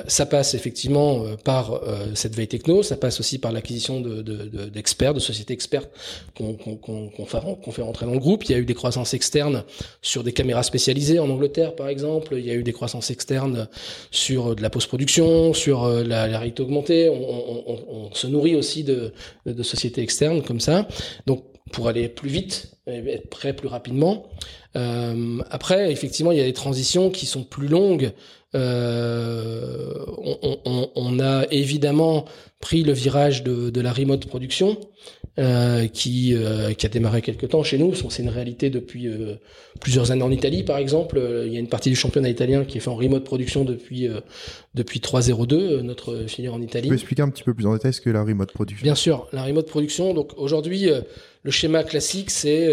Ça 0.07 0.27
passe 0.27 0.55
effectivement 0.55 1.25
par 1.45 1.81
cette 2.15 2.35
veille 2.35 2.49
techno, 2.49 2.83
ça 2.83 2.97
passe 2.97 3.21
aussi 3.21 3.39
par 3.39 3.53
l'acquisition 3.53 4.01
de, 4.01 4.23
d'experts, 4.69 5.15
de, 5.15 5.21
sociétés 5.21 5.55
expertes 5.55 5.91
qu'on 6.37 7.27
fait 7.27 7.83
rentrer 7.83 8.07
dans 8.07 8.13
le 8.13 8.19
groupe. 8.19 8.45
Il 8.45 8.53
y 8.53 8.55
a 8.55 8.59
eu 8.59 8.65
des 8.65 8.75
croissances 8.75 9.15
externes 9.15 9.65
sur 10.01 10.23
des 10.23 10.33
caméras 10.33 10.63
spécialisées 10.63 11.19
en 11.19 11.31
Angleterre, 11.31 11.75
par 11.75 11.89
exemple. 11.89 12.35
Il 12.37 12.45
y 12.45 12.51
a 12.51 12.55
eu 12.55 12.63
des 12.63 12.73
croissances 12.73 13.11
externe 13.13 13.69
sur 14.11 14.49
euh, 14.49 14.55
de 14.55 14.63
la 14.63 14.71
post-production, 14.71 15.53
sur 15.55 15.85
euh, 15.85 16.03
la, 16.03 16.27
la 16.29 16.39
réalité 16.39 16.63
augmentée. 16.63 17.09
On, 17.09 18.11
se 18.15 18.27
nourrit 18.27 18.57
aussi 18.57 18.85
de, 18.85 19.13
sociétés 19.63 20.03
externes 20.03 20.43
comme 20.43 20.61
ça. 20.61 20.87
Donc 21.27 21.45
pour 21.73 21.89
aller 21.89 22.09
plus 22.09 22.29
vite, 22.29 22.73
être 22.87 23.29
prêt 23.31 23.55
plus 23.55 23.69
rapidement. 23.69 24.27
Euh, 24.77 25.39
après, 25.51 25.91
effectivement, 25.93 26.33
il 26.33 26.39
y 26.39 26.41
a 26.41 26.45
des 26.45 26.53
transitions 26.53 27.11
qui 27.11 27.27
sont 27.27 27.45
plus 27.45 27.69
longues. 27.69 28.13
On, 28.55 28.59
a 31.21 31.47
évidemment 31.51 32.27
pris 32.61 32.83
le 32.83 32.93
virage 32.93 33.43
de 33.45 33.81
la 33.81 33.93
remote 33.93 34.27
production 34.27 34.77
euh, 35.39 35.87
qui, 35.89 36.35
euh, 36.35 36.75
qui 36.75 36.85
a 36.85 36.91
démarré 36.91 37.23
quelque 37.23 37.47
temps 37.47 37.63
chez 37.63 37.79
nous. 37.79 37.95
C'est 37.95 38.23
une 38.23 38.29
réalité 38.29 38.69
depuis 38.69 39.09
euh, 39.09 39.37
plusieurs 39.81 40.11
années 40.11 40.23
en 40.23 40.31
Italie, 40.31 40.63
par 40.63 40.77
exemple. 40.77 41.19
Il 41.47 41.51
y 41.51 41.57
a 41.57 41.59
une 41.59 41.71
partie 41.71 41.89
du 41.89 41.97
championnat 41.97 42.29
italien 42.29 42.67
qui 42.67 42.77
est 42.77 42.83
fait 42.83 42.91
en 42.91 42.97
remote 42.97 43.25
production 43.25 43.65
depuis 43.65 44.11
depuis 44.75 45.01
3.02, 45.01 45.81
notre 45.81 46.27
filière 46.27 46.53
en 46.53 46.61
Italie. 46.61 46.83
Tu 46.83 46.89
peux 46.91 46.95
expliquer 46.97 47.23
un 47.23 47.31
petit 47.31 47.45
peu 47.45 47.55
plus 47.55 47.65
en 47.65 47.73
détail 47.73 47.95
ce 47.95 48.03
que 48.03 48.11
la 48.11 48.23
remote 48.23 48.53
production? 48.53 48.85
Bien 48.85 48.95
sûr, 48.95 49.27
la 49.33 49.43
remote 49.43 49.69
production. 49.69 50.13
Donc 50.13 50.33
aujourd'hui, 50.37 50.91
le 51.43 51.51
schéma 51.51 51.83
classique, 51.83 52.31
c'est 52.31 52.69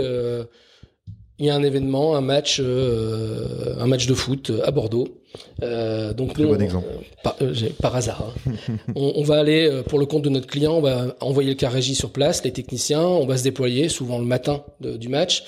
il 1.39 1.45
y 1.45 1.49
a 1.49 1.55
un 1.55 1.63
événement, 1.63 2.17
un 2.17 2.21
match, 2.21 2.59
un 2.59 3.87
match 3.87 4.05
de 4.05 4.13
foot 4.13 4.51
à 4.65 4.71
Bordeaux. 4.71 5.18
Euh, 5.61 6.13
donc 6.13 6.37
nous, 6.37 6.47
bon 6.47 6.83
par, 7.23 7.35
euh, 7.41 7.53
par, 7.81 7.95
hasard, 7.95 8.33
hein. 8.47 8.51
on, 8.95 9.13
on, 9.15 9.23
va 9.23 9.39
aller 9.39 9.69
euh, 9.69 9.83
pour 9.83 9.99
le 9.99 10.05
compte 10.05 10.23
de 10.23 10.29
notre 10.29 10.47
client, 10.47 10.73
on 10.73 10.81
va 10.81 11.15
envoyer 11.19 11.49
le 11.49 11.55
car 11.55 11.71
régie 11.71 11.95
sur 11.95 12.11
place, 12.11 12.43
les 12.43 12.51
techniciens, 12.51 13.01
on 13.01 13.25
va 13.25 13.37
se 13.37 13.43
déployer 13.43 13.89
souvent 13.89 14.19
le 14.19 14.25
matin 14.25 14.63
de, 14.81 14.97
du 14.97 15.09
match. 15.09 15.43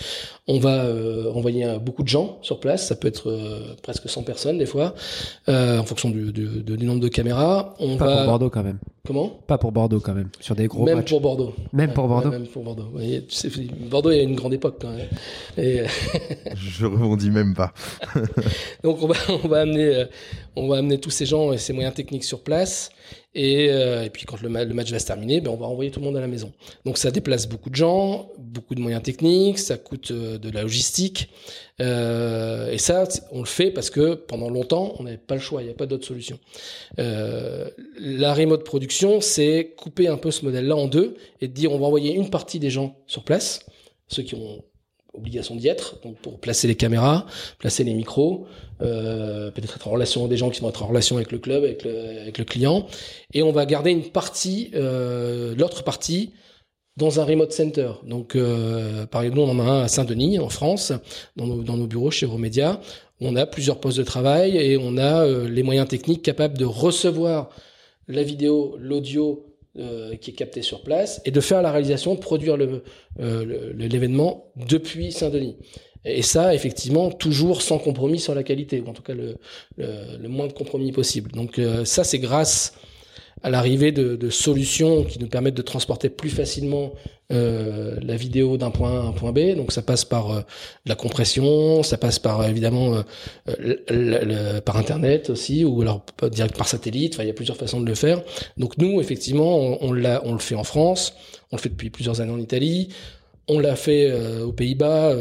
On 0.53 0.59
va 0.59 0.83
euh, 0.83 1.31
envoyer 1.31 1.77
beaucoup 1.79 2.03
de 2.03 2.09
gens 2.09 2.39
sur 2.41 2.59
place, 2.59 2.87
ça 2.87 2.95
peut 2.95 3.07
être 3.07 3.31
presque 3.81 4.09
100 4.09 4.23
personnes 4.23 4.57
des 4.57 4.65
fois, 4.65 4.93
en 5.47 5.83
fonction 5.83 6.09
du, 6.09 6.33
du, 6.33 6.63
du, 6.63 6.85
nombre 6.85 6.99
de 6.99 7.07
caméras. 7.07 7.75
On 7.79 7.95
Pas 7.95 8.05
va... 8.05 8.17
pour 8.17 8.25
Bordeaux 8.25 8.49
quand 8.49 8.63
même. 8.63 8.79
Comment? 9.07 9.29
Pas 9.47 9.57
pour 9.57 9.71
Bordeaux 9.71 9.99
quand 9.99 10.13
même, 10.13 10.29
sur 10.39 10.55
des 10.55 10.67
gros 10.67 10.85
même 10.85 10.97
matchs. 10.97 11.09
pour 11.09 11.21
Bordeaux. 11.21 11.55
Même 11.73 11.89
ouais, 11.89 11.93
pour 11.95 12.07
Bordeaux. 12.07 12.29
Ouais, 12.29 12.37
même 12.37 12.47
pour 12.47 12.63
Bordeaux. 12.63 12.87
Bordeaux, 13.89 14.11
il 14.11 14.17
y 14.17 14.19
a 14.19 14.23
une 14.23 14.35
grande 14.35 14.53
époque 14.53 14.75
quand 14.79 14.91
même. 14.91 15.07
Et... 15.57 15.83
Je 16.55 16.85
rebondis 16.85 17.31
même 17.31 17.55
pas. 17.55 17.73
Donc 18.83 19.01
on 19.01 19.07
va, 19.07 19.15
on 19.43 19.47
va 19.47 19.61
amener, 19.61 20.05
on 20.55 20.67
va 20.67 20.77
amener 20.77 20.99
tous 20.99 21.09
ces 21.09 21.25
gens 21.25 21.53
et 21.53 21.57
ces 21.57 21.73
moyens 21.73 21.93
techniques 21.93 22.23
sur 22.23 22.43
place. 22.43 22.89
Et, 23.33 23.67
euh, 23.69 24.09
puis 24.09 24.25
quand 24.25 24.41
le, 24.41 24.49
ma 24.49 24.65
le, 24.65 24.73
match 24.73 24.91
va 24.91 24.99
se 24.99 25.05
terminer, 25.05 25.39
ben 25.39 25.51
on 25.51 25.55
va 25.55 25.65
envoyer 25.65 25.89
tout 25.89 26.01
le 26.01 26.05
monde 26.05 26.17
à 26.17 26.21
la 26.21 26.27
maison. 26.27 26.51
Donc 26.85 26.97
ça 26.97 27.11
déplace 27.11 27.47
beaucoup 27.47 27.69
de 27.69 27.75
gens, 27.75 28.29
beaucoup 28.37 28.75
de 28.75 28.81
moyens 28.81 29.01
techniques, 29.01 29.59
ça 29.59 29.77
coûte 29.77 30.11
euh, 30.11 30.37
de 30.37 30.49
la 30.49 30.63
logistique. 30.63 31.29
Euh, 31.79 32.71
et 32.71 32.77
ça, 32.77 33.07
on 33.31 33.39
le 33.39 33.45
fait 33.45 33.71
parce 33.71 33.89
que 33.89 34.15
pendant 34.15 34.49
longtemps, 34.49 34.95
on 34.99 35.03
n'avait 35.03 35.17
pas 35.17 35.35
le 35.35 35.41
choix, 35.41 35.61
il 35.61 35.65
n'y 35.65 35.71
a 35.71 35.75
pas 35.75 35.85
d'autre 35.85 36.05
solution. 36.05 36.39
La 36.97 38.33
remote 38.33 38.65
production, 38.65 39.21
c'est 39.21 39.73
couper 39.77 40.07
un 40.09 40.17
peu 40.17 40.31
ce 40.31 40.43
modèle-là 40.43 40.75
en 40.75 40.87
deux 40.87 41.15
et 41.39 41.47
dire 41.47 41.71
on 41.71 41.79
va 41.79 41.85
envoyer 41.85 42.13
une 42.13 42.29
partie 42.29 42.59
des 42.59 42.69
gens 42.69 42.97
sur 43.07 43.23
place, 43.23 43.65
ceux 44.07 44.23
qui 44.23 44.35
ont 44.35 44.61
obligation 45.13 45.55
d'y 45.55 45.67
être, 45.67 45.99
donc 46.03 46.17
pour 46.17 46.39
placer 46.39 46.67
les 46.67 46.75
caméras, 46.75 47.25
placer 47.59 47.83
les 47.83 47.93
micros, 47.93 48.47
euh, 48.81 49.51
peut-être 49.51 49.75
être 49.75 49.87
en 49.87 49.91
relation 49.91 50.27
des 50.27 50.37
gens 50.37 50.49
qui 50.49 50.61
vont 50.61 50.69
être 50.69 50.83
en 50.83 50.87
relation 50.87 51.17
avec 51.17 51.31
le 51.31 51.37
club, 51.37 51.63
avec 51.63 51.83
le, 51.83 52.21
avec 52.21 52.37
le 52.37 52.45
client, 52.45 52.87
et 53.33 53.43
on 53.43 53.51
va 53.51 53.65
garder 53.65 53.91
une 53.91 54.09
partie, 54.09 54.71
euh, 54.73 55.53
l'autre 55.55 55.83
partie, 55.83 56.31
dans 56.97 57.19
un 57.19 57.23
remote 57.23 57.51
center. 57.51 57.91
Donc, 58.05 58.35
euh, 58.35 59.05
par 59.05 59.23
exemple, 59.23 59.39
on 59.39 59.49
en 59.49 59.59
a 59.59 59.63
un 59.63 59.83
à 59.83 59.87
Saint-Denis, 59.87 60.39
en 60.39 60.49
France, 60.49 60.91
dans 61.35 61.47
nos, 61.47 61.63
dans 61.63 61.77
nos 61.77 61.87
bureaux 61.87 62.11
chez 62.11 62.25
Romedia. 62.25 62.81
On 63.19 63.35
a 63.35 63.45
plusieurs 63.45 63.79
postes 63.79 63.97
de 63.97 64.03
travail 64.03 64.57
et 64.57 64.77
on 64.77 64.97
a 64.97 65.25
euh, 65.25 65.47
les 65.47 65.63
moyens 65.63 65.87
techniques 65.87 66.21
capables 66.21 66.57
de 66.57 66.65
recevoir 66.65 67.49
la 68.07 68.23
vidéo, 68.23 68.75
l'audio 68.79 69.50
euh, 69.79 70.15
qui 70.17 70.31
est 70.31 70.33
capté 70.33 70.61
sur 70.61 70.83
place 70.83 71.21
et 71.25 71.31
de 71.31 71.39
faire 71.39 71.61
la 71.61 71.71
réalisation, 71.71 72.15
de 72.15 72.19
produire 72.19 72.57
le, 72.57 72.83
euh, 73.19 73.71
l'événement 73.75 74.51
depuis 74.55 75.11
Saint-Denis. 75.11 75.55
Et 76.03 76.23
ça, 76.23 76.53
effectivement, 76.55 77.11
toujours 77.11 77.61
sans 77.61 77.77
compromis 77.77 78.19
sur 78.19 78.33
la 78.33 78.43
qualité, 78.43 78.81
ou 78.81 78.87
en 78.87 78.93
tout 78.93 79.03
cas 79.03 79.13
le, 79.13 79.37
le, 79.77 80.17
le 80.19 80.27
moins 80.27 80.47
de 80.47 80.53
compromis 80.53 80.91
possible. 80.91 81.31
Donc 81.31 81.59
euh, 81.59 81.85
ça, 81.85 82.03
c'est 82.03 82.19
grâce 82.19 82.73
à 83.43 83.49
l'arrivée 83.49 83.91
de, 83.91 84.29
solutions 84.29 85.03
qui 85.03 85.19
nous 85.19 85.27
permettent 85.27 85.55
de 85.55 85.61
transporter 85.61 86.09
plus 86.09 86.29
facilement 86.29 86.93
euh, 87.31 87.97
la 88.01 88.15
vidéo 88.15 88.57
d'un 88.57 88.71
point 88.71 88.91
A 88.91 89.03
à 89.03 89.05
un 89.07 89.11
point 89.13 89.31
B. 89.31 89.55
Donc 89.55 89.71
ça 89.71 89.81
passe 89.81 90.05
par 90.05 90.31
euh, 90.31 90.41
la 90.85 90.95
compression, 90.95 91.81
ça 91.81 91.97
passe 91.97 92.19
par 92.19 92.45
évidemment 92.45 92.95
euh, 92.95 93.75
le, 93.89 94.59
par 94.59 94.77
internet 94.77 95.29
aussi, 95.29 95.63
ou 95.65 95.81
alors 95.81 96.05
direct 96.31 96.55
par 96.55 96.67
satellite. 96.67 97.15
Enfin, 97.15 97.23
il 97.23 97.27
y 97.27 97.31
a 97.31 97.33
plusieurs 97.33 97.57
façons 97.57 97.81
de 97.81 97.87
le 97.87 97.95
faire. 97.95 98.21
Donc 98.57 98.77
nous, 98.77 99.01
effectivement, 99.01 99.57
on, 99.57 99.89
on, 99.89 99.91
le 99.91 100.39
fait 100.39 100.55
en 100.55 100.63
France, 100.63 101.13
on 101.51 101.55
le 101.55 101.61
fait 101.61 101.69
depuis 101.69 101.89
plusieurs 101.89 102.21
années 102.21 102.33
en 102.33 102.39
Italie. 102.39 102.89
On 103.47 103.59
l'a 103.59 103.75
fait 103.75 104.13
aux 104.43 104.53
Pays-Bas, 104.53 105.13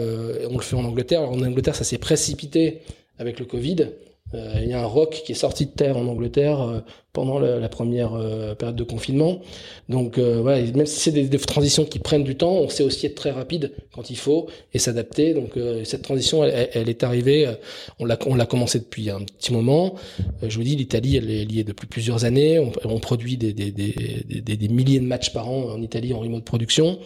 on 0.51 0.57
le 0.57 0.63
fait 0.63 0.77
en 0.77 0.85
Angleterre. 0.85 1.21
Alors 1.21 1.33
en 1.33 1.43
Angleterre, 1.43 1.75
ça 1.75 1.85
s'est 1.85 1.99
précipité 1.99 2.83
avec 3.19 3.41
le 3.41 3.47
Covid. 3.47 3.87
Euh, 4.35 4.61
il 4.63 4.69
y 4.69 4.73
a 4.73 4.81
un 4.81 4.87
rock 4.87 5.23
qui 5.25 5.33
est 5.33 5.37
sorti 5.37 5.67
de 5.67 5.73
terre 5.73 5.97
en 5.97 6.07
Angleterre 6.07 6.61
euh, 6.61 6.81
pendant 7.13 7.41
la, 7.41 7.59
la 7.59 7.69
première 7.69 8.15
euh, 8.15 8.55
période 8.55 8.77
de 8.77 8.85
confinement. 8.85 9.41
Donc 9.89 10.19
voilà, 10.19 10.63
même 10.73 10.87
si 10.87 11.01
c'est 11.01 11.11
des, 11.11 11.29
des, 11.29 11.39
transitions 11.39 11.85
qui 11.85 11.99
prennent 11.99 12.23
du 12.23 12.37
temps, 12.37 12.53
on 12.53 12.69
sait 12.69 12.85
aussi 12.85 13.07
être 13.07 13.17
très 13.17 13.33
rapide 13.33 13.73
quand 13.93 14.11
il 14.11 14.17
faut 14.17 14.47
et 14.73 14.79
s'adapter. 14.79 15.35
Donc 15.35 15.59
cette 15.85 16.03
transition, 16.03 16.45
elle, 16.45 16.71
elle 16.73 16.89
est 16.89 17.03
arrivée, 17.03 17.53
on 17.99 18.05
l'a 18.05 18.17
on 18.27 18.37
l'a 18.37 18.47
commencé 18.47 18.79
depuis 18.79 19.11
un 19.11 19.23
petit 19.23 19.53
moment. 19.53 19.97
je 20.47 20.57
vous 20.57 20.63
dis, 20.63 20.77
l'Italie, 20.77 21.17
elle 21.17 21.29
est 21.29 21.45
liée 21.45 21.65
depuis 21.65 21.89
plusieurs 21.89 22.25
années. 22.25 22.61
On, 22.61 22.71
on 22.85 23.01
produit 23.01 23.37
des, 23.37 23.53
des, 23.53 23.73
des, 23.73 24.57
des, 24.57 24.69
milliers 24.69 25.01
de 25.01 25.07
matchs 25.07 25.33
par 25.33 25.49
an 25.49 25.71
en 25.73 25.83
Italie 25.83 26.15
en 26.15 26.21
remote 26.21 26.45
production. 26.45 27.01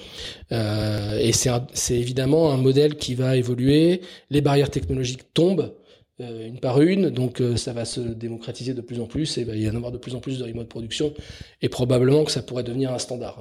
et 0.51 1.33
c'est 1.33 1.51
c'est 1.73 1.97
évidemment 1.97 2.53
un 2.53 2.59
modèle 2.59 2.97
qui 2.97 3.15
va 3.15 3.37
évoluer. 3.37 4.03
Les 4.29 4.43
barrières 4.43 4.71
technologiques 4.71 5.33
tombent. 5.33 5.73
Euh, 6.21 6.47
une 6.47 6.61
par 6.61 6.81
une, 6.81 7.11
donc 7.11 7.41
euh, 7.41 7.57
ça 7.57 7.73
va 7.73 7.85
se 7.85 8.01
démocratiser 8.01 8.73
de 8.73 8.81
plus 8.81 9.01
en 9.01 9.07
plus 9.07 9.37
et 9.37 9.41
il 9.41 9.47
va 9.49 9.57
y 9.57 9.69
en 9.69 9.75
avoir 9.75 9.91
de 9.91 9.99
plus 9.99 10.15
en 10.15 10.21
plus 10.21 10.39
de 10.39 10.45
remote 10.45 10.69
production 10.69 11.13
et 11.61 11.69
probablement 11.69 12.25
que 12.25 12.31
ça 12.31 12.41
pourrait 12.41 12.63
devenir 12.63 12.93
un 12.93 12.99
standard. 12.99 13.41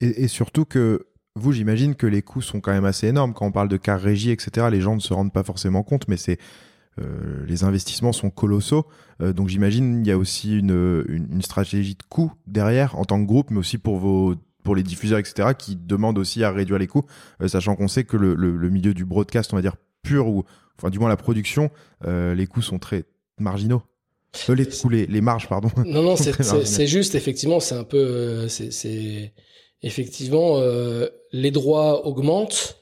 Et, 0.00 0.26
surtout 0.26 0.64
que 0.64 1.06
vous, 1.36 1.52
j'imagine 1.52 1.94
que 1.94 2.08
les 2.08 2.20
coûts 2.20 2.42
sont 2.42 2.60
quand 2.60 2.72
même 2.72 2.84
assez 2.84 3.06
énormes. 3.06 3.32
Quand 3.32 3.46
on 3.46 3.52
parle 3.52 3.68
de 3.68 3.76
car 3.76 4.00
régie, 4.00 4.32
etc., 4.32 4.66
les 4.72 4.80
gens 4.80 4.96
ne 4.96 5.00
se 5.00 5.14
rendent 5.14 5.32
pas 5.32 5.44
forcément 5.44 5.84
compte, 5.84 6.08
mais 6.08 6.16
c'est 6.16 6.38
euh, 7.00 7.44
les 7.46 7.62
investissements 7.62 8.12
sont 8.12 8.30
colossaux. 8.30 8.86
Donc 9.20 9.48
j'imagine 9.48 10.00
il 10.04 10.08
y 10.08 10.10
a 10.10 10.18
aussi 10.18 10.58
une, 10.58 11.04
une, 11.08 11.42
stratégie 11.42 11.94
de 11.94 12.02
coût 12.08 12.32
derrière 12.48 12.98
en 12.98 13.04
tant 13.04 13.20
que 13.20 13.26
groupe, 13.26 13.52
mais 13.52 13.58
aussi 13.58 13.78
pour 13.78 13.98
vos 13.98 14.34
pour 14.64 14.74
les 14.74 14.82
diffuseurs, 14.82 15.20
etc., 15.20 15.50
qui 15.56 15.76
demandent 15.76 16.18
aussi 16.18 16.42
à 16.42 16.50
réduire 16.50 16.78
les 16.78 16.88
coûts, 16.88 17.06
sachant 17.46 17.76
qu'on 17.76 17.88
sait 17.88 18.02
que 18.02 18.16
le, 18.16 18.34
le 18.34 18.70
milieu 18.70 18.94
du 18.94 19.04
broadcast, 19.04 19.52
on 19.52 19.56
va 19.56 19.62
dire 19.62 19.76
ou 20.16 20.44
enfin 20.78 20.90
du 20.90 20.98
moins 20.98 21.08
la 21.08 21.16
production, 21.16 21.70
euh, 22.06 22.34
les 22.34 22.46
coûts 22.46 22.62
sont 22.62 22.78
très 22.78 23.04
marginaux. 23.38 23.82
Euh, 24.48 24.54
les, 24.54 24.66
coûts, 24.66 24.88
les, 24.88 25.06
les 25.06 25.20
marges, 25.20 25.48
pardon. 25.48 25.70
Non, 25.84 26.02
non, 26.02 26.16
c'est 26.64 26.86
juste, 26.86 27.14
effectivement, 27.14 27.60
c'est 27.60 27.74
un 27.74 27.84
peu. 27.84 27.96
euh, 27.98 28.48
c'est-. 28.48 29.32
Effectivement, 29.82 30.60
les 31.32 31.50
droits 31.52 32.04
augmentent, 32.04 32.80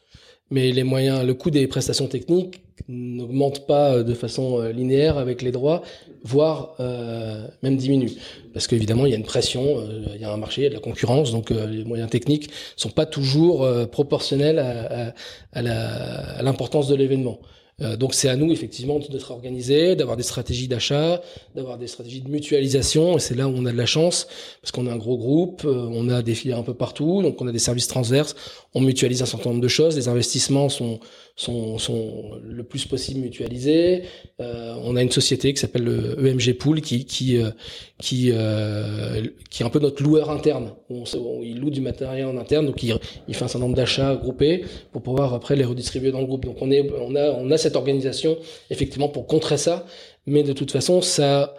mais 0.50 0.72
les 0.72 0.82
moyens, 0.82 1.26
le 1.26 1.34
coût 1.34 1.50
des 1.50 1.66
prestations 1.66 2.08
techniques 2.08 2.65
n'augmente 2.88 3.66
pas 3.66 4.02
de 4.02 4.14
façon 4.14 4.60
euh, 4.60 4.72
linéaire 4.72 5.18
avec 5.18 5.42
les 5.42 5.52
droits, 5.52 5.82
voire 6.22 6.74
euh, 6.80 7.46
même 7.62 7.76
diminue. 7.76 8.12
Parce 8.52 8.66
qu'évidemment, 8.66 9.06
il 9.06 9.10
y 9.10 9.14
a 9.14 9.18
une 9.18 9.24
pression, 9.24 9.78
euh, 9.78 10.04
il 10.14 10.20
y 10.20 10.24
a 10.24 10.32
un 10.32 10.36
marché, 10.36 10.62
il 10.62 10.64
y 10.64 10.66
a 10.66 10.70
de 10.70 10.74
la 10.74 10.80
concurrence, 10.80 11.32
donc 11.32 11.50
euh, 11.50 11.66
les 11.66 11.84
moyens 11.84 12.10
techniques 12.10 12.50
sont 12.76 12.90
pas 12.90 13.06
toujours 13.06 13.64
euh, 13.64 13.86
proportionnels 13.86 14.58
à, 14.58 15.12
à- 15.52 16.38
à 16.38 16.42
l'importance 16.42 16.88
de 16.88 16.94
l'événement. 16.94 17.38
Euh, 17.82 17.96
donc 17.98 18.14
c'est 18.14 18.30
à 18.30 18.36
nous 18.36 18.50
effectivement 18.52 18.98
d'être 18.98 19.30
organisés, 19.32 19.96
d'avoir 19.96 20.16
des 20.16 20.22
stratégies 20.22 20.66
d'achat, 20.66 21.20
d'avoir 21.54 21.76
des 21.76 21.86
stratégies 21.86 22.22
de 22.22 22.30
mutualisation, 22.30 23.16
et 23.18 23.20
c'est 23.20 23.34
là 23.34 23.48
où 23.48 23.52
on 23.54 23.66
a 23.66 23.72
de 23.72 23.76
la 23.76 23.84
chance, 23.84 24.28
parce 24.62 24.72
qu'on 24.72 24.86
a 24.86 24.92
un 24.92 24.96
gros 24.96 25.18
groupe, 25.18 25.62
euh, 25.66 25.86
on 25.92 26.08
a 26.08 26.22
des 26.22 26.34
filières 26.34 26.58
un 26.58 26.62
peu 26.62 26.72
partout, 26.74 27.20
donc 27.22 27.40
on 27.42 27.46
a 27.46 27.52
des 27.52 27.58
services 27.58 27.88
transverses, 27.88 28.34
on 28.74 28.80
mutualise 28.80 29.20
un 29.20 29.26
certain 29.26 29.50
nombre 29.50 29.60
de 29.62 29.68
choses, 29.68 29.94
les 29.94 30.08
investissements 30.08 30.70
sont, 30.70 31.00
sont, 31.36 31.78
sont 31.78 32.32
le 32.42 32.64
plus 32.64 32.86
possible 32.86 33.20
mutualisés, 33.20 34.02
Euh, 34.38 34.74
on 34.84 34.96
a 34.96 35.02
une 35.02 35.10
société 35.10 35.54
qui 35.54 35.60
s'appelle 35.60 35.84
le 35.84 36.26
EMG 36.26 36.58
Pool 36.58 36.82
qui, 36.82 37.06
qui, 37.06 37.38
euh, 37.38 37.50
qui, 37.98 38.30
euh, 38.32 39.22
qui 39.48 39.62
est 39.62 39.66
un 39.66 39.70
peu 39.70 39.78
notre 39.78 40.02
loueur 40.02 40.30
interne, 40.30 40.72
on, 40.90 41.04
il 41.42 41.58
loue 41.58 41.70
du 41.70 41.80
matériel 41.80 42.26
en 42.26 42.36
interne, 42.36 42.66
donc 42.66 42.82
il, 42.82 42.94
il 43.28 43.34
fait 43.34 43.44
un 43.44 43.48
certain 43.48 43.64
nombre 43.64 43.76
d'achats 43.76 44.14
groupés 44.14 44.64
pour 44.92 45.02
pouvoir 45.02 45.32
après 45.32 45.56
les 45.56 45.64
redistribuer 45.64 46.12
dans 46.12 46.20
le 46.20 46.26
groupe. 46.26 46.44
Donc 46.44 46.58
on, 46.60 46.70
est, 46.70 46.86
on, 47.00 47.14
a, 47.14 47.30
on 47.30 47.50
a 47.50 47.56
cette 47.56 47.76
organisation 47.76 48.36
effectivement 48.70 49.08
pour 49.08 49.26
contrer 49.26 49.56
ça, 49.56 49.86
mais 50.26 50.42
de 50.42 50.52
toute 50.52 50.70
façon, 50.70 51.00
ça 51.00 51.54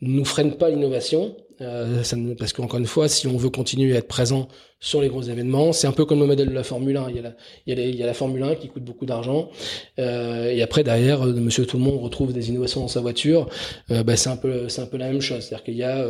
nous 0.00 0.24
freine 0.24 0.54
pas 0.54 0.70
l'innovation. 0.70 1.36
Euh, 1.62 2.02
ça 2.02 2.16
parce 2.38 2.52
qu'encore 2.52 2.78
une 2.80 2.86
fois, 2.86 3.08
si 3.08 3.26
on 3.26 3.36
veut 3.36 3.50
continuer 3.50 3.94
à 3.94 3.98
être 3.98 4.08
présent 4.08 4.48
sur 4.80 5.00
les 5.00 5.08
gros 5.08 5.22
événements, 5.22 5.72
c'est 5.72 5.86
un 5.86 5.92
peu 5.92 6.04
comme 6.04 6.18
le 6.20 6.26
modèle 6.26 6.48
de 6.48 6.54
la 6.54 6.64
Formule 6.64 6.96
1. 6.96 7.10
Il 7.10 7.16
y 7.16 7.18
a 7.20 7.22
la, 7.22 8.06
les- 8.06 8.14
Formule 8.14 8.42
1 8.42 8.56
qui 8.56 8.68
coûte 8.68 8.82
beaucoup 8.84 9.06
d'argent, 9.06 9.48
euh, 9.98 10.50
et 10.50 10.60
après 10.60 10.82
derrière, 10.82 11.22
euh, 11.26 11.32
Monsieur 11.34 11.64
Tout 11.64 11.76
le 11.76 11.84
Monde 11.84 12.02
retrouve 12.02 12.32
des 12.32 12.48
innovations 12.48 12.80
dans 12.80 12.88
sa 12.88 13.00
voiture. 13.00 13.48
Euh, 13.90 14.02
bah, 14.02 14.16
c'est 14.16 14.28
un 14.30 14.36
peu, 14.36 14.68
c'est 14.68 14.82
un 14.82 14.86
peu 14.86 14.96
la 14.96 15.08
même 15.10 15.20
chose. 15.20 15.40
C'est-à-dire 15.44 15.64
qu'il 15.64 15.76
y 15.76 15.84
a 15.84 16.08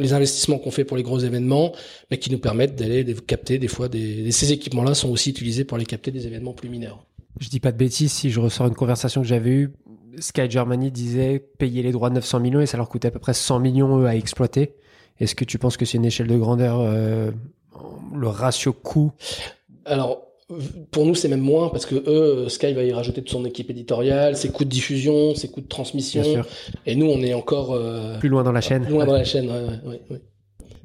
les 0.00 0.12
investissements 0.12 0.58
qu'on 0.58 0.70
fait 0.70 0.84
pour 0.84 0.96
les 0.96 1.02
gros 1.02 1.18
événements, 1.18 1.72
mais 2.10 2.18
qui 2.18 2.30
nous 2.30 2.38
permettent 2.38 2.76
d'aller 2.76 3.04
capter 3.26 3.58
des 3.58 3.68
fois 3.68 3.88
des, 3.88 4.30
ces 4.30 4.52
équipements-là 4.52 4.94
sont 4.94 5.10
aussi 5.10 5.30
utilisés 5.30 5.64
pour 5.64 5.76
aller 5.76 5.86
capter 5.86 6.10
des 6.12 6.26
événements 6.26 6.52
plus 6.52 6.68
mineurs. 6.68 7.04
Je 7.40 7.48
dis 7.48 7.60
pas 7.60 7.72
de 7.72 7.76
bêtises 7.78 8.12
si 8.12 8.30
je 8.30 8.38
ressors 8.40 8.66
une 8.68 8.74
conversation 8.74 9.22
que 9.22 9.26
j'avais 9.26 9.50
eue. 9.50 9.72
Sky 10.20 10.50
Germany 10.50 10.90
disait 10.90 11.42
payer 11.58 11.82
les 11.82 11.90
droits 11.90 12.10
de 12.10 12.14
900 12.16 12.40
millions 12.40 12.60
et 12.60 12.66
ça 12.66 12.76
leur 12.76 12.88
coûtait 12.88 13.08
à 13.08 13.10
peu 13.10 13.18
près 13.18 13.32
100 13.34 13.58
millions 13.60 13.98
eux 14.00 14.06
à 14.06 14.14
exploiter. 14.14 14.74
Est-ce 15.20 15.34
que 15.34 15.44
tu 15.44 15.58
penses 15.58 15.76
que 15.76 15.84
c'est 15.84 15.98
une 15.98 16.04
échelle 16.04 16.26
de 16.26 16.36
grandeur, 16.36 16.80
euh, 16.80 17.30
le 18.14 18.28
ratio 18.28 18.72
coût? 18.72 19.12
Alors, 19.84 20.26
pour 20.90 21.06
nous, 21.06 21.14
c'est 21.14 21.28
même 21.28 21.40
moins 21.40 21.68
parce 21.70 21.86
que 21.86 21.94
eux, 21.94 22.48
Sky 22.48 22.72
va 22.72 22.82
y 22.82 22.92
rajouter 22.92 23.20
de 23.20 23.28
son 23.28 23.44
équipe 23.44 23.70
éditoriale, 23.70 24.36
ses 24.36 24.50
coûts 24.50 24.64
de 24.64 24.68
diffusion, 24.70 25.34
ses 25.34 25.48
coûts 25.48 25.60
de 25.60 25.68
transmission. 25.68 26.22
Bien 26.22 26.32
sûr. 26.42 26.46
Et 26.86 26.94
nous, 26.94 27.06
on 27.06 27.22
est 27.22 27.34
encore 27.34 27.72
euh, 27.72 28.18
Plus 28.18 28.28
loin 28.28 28.42
dans 28.42 28.52
la 28.52 28.60
chaîne. 28.60 28.88
loin 28.88 29.06
dans 29.06 29.12
la 29.14 29.24
chaîne. 29.24 29.48
ouais, 29.50 29.60
ouais, 29.64 29.80
ouais, 29.86 30.02
ouais. 30.10 30.20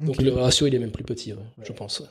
Donc 0.00 0.22
le 0.22 0.32
ratio, 0.32 0.66
il 0.68 0.74
est 0.74 0.78
même 0.78 0.92
plus 0.92 1.04
petit, 1.04 1.32
ouais, 1.32 1.40
je 1.62 1.72
pense. 1.72 2.00
ouais. 2.00 2.06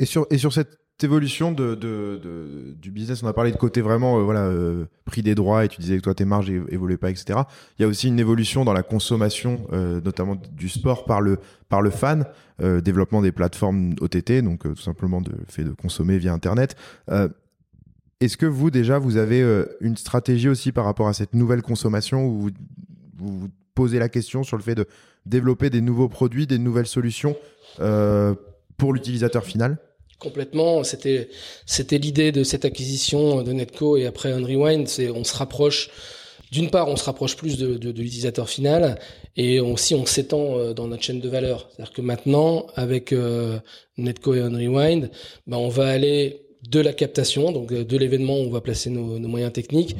Et 0.00 0.06
sur, 0.06 0.26
et 0.30 0.38
sur 0.38 0.52
cette 0.52 0.78
évolution 1.04 1.52
de, 1.52 1.74
de, 1.74 2.20
de- 2.22 2.74
du 2.80 2.90
business, 2.90 3.22
on 3.22 3.26
a 3.26 3.32
parlé 3.32 3.52
de 3.52 3.56
côté 3.56 3.80
vraiment 3.80 4.18
euh, 4.18 4.22
voilà, 4.22 4.40
euh, 4.44 4.86
prix 5.04 5.22
des 5.22 5.34
droits 5.34 5.64
et 5.64 5.68
tu 5.68 5.80
disais 5.80 5.96
que 5.96 6.02
toi 6.02 6.14
tes 6.14 6.24
marges 6.24 6.50
évoluaient 6.50 6.96
pas, 6.96 7.10
etc. 7.10 7.40
Il 7.78 7.82
y 7.82 7.84
a 7.84 7.88
aussi 7.88 8.08
une 8.08 8.18
évolution 8.18 8.64
dans 8.64 8.72
la 8.72 8.82
consommation, 8.82 9.66
euh, 9.72 10.00
notamment 10.00 10.36
du 10.52 10.68
sport 10.68 11.04
par 11.04 11.20
le, 11.20 11.38
fan, 11.90 12.26
développement 12.58 13.22
des 13.22 13.32
plateformes 13.32 13.94
OTT, 14.00 14.42
donc 14.42 14.62
tout 14.62 14.82
simplement 14.82 15.20
le 15.20 15.44
fait 15.48 15.64
de 15.64 15.72
consommer 15.72 16.18
via 16.18 16.32
Internet. 16.32 16.76
Est-ce 18.20 18.36
que 18.36 18.46
vous 18.46 18.70
déjà 18.70 18.98
vous 18.98 19.16
avez 19.16 19.42
une 19.80 19.96
stratégie 19.96 20.48
aussi 20.48 20.70
par 20.70 20.84
rapport 20.84 21.08
à 21.08 21.12
cette 21.12 21.34
nouvelle 21.34 21.62
consommation 21.62 22.26
où 22.26 22.40
vous 22.40 22.50
vous, 23.16 23.48
posez 23.74 23.98
la 23.98 24.08
question 24.08 24.42
sur 24.44 24.56
le 24.56 24.62
fait 24.62 24.74
de 24.74 24.86
développer 25.26 25.70
des 25.70 25.80
nouveaux 25.80 26.08
produits, 26.08 26.46
des 26.46 26.58
nouvelles 26.58 26.86
solutions 26.86 27.36
pour 28.76 28.92
l'utilisateur 28.92 29.44
final? 29.44 29.78
Complètement. 30.22 30.84
C'était 30.84 31.28
c'était 31.66 31.98
l'idée 31.98 32.30
de 32.30 32.44
cette 32.44 32.64
acquisition 32.64 33.42
de 33.42 33.52
Netco 33.52 33.96
et 33.96 34.06
après 34.06 34.30
Unrewind. 34.30 34.86
C'est 34.86 35.10
on 35.10 35.24
se 35.24 35.36
rapproche. 35.36 35.90
D'une 36.52 36.70
part, 36.70 36.88
on 36.88 36.96
se 36.96 37.04
rapproche 37.04 37.34
plus 37.34 37.56
de, 37.56 37.76
de, 37.78 37.92
de 37.92 38.02
l'utilisateur 38.02 38.48
final 38.48 38.98
et 39.36 39.58
aussi 39.58 39.94
on 39.94 40.06
s'étend 40.06 40.58
euh, 40.58 40.74
dans 40.74 40.86
notre 40.86 41.02
chaîne 41.02 41.20
de 41.20 41.28
valeur. 41.28 41.68
C'est-à-dire 41.70 41.92
que 41.92 42.02
maintenant, 42.02 42.66
avec 42.76 43.12
euh, 43.12 43.58
Netco 43.96 44.34
et 44.34 44.40
Unrewind, 44.40 45.10
ben, 45.46 45.56
on 45.56 45.70
va 45.70 45.88
aller 45.88 46.42
de 46.68 46.78
la 46.78 46.92
captation, 46.92 47.52
donc 47.52 47.72
euh, 47.72 47.84
de 47.84 47.96
l'événement 47.96 48.38
où 48.38 48.44
on 48.44 48.50
va 48.50 48.60
placer 48.60 48.90
nos, 48.90 49.18
nos 49.18 49.28
moyens 49.28 49.52
techniques, 49.52 49.96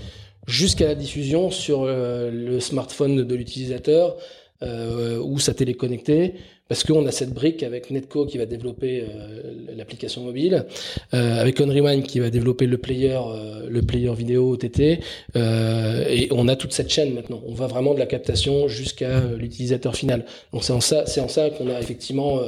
jusqu'à 0.47 0.87
la 0.87 0.95
diffusion 0.95 1.51
sur 1.51 1.83
euh, 1.83 2.31
le 2.31 2.61
smartphone 2.61 3.25
de 3.25 3.35
l'utilisateur 3.35 4.17
euh, 4.63 5.19
ou 5.19 5.39
sa 5.39 5.55
télé 5.55 5.75
connectée, 5.75 6.35
parce 6.73 6.85
qu'on 6.85 7.05
a 7.07 7.13
cette 7.13 7.35
brique 7.35 7.63
avec 7.63 7.91
Netco 7.91 8.25
qui 8.25 8.39
va 8.39 8.47
développer 8.47 9.03
euh, 9.03 9.75
l'application 9.77 10.23
mobile, 10.23 10.65
euh, 11.13 11.39
avec 11.39 11.61
Unrewind 11.61 12.03
qui 12.03 12.19
va 12.19 12.31
développer 12.31 12.67
le 12.67 12.79
player, 12.79 13.21
euh, 13.23 13.69
le 13.69 13.83
player 13.83 14.15
vidéo 14.15 14.53
OTT, 14.53 15.01
et 15.35 16.29
on 16.31 16.49
a 16.49 16.57
toute 16.57 16.73
cette 16.73 16.89
chaîne 16.89 17.13
maintenant. 17.13 17.43
On 17.47 17.53
va 17.53 17.67
vraiment 17.67 17.93
de 17.93 17.99
la 17.99 18.07
captation 18.07 18.69
jusqu'à 18.69 19.21
l'utilisateur 19.37 19.95
final. 19.95 20.25
Donc 20.55 20.65
c'est 20.65 20.73
en 20.73 20.81
ça, 20.81 21.05
c'est 21.05 21.21
en 21.21 21.29
ça 21.29 21.51
qu'on 21.51 21.69
a 21.69 21.79
effectivement 21.79 22.41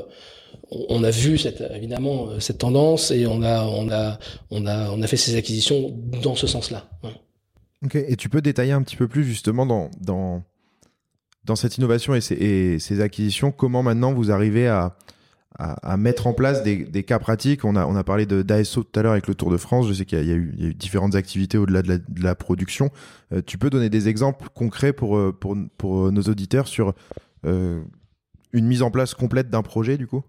on 0.70 1.04
a 1.04 1.10
vu 1.10 1.36
cette, 1.36 1.62
évidemment 1.74 2.40
cette 2.40 2.58
tendance 2.58 3.10
et 3.10 3.26
on 3.26 3.42
a, 3.42 3.66
on 3.66 3.90
a, 3.90 4.18
on 4.50 4.66
a, 4.66 4.90
on 4.90 5.02
a 5.02 5.06
fait 5.06 5.18
ces 5.18 5.36
acquisitions 5.36 5.94
dans 6.22 6.34
ce 6.34 6.46
sens-là. 6.46 6.88
Ouais. 7.02 7.10
Et 8.08 8.16
tu 8.16 8.30
peux 8.30 8.40
détailler 8.40 8.72
un 8.72 8.82
petit 8.82 8.96
peu 8.96 9.08
plus 9.08 9.24
justement 9.24 9.66
dans, 9.66 10.42
dans 11.44 11.56
cette 11.56 11.76
innovation 11.78 12.14
et 12.14 12.20
ces, 12.20 13.00
acquisitions, 13.00 13.52
comment 13.52 13.82
maintenant 13.82 14.12
vous 14.12 14.30
arrivez 14.30 14.66
à, 14.66 14.96
mettre 15.96 16.26
en 16.26 16.32
place 16.32 16.62
des, 16.62 17.02
cas 17.02 17.18
pratiques? 17.18 17.64
On 17.64 17.76
a, 17.76 18.04
parlé 18.04 18.26
d'ASO 18.26 18.82
tout 18.82 18.98
à 18.98 19.02
l'heure 19.02 19.12
avec 19.12 19.26
le 19.26 19.34
Tour 19.34 19.50
de 19.50 19.56
France, 19.56 19.86
je 19.88 19.92
sais 19.92 20.04
qu'il 20.04 20.26
y, 20.26 20.32
a- 20.32 20.34
eu- 20.34 20.74
différentes 20.74 21.14
activités 21.14 21.58
au-delà 21.58 21.82
de 21.82 22.00
la, 22.22 22.34
production. 22.34 22.90
Euh, 23.32 23.42
tu 23.44 23.58
peux 23.58 23.70
donner 23.70 23.90
des 23.90 24.08
exemples 24.08 24.48
concrets 24.54 24.92
pour, 24.92 25.16
euh, 25.16 25.32
pour 25.32 26.12
nos 26.12 26.22
auditeurs 26.22 26.66
sur 26.66 26.94
euh, 27.44 27.82
une 28.52 28.66
mise 28.66 28.82
en 28.82 28.90
place 28.90 29.14
complète 29.14 29.50
d'un 29.50 29.62
projet 29.62 29.98
du 29.98 30.06
coup? 30.06 30.22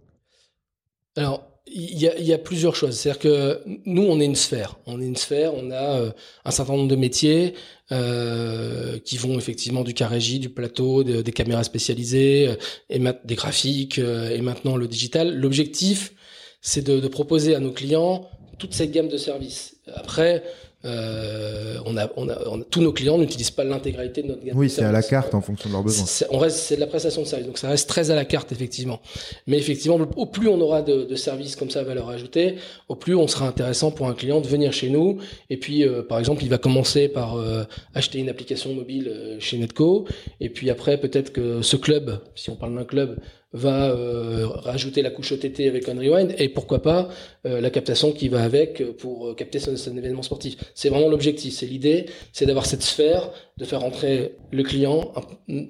Il 1.68 2.00
y 2.00 2.08
a, 2.08 2.18
y 2.20 2.32
a 2.34 2.38
plusieurs 2.38 2.76
choses. 2.76 2.96
C'est-à-dire 2.96 3.20
que 3.20 3.62
nous, 3.86 4.04
on 4.04 4.20
est 4.20 4.26
une 4.26 4.36
sphère. 4.36 4.78
On 4.86 5.02
est 5.02 5.06
une 5.06 5.16
sphère, 5.16 5.54
on 5.56 5.72
a 5.72 6.00
euh, 6.00 6.12
un 6.46 6.52
certain 6.52 6.74
nombre 6.74 6.88
de 6.90 6.96
métiers 6.96 7.54
euh, 7.92 9.00
qui 9.00 9.18
vont 9.18 9.38
effectivement 9.38 9.84
du 9.84 9.94
carrégie, 9.94 10.40
du 10.40 10.50
plateau, 10.50 11.04
de- 11.04 11.22
des 11.22 11.32
caméras 11.32 11.64
spécialisées, 11.64 12.48
euh, 12.50 12.56
et 12.90 13.00
des 13.26 13.36
graphiques, 13.36 14.00
euh, 14.00 14.30
et 14.30 14.42
maintenant 14.42 14.76
le 14.78 14.88
digital. 14.88 15.36
L'objectif, 15.36 16.14
c'est 16.62 16.84
de, 16.86 17.00
de 17.00 17.08
proposer 17.08 17.56
à 17.56 17.60
nos 17.60 17.72
clients 17.72 18.30
toute 18.58 18.74
cette 18.74 18.92
gamme 18.92 19.10
de 19.10 19.18
services. 19.18 19.76
Après, 19.94 20.44
euh, 20.86 21.78
on 21.86 21.98
a, 21.98 22.10
on 22.16 22.30
a, 22.30 22.38
on 22.48 22.62
a- 22.62 22.64
tous 22.64 22.82
nos 22.82 22.94
clients 22.94 23.18
n'utilisent 23.18 23.52
pas 23.52 23.64
l'intégralité 23.64 24.22
de 24.22 24.28
notre 24.28 24.44
gamme 24.44 24.58
Oui, 24.58 24.70
c'est 24.70 24.84
à 24.84 24.92
la 24.92 25.02
carte 25.04 25.34
en 25.34 25.42
fonction 25.42 25.70
de 25.70 25.74
leurs 25.74 25.84
besoins. 25.84 26.06
C'est- 26.06 26.28
on 26.30 26.38
reste, 26.38 26.58
c'est 26.58 26.76
de 26.76 26.80
la 26.82 26.88
prestation 26.88 27.22
de 27.22 27.28
service, 27.28 27.48
donc 27.48 27.58
ça 27.58 27.70
reste 27.70 27.90
très 27.90 28.12
à 28.12 28.16
la 28.16 28.26
carte 28.26 28.52
effectivement. 28.52 29.00
Mais 29.48 29.58
effectivement, 29.58 29.98
au 30.16 30.26
plus 30.26 30.48
on 30.48 30.60
aura 30.62 30.82
de, 30.82 31.04
de 31.04 31.16
services 31.16 31.56
comme 31.56 31.70
ça 31.70 31.80
à 31.80 31.84
valeur 31.84 32.10
ajoutée, 32.10 32.56
au 32.90 32.96
plus 32.96 33.16
on 33.16 33.28
sera 33.28 33.48
intéressant 33.48 33.92
pour 33.92 34.08
un 34.08 34.14
client 34.14 34.42
de 34.42 34.48
venir 34.48 34.72
chez 34.74 34.90
nous. 34.90 35.18
Et 35.50 35.58
puis, 35.58 35.84
euh, 35.88 36.04
par 36.04 36.20
exemple, 36.20 36.44
il 36.44 36.50
va 36.50 36.58
commencer 36.58 37.08
par 37.08 37.38
euh, 37.38 37.64
acheter 37.94 38.20
une 38.20 38.30
application 38.30 38.74
mobile 38.74 39.08
euh, 39.10 39.40
chez 39.40 39.58
Netco, 39.58 40.06
et 40.40 40.50
puis 40.50 40.70
après 40.70 40.98
peut-être 41.00 41.32
que 41.34 41.62
ce 41.62 41.76
club, 41.76 42.20
si 42.36 42.50
on 42.50 42.56
parle 42.56 42.76
d'un 42.76 42.84
club, 42.86 43.18
va 43.56 43.90
euh, 43.90 44.48
rajouter 44.48 45.02
la 45.02 45.10
couche 45.10 45.32
OTT 45.32 45.62
avec 45.62 45.88
un 45.88 45.98
rewind 45.98 46.36
et 46.38 46.50
pourquoi 46.50 46.82
pas 46.82 47.10
euh, 47.46 47.62
la 47.62 47.70
captation 47.70 48.12
qui 48.12 48.28
va 48.28 48.44
avec 48.44 48.84
pour 48.98 49.36
capter 49.36 49.60
son, 49.60 49.98
événement 49.98 50.22
sportif. 50.22 50.58
C'est 50.76 50.90
vraiment 50.90 51.10
l'objectif, 51.10 51.54
c'est 51.54 51.66
l'idée, 51.66 52.06
c'est 52.34 52.46
d'avoir 52.46 52.66
cette 52.66 52.84
sphère, 52.84 53.32
de 53.58 53.66
faire 53.66 53.80
rentrer 53.80 54.36
le 54.52 54.64
client 54.64 55.14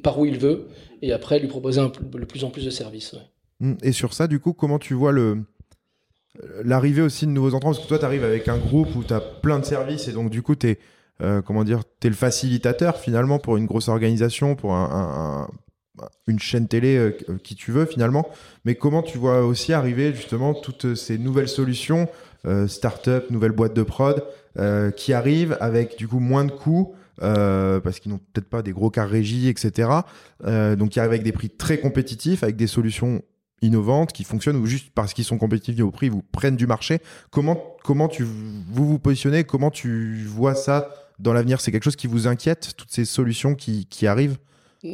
par 0.03 0.19
où 0.19 0.25
il 0.25 0.39
veut 0.39 0.67
et 1.01 1.13
après 1.13 1.39
lui 1.39 1.47
proposer 1.47 1.79
un, 1.79 1.91
de 2.01 2.25
plus 2.25 2.43
en 2.43 2.49
plus 2.49 2.65
de 2.65 2.71
services. 2.71 3.15
Mmh. 3.59 3.73
Et 3.83 3.91
sur 3.91 4.13
ça, 4.13 4.27
du 4.27 4.39
coup, 4.39 4.53
comment 4.53 4.79
tu 4.79 4.95
vois 4.95 5.11
le 5.11 5.43
l'arrivée 6.63 7.03
aussi 7.03 7.27
de 7.27 7.31
nouveaux 7.31 7.53
entrants? 7.53 7.71
Parce 7.71 7.83
que 7.83 7.88
toi, 7.88 7.99
tu 7.99 8.05
arrives 8.05 8.23
avec 8.23 8.47
un 8.47 8.57
groupe 8.57 8.95
où 8.95 9.03
tu 9.03 9.13
as 9.13 9.21
plein 9.21 9.59
de 9.59 9.65
services 9.65 10.07
et 10.07 10.11
donc 10.11 10.31
du 10.31 10.41
coup, 10.41 10.55
tu 10.55 10.69
es 10.69 10.79
euh, 11.21 11.41
es 11.41 12.07
le 12.09 12.13
facilitateur 12.13 12.97
finalement 12.97 13.39
pour 13.39 13.55
une 13.57 13.67
grosse 13.67 13.88
organisation, 13.88 14.55
pour 14.55 14.73
une 16.27 16.39
chaîne 16.39 16.67
télé 16.67 16.97
euh, 16.97 17.17
euh, 17.29 17.37
qui 17.37 17.55
tu 17.55 17.71
veux 17.71 17.85
finalement. 17.85 18.27
Mais 18.65 18.75
comment 18.75 19.01
tu 19.01 19.17
vois 19.17 19.45
aussi 19.45 19.73
arriver 19.73 20.13
justement 20.13 20.53
toutes 20.53 20.95
ces 20.95 21.17
nouvelles 21.17 21.49
solutions, 21.49 22.07
start-up, 22.67 23.31
nouvelles 23.31 23.53
boîtes 23.53 23.73
de 23.73 23.81
prod, 23.81 24.23
qui 24.95 25.13
arrivent 25.13 25.57
avec 25.59 25.97
du 25.97 26.07
coup 26.07 26.19
moins 26.19 26.45
de 26.45 26.51
coûts. 26.51 26.93
parce 27.17 27.99
qu'ils 27.99 28.11
n'ont 28.11 28.19
peut-être 28.33 28.49
pas 28.49 28.61
des 28.61 28.71
gros 28.71 28.91
cas 28.91 29.05
régie, 29.05 29.49
etc. 29.49 29.89
donc, 30.45 30.89
qui 30.89 30.99
arrivent 30.99 31.13
avec 31.13 31.23
des 31.23 31.31
prix 31.31 31.49
très 31.49 31.79
compétitifs, 31.79 32.43
avec 32.43 32.55
des 32.55 32.67
solutions 32.67 33.23
innovantes 33.61 34.13
qui 34.13 34.23
fonctionnent 34.23 34.57
ou 34.57 34.65
juste 34.65 34.91
parce 34.93 35.13
qu'ils 35.13 35.25
sont 35.25 35.37
compétitifs 35.37 35.83
au 35.83 35.91
prix, 35.91 36.09
vous 36.09 36.21
prennent 36.21 36.55
du 36.55 36.67
marché. 36.67 36.99
Comment, 37.31 37.75
comment 37.83 38.07
tu, 38.07 38.23
vous 38.23 38.87
vous 38.87 38.99
positionnez 38.99 39.43
Comment 39.43 39.71
tu 39.71 40.23
vois 40.25 40.55
ça 40.55 40.89
dans 41.19 41.33
l'avenir? 41.33 41.61
C'est 41.61 41.71
quelque 41.71 41.83
chose 41.83 41.95
qui 41.95 42.07
vous 42.07 42.27
inquiète, 42.27 42.73
toutes 42.77 42.91
ces 42.91 43.05
solutions 43.05 43.55
qui, 43.55 43.85
qui 43.87 44.07
arrivent? 44.07 44.37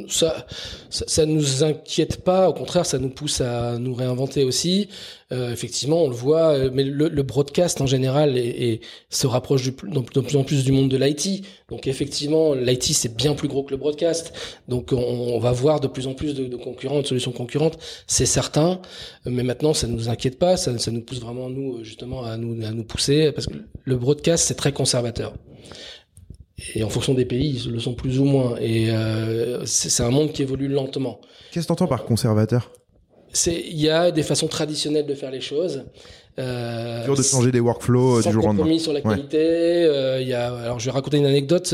Ça, 0.08 0.46
ça, 0.90 1.26
nous 1.26 1.64
inquiète 1.64 2.24
pas. 2.24 2.50
Au 2.50 2.54
contraire, 2.54 2.86
ça 2.86 3.00
nous 3.00 3.10
pousse 3.10 3.42
à 3.42 3.78
nous 3.78 3.94
réinventer 3.94 4.44
aussi. 4.44 4.90
Euh, 5.32 5.52
effectivement, 5.52 6.04
on 6.04 6.10
le 6.10 6.16
voit, 6.16 6.50
euh, 6.50 6.70
mais 6.74 6.84
le, 6.84 7.08
le 7.08 7.24
broadcast 7.24 7.80
en 7.80 7.86
général 7.86 8.38
et 8.38 8.82
se 9.10 9.28
rapproche 9.28 9.64
de 9.64 9.72
plus 9.72 10.36
en 10.36 10.44
plus 10.44 10.64
du 10.64 10.72
monde 10.72 10.90
de 10.90 10.98
l'IT. 10.98 11.46
Donc 11.70 11.88
effectivement, 11.88 12.54
l'IT 12.54 12.84
c'est 12.84 13.16
bien 13.16 13.34
plus 13.34 13.48
gros 13.48 13.64
que 13.64 13.72
le 13.72 13.78
broadcast. 13.78 14.34
Donc 14.68 14.92
on, 14.92 14.98
on 14.98 15.40
va 15.40 15.52
voir 15.52 15.80
de 15.80 15.88
plus 15.88 16.08
en 16.08 16.14
plus 16.14 16.34
de, 16.36 16.46
de 16.46 16.58
concurrents, 16.58 17.02
de 17.02 17.08
solutions 17.08 17.32
concurrentes, 17.32 17.80
c'est 18.08 18.26
certain. 18.26 18.82
Mais 19.26 19.44
maintenant, 19.44 19.74
ça 19.74 19.88
nous 19.88 20.10
inquiète 20.10 20.38
pas. 20.38 20.58
Ça, 20.58 20.78
ça 20.78 20.92
nous 20.92 21.02
pousse 21.02 21.20
vraiment 21.20 21.50
nous 21.50 21.84
justement 21.84 22.24
à 22.24 22.38
nous 22.38 22.66
à 22.66 22.72
nous 22.72 22.84
pousser 22.84 23.32
parce 23.32 23.48
que 23.48 23.54
le 23.84 23.96
broadcast 23.96 24.46
c'est 24.48 24.56
très 24.56 24.74
conservateur 24.74 25.34
et 26.76 26.84
en 26.84 26.90
fonction 26.90 27.14
des 27.14 27.26
pays, 27.26 27.62
ils 27.66 27.72
le 27.72 27.80
sont 27.80 27.94
plus 27.94 28.20
ou 28.20 28.26
moins. 28.26 28.56
Et 28.60 28.92
euh, 28.92 29.66
c'est 29.66 30.04
un 30.04 30.12
monde 30.12 30.32
qui 30.32 30.42
évolue 30.42 30.68
lentement. 30.68 31.20
Qu'est-ce 31.52 31.66
que 31.66 31.68
tu 31.68 31.74
entends 31.74 31.88
par 31.88 32.04
conservateur? 32.06 32.72
Il 33.48 33.80
y 33.80 33.90
a 33.90 34.12
des 34.12 34.24
façons 34.24 34.48
traditionnelles 34.48 35.06
de 35.06 35.16
faire 35.16 35.32
les 35.32 35.42
choses. 35.42 35.86
Euh, 36.40 37.04
dur 37.06 37.16
de 37.16 37.22
changer 37.22 37.52
des 37.52 37.60
workflows 37.60 38.20
euh, 38.20 38.22
du 38.22 38.32
jour 38.32 38.44
au 38.44 38.48
lendemain. 38.48 38.80
sur 38.80 38.94
la 38.94 39.02
qualité. 39.02 39.38
Euh, 39.38 40.22
il 40.22 40.28
y 40.28 40.34
a, 40.34 40.54
alors 40.54 40.80
je 40.80 40.86
vais 40.86 40.92
raconter 40.92 41.18
une 41.18 41.26
anecdote. 41.26 41.74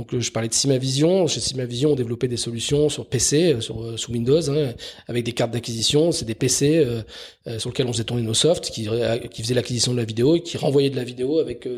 Euh, 0.00 0.10
donc 0.10 0.18
je 0.18 0.30
parlais 0.30 0.48
de 0.48 0.54
Simavision. 0.54 1.26
Chez 1.26 1.40
Simavision, 1.40 1.92
on 1.92 1.94
développait 1.94 2.28
des 2.28 2.36
solutions 2.36 2.88
sur 2.88 3.06
PC, 3.06 3.52
euh, 3.52 3.60
sur 3.60 3.82
euh, 3.82 3.96
sous 3.96 4.12
Windows, 4.12 4.50
hein, 4.50 4.72
avec 5.08 5.24
des 5.24 5.32
cartes 5.32 5.50
d'acquisition. 5.50 6.10
C'est 6.12 6.24
des 6.24 6.34
PC 6.34 6.76
euh, 6.76 7.58
sur 7.58 7.70
lesquels 7.70 7.86
on 7.86 7.92
faisait 7.92 8.04
tourner 8.04 8.22
nos 8.22 8.34
softs, 8.34 8.70
qui, 8.70 8.88
qui 9.30 9.42
faisaient 9.42 9.54
l'acquisition 9.54 9.92
de 9.92 9.98
la 9.98 10.04
vidéo 10.04 10.36
et 10.36 10.42
qui 10.42 10.56
renvoyaient 10.56 10.90
de 10.90 10.96
la 10.96 11.04
vidéo 11.04 11.38
avec 11.38 11.68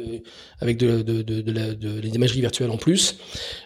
avec 0.61 0.77
de, 0.77 1.03
de, 1.03 1.23
de, 1.23 1.41
de 1.41 2.01
l'imagerie 2.01 2.41
virtuelle 2.41 2.71
en 2.71 2.77
plus. 2.77 3.17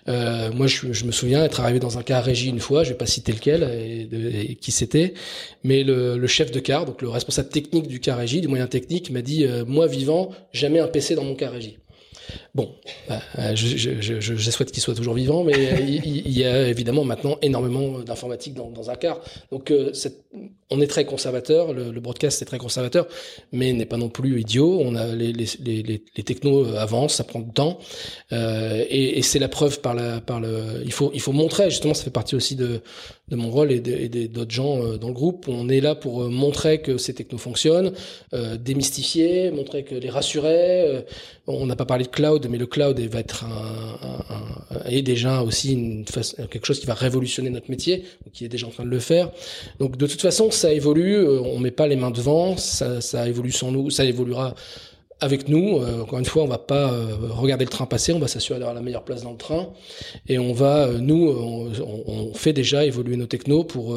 moi, 0.07 0.67
je, 0.67 1.05
me 1.05 1.13
souviens 1.13 1.45
être 1.45 1.61
arrivé 1.61 1.79
dans 1.79 1.99
un 1.99 2.03
car 2.03 2.23
régie 2.25 2.49
une 2.49 2.61
fois. 2.61 2.85
Je 2.85 2.91
vais 2.91 2.97
pas 2.97 3.07
citer 3.07 3.33
lequel 3.33 3.63
et, 3.63 4.51
et 4.51 4.55
qui 4.57 4.73
c'était, 4.73 5.15
mais 5.65 5.85
le, 5.85 6.19
le, 6.19 6.27
chef 6.27 6.51
de 6.51 6.61
car, 6.61 6.85
donc 6.85 7.03
le 7.03 7.09
responsable 7.09 7.49
technique 7.49 7.89
du 7.89 8.01
car 8.01 8.19
régie, 8.19 8.41
du 8.41 8.49
moyen 8.49 8.67
technique, 8.67 9.11
m'a 9.11 9.23
dit 9.23 9.47
moi 9.67 9.87
vivant, 9.87 10.31
jamais 10.53 10.81
un 10.81 10.89
PC 10.89 11.15
dans 11.15 11.25
mon 11.25 11.35
car 11.35 11.53
régie. 11.53 11.79
Bon, 12.55 12.75
bah, 13.09 13.55
je, 13.55 13.77
je, 13.77 14.51
souhaite 14.51 14.73
qu'il 14.73 14.83
soit 14.83 14.95
toujours 14.95 15.15
vivant, 15.15 15.45
mais 15.45 15.55
il, 15.87 16.31
y 16.31 16.45
a 16.45 16.69
évidemment 16.69 17.05
maintenant 17.05 17.39
énormément 17.43 17.99
d'informatique 18.01 18.55
dans, 18.55 18.91
un 18.91 18.95
car. 18.95 19.21
Donc, 19.51 19.71
euh, 19.71 19.93
on 20.71 20.81
est 20.81 20.87
très 20.87 21.05
conservateur, 21.05 21.73
le, 21.73 22.01
broadcast 22.01 22.43
est 22.43 22.45
très 22.45 22.59
conservateur, 22.59 23.07
mais 23.53 23.73
n'est 23.73 23.87
pas 23.87 23.97
non 23.97 24.09
plus 24.09 24.41
idiot. 24.41 24.81
On 24.81 24.97
a 24.97 25.15
les, 25.15 25.33
les, 25.33 25.83
les, 25.83 26.23
technos 26.25 26.75
avancent, 26.75 27.15
ça 27.15 27.25
prend 27.25 27.41
du 27.41 27.53
temps, 27.53 27.79
euh, 28.33 28.85
et, 28.89 29.19
et 29.19 29.23
c'est 29.23 29.39
la 29.39 29.49
preuve 29.49 29.81
par 29.81 29.95
la 29.95 30.21
par 30.21 30.41
le. 30.41 30.83
Il 30.85 30.93
faut 30.93 31.11
il 31.15 31.21
faut 31.21 31.33
montrer 31.33 31.71
justement, 31.71 31.95
ça 31.95 32.05
fait 32.05 32.11
partie 32.11 32.35
aussi 32.35 32.57
de 32.57 32.81
de 33.29 33.35
mon 33.35 33.51
rôle 33.51 33.73
et 33.73 33.81
d'autres 34.29 34.53
gens 34.53 34.81
euh, 34.81 34.99
dans 34.99 35.09
le 35.09 35.15
groupe. 35.15 35.47
On 35.49 35.69
est 35.69 35.81
là 35.81 35.97
pour 35.97 36.23
euh, 36.23 36.29
montrer 36.29 36.81
que 36.81 36.97
ces 36.97 37.13
technos 37.13 37.39
fonctionnent, 37.39 37.93
euh, 38.35 38.57
démystifier, 38.57 39.51
montrer 39.51 39.83
que 39.83 39.97
les 39.97 40.11
rassurer. 40.11 41.05
on 41.49 41.67
n'a 41.67 41.75
pas 41.75 41.87
parlé 41.87 42.05
de 42.05 42.11
cloud, 42.11 42.47
mais 42.49 42.57
le 42.57 42.67
cloud 42.67 42.99
va 43.01 43.19
être 43.19 43.45
un, 43.45 44.77
un, 44.77 44.89
et 44.89 45.03
déjà 45.03 45.43
aussi 45.43 45.73
une, 45.73 46.05
quelque 46.05 46.67
chose 46.67 46.79
qui 46.79 46.87
va 46.87 46.95
révolutionner 46.95 47.51
notre 47.51 47.69
métier, 47.69 48.05
qui 48.33 48.45
est 48.45 48.49
déjà 48.49 48.69
en 48.69 48.71
train 48.71 48.85
de 48.85 48.91
le 48.91 49.01
faire. 49.01 49.33
Donc 49.81 49.97
de 49.97 50.07
toute 50.07 50.21
façon, 50.21 50.53
ça 50.53 50.73
évolue. 50.73 51.27
On 51.27 51.59
met 51.59 51.73
pas 51.73 51.89
les 51.89 51.97
mains 51.97 52.13
devant. 52.13 52.57
Ça, 52.57 53.01
ça 53.01 53.29
évolue 53.29 53.51
sans 53.51 53.73
nous. 53.73 53.91
Ça 53.91 54.05
évoluera 54.05 54.55
avec 55.21 55.49
nous. 55.49 55.79
Euh, 55.79 56.03
encore 56.03 56.19
une 56.19 56.25
fois, 56.25 56.43
on 56.43 56.49
va 56.49 56.59
pas 56.59 56.93
euh, 56.93 57.17
regarder 57.31 57.65
le 57.65 57.71
train 57.71 57.87
passer, 57.87 58.13
on 58.13 58.19
va 58.19 58.29
s'assurer 58.29 58.59
d'avoir 58.59 58.75
la 58.75 58.83
meilleure 58.83 59.05
place 59.05 59.23
dans 59.23 59.33
le 59.33 59.39
train 59.39 59.69
et 60.29 60.39
on 60.39 60.53
va, 60.53 60.87
euh, 60.87 60.99
nous, 60.99 61.29
on, 61.29 62.35
fait 62.35 62.53
déjà 62.53 62.85
évoluer 62.85 63.17
nos 63.17 63.27
technos 63.27 63.65
pour 63.65 63.97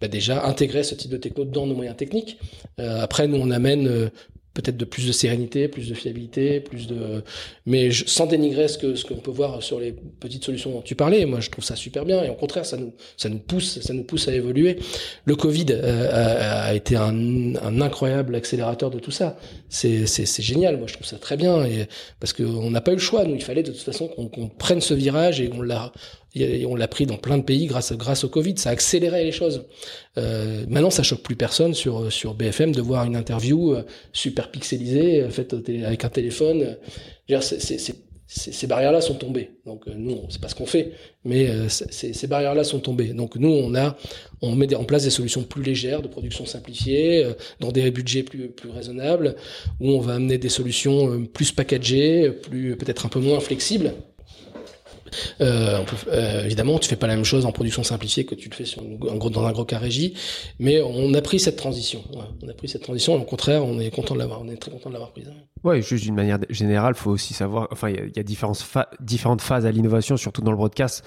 bah 0.00 0.06
déjà 0.06 0.44
intégrer 0.44 0.84
ce 0.84 0.94
type 0.94 1.10
de 1.10 1.16
techno 1.16 1.44
dans 1.44 1.66
nos 1.66 1.74
moyens 1.74 1.96
techniques. 1.96 2.38
après, 2.78 3.26
nous, 3.26 3.38
on 3.38 3.50
amène 3.50 4.10
peut-être 4.54 4.76
de 4.76 4.84
plus 4.84 5.06
de 5.06 5.12
sérénité, 5.12 5.68
plus 5.68 5.88
de 5.88 5.94
fiabilité, 5.94 6.60
plus 6.60 6.86
de, 6.86 7.22
mais 7.66 7.90
sans 7.90 8.26
dénigrer 8.26 8.68
ce 8.68 8.78
que 8.78 8.94
ce 8.94 9.04
qu'on 9.04 9.16
peut 9.16 9.30
voir 9.30 9.62
sur 9.62 9.80
les 9.80 9.92
petites 9.92 10.44
solutions 10.44 10.70
dont 10.70 10.82
tu 10.82 10.94
parlais. 10.94 11.24
Moi, 11.24 11.40
je 11.40 11.50
trouve 11.50 11.64
ça 11.64 11.76
super 11.76 12.04
bien 12.04 12.22
et 12.22 12.28
au 12.28 12.34
contraire, 12.34 12.66
ça 12.66 12.76
nous 12.76 12.92
ça 13.16 13.28
nous 13.28 13.38
pousse, 13.38 13.80
ça 13.80 13.94
nous 13.94 14.04
pousse 14.04 14.28
à 14.28 14.34
évoluer. 14.34 14.78
Le 15.24 15.36
Covid 15.36 15.66
euh, 15.70 16.10
a, 16.12 16.64
a, 16.64 16.74
été 16.74 16.96
un, 16.96 17.54
un, 17.56 17.80
incroyable 17.80 18.34
accélérateur 18.34 18.90
de 18.90 18.98
tout 18.98 19.10
ça. 19.10 19.38
C'est 19.68 20.06
c'est 20.06 20.42
génial. 20.42 20.76
Moi, 20.76 20.86
je 20.86 20.94
trouve 20.94 21.06
ça 21.06 21.18
très 21.18 21.36
bien 21.36 21.64
et 21.64 21.86
parce 22.20 22.32
qu'on 22.32 22.70
n'a 22.70 22.80
pas 22.80 22.92
eu 22.92 22.96
le 22.96 23.00
choix. 23.00 23.24
Nous, 23.24 23.34
il 23.34 23.42
fallait 23.42 23.62
de 23.62 23.72
toute 23.72 23.80
façon 23.80 24.08
qu'on 24.08 24.48
prenne 24.48 24.80
ce 24.80 24.94
virage 24.94 25.40
et 25.40 25.50
on 25.52 25.62
l'a 25.62 25.92
on 26.36 26.74
l'a 26.74 26.88
pris 26.88 27.06
dans 27.06 27.16
plein 27.16 27.38
de 27.38 27.42
pays 27.42 27.66
grâce, 27.66 27.92
grâce 27.92 28.24
au 28.24 28.28
Covid. 28.28 28.54
Ça 28.56 28.70
a 28.70 28.72
accéléré 28.72 29.24
les 29.24 29.32
choses. 29.32 29.66
Euh, 30.18 30.64
maintenant, 30.68 30.90
ça 30.90 31.02
choque 31.02 31.22
plus 31.22 31.36
personne 31.36 31.74
sur, 31.74 32.10
sur 32.10 32.34
BFM 32.34 32.72
de 32.72 32.80
voir 32.80 33.04
une 33.04 33.16
interview 33.16 33.74
euh, 33.74 33.82
super 34.12 34.50
pixelisée, 34.50 35.22
euh, 35.22 35.30
faite 35.30 35.54
avec 35.54 36.04
un 36.04 36.08
téléphone. 36.08 36.76
ces 38.26 38.66
barrières-là 38.66 39.02
sont 39.02 39.14
tombées. 39.14 39.50
Donc 39.66 39.86
nous, 39.86 40.22
c'est 40.30 40.40
pas 40.40 40.48
ce 40.48 40.54
qu'on 40.54 40.64
fait, 40.64 40.92
mais 41.24 41.68
ces 41.68 42.26
barrières-là 42.26 42.64
sont 42.64 42.80
tombées. 42.80 43.12
Donc 43.12 43.36
nous, 43.36 43.50
on 43.50 43.74
a, 43.74 43.96
on 44.40 44.54
met 44.54 44.74
en 44.74 44.84
place 44.84 45.04
des 45.04 45.10
solutions 45.10 45.42
plus 45.42 45.62
légères, 45.62 46.00
de 46.00 46.08
production 46.08 46.46
simplifiée, 46.46 47.26
dans 47.60 47.72
des 47.72 47.90
budgets 47.90 48.22
plus 48.22 48.48
plus 48.48 48.70
raisonnables, 48.70 49.36
où 49.80 49.90
on 49.90 50.00
va 50.00 50.14
amener 50.14 50.38
des 50.38 50.48
solutions 50.48 51.26
plus 51.26 51.52
packagées, 51.52 52.30
plus 52.30 52.74
peut-être 52.76 53.04
un 53.04 53.10
peu 53.10 53.20
moins 53.20 53.40
flexibles 53.40 53.92
euh, 55.40 55.84
euh, 56.08 56.44
évidemment, 56.44 56.78
tu 56.78 56.88
fais 56.88 56.96
pas 56.96 57.06
la 57.06 57.14
même 57.14 57.24
chose 57.24 57.46
en 57.46 57.52
production 57.52 57.82
simplifiée 57.82 58.24
que 58.24 58.34
tu 58.34 58.48
le 58.48 58.54
fais 58.54 58.64
un 59.10 59.16
gros, 59.16 59.30
dans 59.30 59.44
un 59.44 59.52
gros 59.52 59.64
cas 59.64 59.78
régie, 59.78 60.14
mais 60.58 60.80
on 60.80 61.12
a 61.14 61.22
pris 61.22 61.38
cette 61.38 61.56
transition. 61.56 62.02
on 62.42 62.48
a 62.48 62.54
pris 62.54 62.68
cette 62.68 62.82
transition. 62.82 63.14
Au 63.14 63.24
contraire, 63.24 63.64
on 63.64 63.78
est 63.80 63.90
content 63.90 64.14
de 64.14 64.20
l'avoir. 64.20 64.42
On 64.42 64.48
est 64.48 64.56
très 64.56 64.70
content 64.70 64.88
de 64.88 64.94
l'avoir 64.94 65.12
prise. 65.12 65.30
Ouais, 65.64 65.82
juste 65.82 66.04
d'une 66.04 66.14
manière 66.14 66.38
générale, 66.50 66.94
faut 66.94 67.10
aussi 67.10 67.34
savoir. 67.34 67.68
Enfin, 67.70 67.90
il 67.90 68.12
y, 68.16 68.20
a 68.20 68.22
différentes, 68.22 69.40
phases 69.40 69.66
à 69.66 69.70
l'innovation, 69.70 70.16
surtout 70.16 70.42
dans 70.42 70.50
le 70.50 70.56
broadcast. 70.56 71.04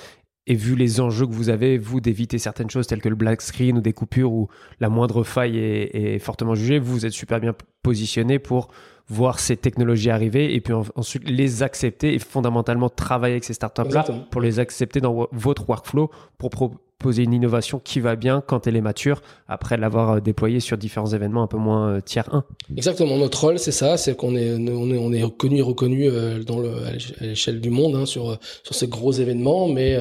Et 0.47 0.53
vu 0.53 0.75
les 0.75 1.01
enjeux 1.01 1.25
que 1.25 1.31
vous 1.31 1.49
avez, 1.49 1.79
vous, 1.79 2.01
d'éviter 2.01 2.37
certaines 2.37 2.69
choses 2.69 2.85
telles 2.85 3.01
que 3.01 3.09
le 3.09 3.15
black 3.15 3.41
screen 3.41 3.79
ou 3.79 3.81
des 3.81 3.93
coupures 3.93 4.31
où 4.31 4.47
la 4.79 4.89
moindre 4.89 5.23
faille 5.23 5.57
est 5.57 6.19
fortement 6.19 6.53
jugée, 6.53 6.77
vous 6.77 7.07
êtes 7.07 7.13
super 7.13 7.39
bien 7.39 7.55
positionné 7.81 8.37
pour 8.37 8.69
voir 9.07 9.39
ces 9.39 9.57
technologies 9.57 10.09
arriver 10.09 10.55
et 10.55 10.61
puis 10.61 10.73
ensuite 10.95 11.29
les 11.29 11.63
accepter 11.63 12.13
et 12.13 12.19
fondamentalement 12.19 12.89
travailler 12.89 13.35
avec 13.35 13.43
ces 13.43 13.53
startups-là 13.53 14.05
pour 14.31 14.41
les 14.41 14.59
accepter 14.59 14.99
dans 14.99 15.27
votre 15.31 15.69
workflow 15.69 16.09
pour 16.37 16.49
proposer 16.97 17.23
une 17.23 17.33
innovation 17.33 17.79
qui 17.83 17.99
va 17.99 18.15
bien 18.15 18.41
quand 18.45 18.67
elle 18.67 18.75
est 18.75 18.81
mature 18.81 19.21
après 19.47 19.77
l'avoir 19.77 20.11
euh, 20.11 20.19
déployée 20.21 20.59
sur 20.59 20.77
différents 20.77 21.07
événements 21.07 21.43
un 21.43 21.47
peu 21.47 21.57
moins 21.57 21.89
euh, 21.89 22.01
tiers 22.01 22.33
1. 22.33 22.43
Exactement, 22.75 23.17
notre 23.17 23.41
rôle 23.41 23.59
c'est 23.59 23.71
ça, 23.71 23.97
c'est 23.97 24.15
qu'on 24.15 24.35
est, 24.35 24.53
on 24.53 25.13
est, 25.13 25.19
et 25.19 25.61
reconnu 25.61 26.07
euh, 26.07 26.43
dans 26.43 26.59
à 26.59 26.91
l'échelle 27.21 27.59
du 27.59 27.69
monde 27.69 27.95
hein, 27.95 28.05
sur, 28.05 28.37
sur 28.63 28.75
ces 28.75 28.87
gros 28.87 29.11
événements, 29.11 29.67
mais 29.67 29.97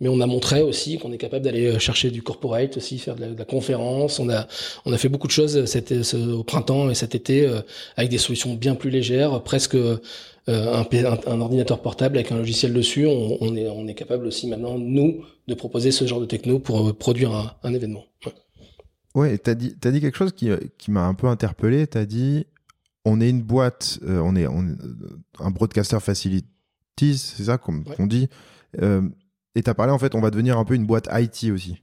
mais 0.00 0.08
on 0.08 0.20
a 0.20 0.26
montré 0.26 0.62
aussi 0.62 0.98
qu'on 0.98 1.12
est 1.12 1.18
capable 1.18 1.44
d'aller 1.44 1.78
chercher 1.78 2.10
du 2.10 2.22
corporate 2.22 2.76
aussi, 2.76 2.98
faire 2.98 3.14
de 3.14 3.36
la, 3.38 3.44
conférence. 3.44 4.18
On 4.18 4.28
a, 4.30 4.48
on 4.84 4.92
a 4.92 4.98
fait 4.98 5.08
beaucoup 5.08 5.28
de 5.28 5.32
choses 5.32 5.64
cet, 5.66 5.92
au 5.92 6.42
printemps 6.42 6.90
et 6.90 6.96
cet 6.96 7.14
été 7.14 7.48
avec 7.96 8.10
des 8.10 8.18
solutions 8.18 8.54
bien 8.54 8.74
plus 8.74 8.90
légères, 8.90 9.40
presque 9.44 9.76
un, 10.48 10.84
un, 11.26 11.40
ordinateur 11.40 11.80
portable 11.82 12.16
avec 12.18 12.32
un 12.32 12.36
logiciel 12.36 12.72
dessus. 12.72 13.06
On, 13.06 13.38
on, 13.40 13.54
est, 13.56 13.68
on 13.68 13.86
est 13.86 13.94
capable 13.94 14.26
aussi 14.26 14.48
maintenant, 14.48 14.78
nous, 14.78 15.24
de 15.48 15.54
proposer 15.54 15.90
ce 15.92 16.06
genre 16.06 16.20
de 16.20 16.26
techno 16.26 16.58
pour 16.58 16.96
produire 16.96 17.32
un, 17.34 17.52
un 17.62 17.74
événement. 17.74 18.04
Ouais, 19.14 19.36
t'as 19.38 19.54
dit, 19.54 19.76
as 19.84 19.90
dit 19.90 20.00
quelque 20.00 20.16
chose 20.16 20.32
qui, 20.32 20.50
qui 20.78 20.90
m'a 20.90 21.04
un 21.06 21.14
peu 21.14 21.26
interpellé. 21.26 21.86
T'as 21.86 22.06
dit, 22.06 22.46
on 23.04 23.20
est 23.20 23.28
une 23.28 23.42
boîte, 23.42 23.98
euh, 24.04 24.20
on 24.24 24.34
est 24.36 24.46
on, 24.46 24.74
un 25.38 25.50
broadcaster 25.50 26.00
facilities, 26.00 27.18
c'est 27.18 27.44
ça 27.44 27.58
qu'on 27.58 27.78
Ouais. 27.98 28.06
dit. 28.06 28.28
Euh, 28.80 29.02
et 29.54 29.62
t'as 29.62 29.74
parlé, 29.74 29.92
en 29.92 29.98
fait, 29.98 30.14
on 30.14 30.20
va 30.20 30.30
devenir 30.30 30.58
un 30.58 30.64
peu 30.64 30.74
une 30.74 30.86
boîte 30.86 31.08
IT 31.12 31.50
aussi. 31.52 31.82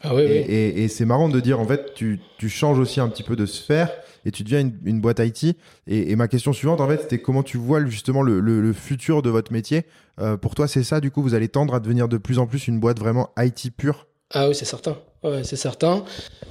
Ah 0.00 0.14
oui, 0.14 0.22
Et, 0.22 0.26
oui. 0.26 0.32
et- 0.54 0.84
et 0.84 0.88
c'est 0.88 1.04
marrant 1.04 1.28
de 1.28 1.38
dire, 1.40 1.60
en 1.60 1.66
fait, 1.66 1.92
tu, 1.94 2.20
tu 2.38 2.48
changes 2.48 2.78
aussi 2.78 3.00
un 3.00 3.08
petit 3.08 3.22
peu 3.22 3.36
de 3.36 3.44
sphère 3.46 3.90
et 4.24 4.30
tu 4.30 4.42
deviens 4.44 4.60
une, 4.60 4.72
une 4.84 5.00
boîte 5.00 5.20
IT. 5.20 5.56
Et, 5.86 6.10
et 6.10 6.16
ma 6.16 6.28
question 6.28 6.52
suivante, 6.52 6.80
en 6.80 6.88
fait, 6.88 7.02
c'était 7.02 7.18
comment 7.18 7.42
tu 7.42 7.56
vois 7.58 7.84
justement 7.86 8.22
le, 8.22 8.40
le- 8.40 8.60
le 8.60 8.72
futur 8.72 9.22
de 9.22 9.30
votre 9.30 9.52
métier? 9.52 9.84
Euh, 10.20 10.36
pour 10.36 10.54
toi, 10.54 10.68
c'est 10.68 10.82
ça, 10.82 11.00
du 11.00 11.10
coup, 11.10 11.22
vous 11.22 11.34
allez 11.34 11.48
tendre 11.48 11.74
à 11.74 11.80
devenir 11.80 12.08
de 12.08 12.18
plus 12.18 12.38
en 12.38 12.46
plus 12.46 12.68
une 12.68 12.80
boîte 12.80 12.98
vraiment 12.98 13.30
IT 13.38 13.70
pure? 13.76 14.06
Ah 14.34 14.48
oui, 14.48 14.54
c'est 14.54 14.64
certain. 14.64 14.96
Ouais, 15.22 15.44
c'est 15.44 15.56
certain. 15.56 16.04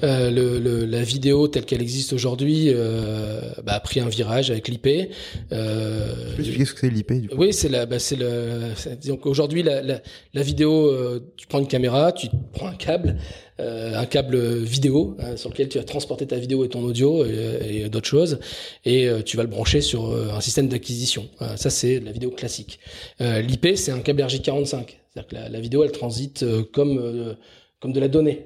Euh, 0.04 0.30
le, 0.32 0.60
le- 0.60 0.86
la 0.86 1.04
vidéo 1.04 1.48
telle 1.48 1.66
qu'elle 1.66 1.82
existe 1.82 2.14
aujourd'hui 2.14 2.68
euh, 2.70 3.42
bah, 3.66 3.74
a 3.74 3.80
pris 3.80 4.00
un 4.00 4.08
virage 4.08 4.50
avec 4.52 4.68
l'IP. 4.68 5.12
Euh, 5.52 6.14
peux 6.36 6.42
expliquer 6.42 6.66
ce 6.66 6.74
que 6.74 6.80
c'est 6.80 6.90
l'IP, 6.90 7.12
du 7.14 7.28
coup? 7.30 7.36
Oui, 7.38 7.54
c'est 7.54 7.70
la, 7.70 7.86
bah, 7.86 8.00
c'est 8.00 8.16
le. 8.16 8.72
Donc 9.08 9.26
aujourd'hui, 9.26 9.64
la, 9.64 9.82
la, 9.82 10.00
la 10.34 10.42
vidéo, 10.44 10.92
tu 11.38 11.48
prends 11.48 11.60
une 11.60 11.68
caméra, 11.68 12.12
tu 12.12 12.28
prends 12.54 12.68
un 12.68 12.76
câble, 12.76 13.18
un 13.60 14.06
câble 14.06 14.38
vidéo 14.60 15.16
hein, 15.20 15.38
sur 15.38 15.50
lequel 15.50 15.70
tu 15.70 15.78
vas 15.78 15.84
transporter 15.84 16.26
ta 16.26 16.38
vidéo 16.38 16.66
et 16.66 16.70
ton 16.70 16.82
audio 16.84 17.26
et, 17.26 17.84
et 17.84 17.90
d'autres 17.90 18.08
choses, 18.08 18.40
et 18.86 19.08
euh, 19.08 19.22
tu 19.22 19.38
vas 19.38 19.44
le 19.44 19.50
brancher 19.50 19.82
sur 19.82 20.10
euh, 20.10 20.30
un 20.34 20.42
système 20.42 20.68
d'acquisition. 20.68 21.28
Euh, 21.42 21.56
ça, 21.58 21.70
c'est 21.70 22.00
la 22.00 22.12
vidéo 22.12 22.32
classique. 22.32 22.80
Euh, 23.22 23.42
L'IP, 23.42 23.76
c'est 23.76 23.92
un 23.92 24.00
câble 24.00 24.22
RJ45, 24.22 24.66
c'est-à-dire 24.66 25.28
que 25.28 25.36
la, 25.36 25.60
vidéo, 25.60 25.84
elle 25.84 25.92
transite 25.92 26.44
euh, 26.44 26.64
comme 26.64 26.98
euh, 26.98 27.34
comme 27.80 27.94
de 27.94 28.00
la 28.00 28.08
donnée. 28.08 28.46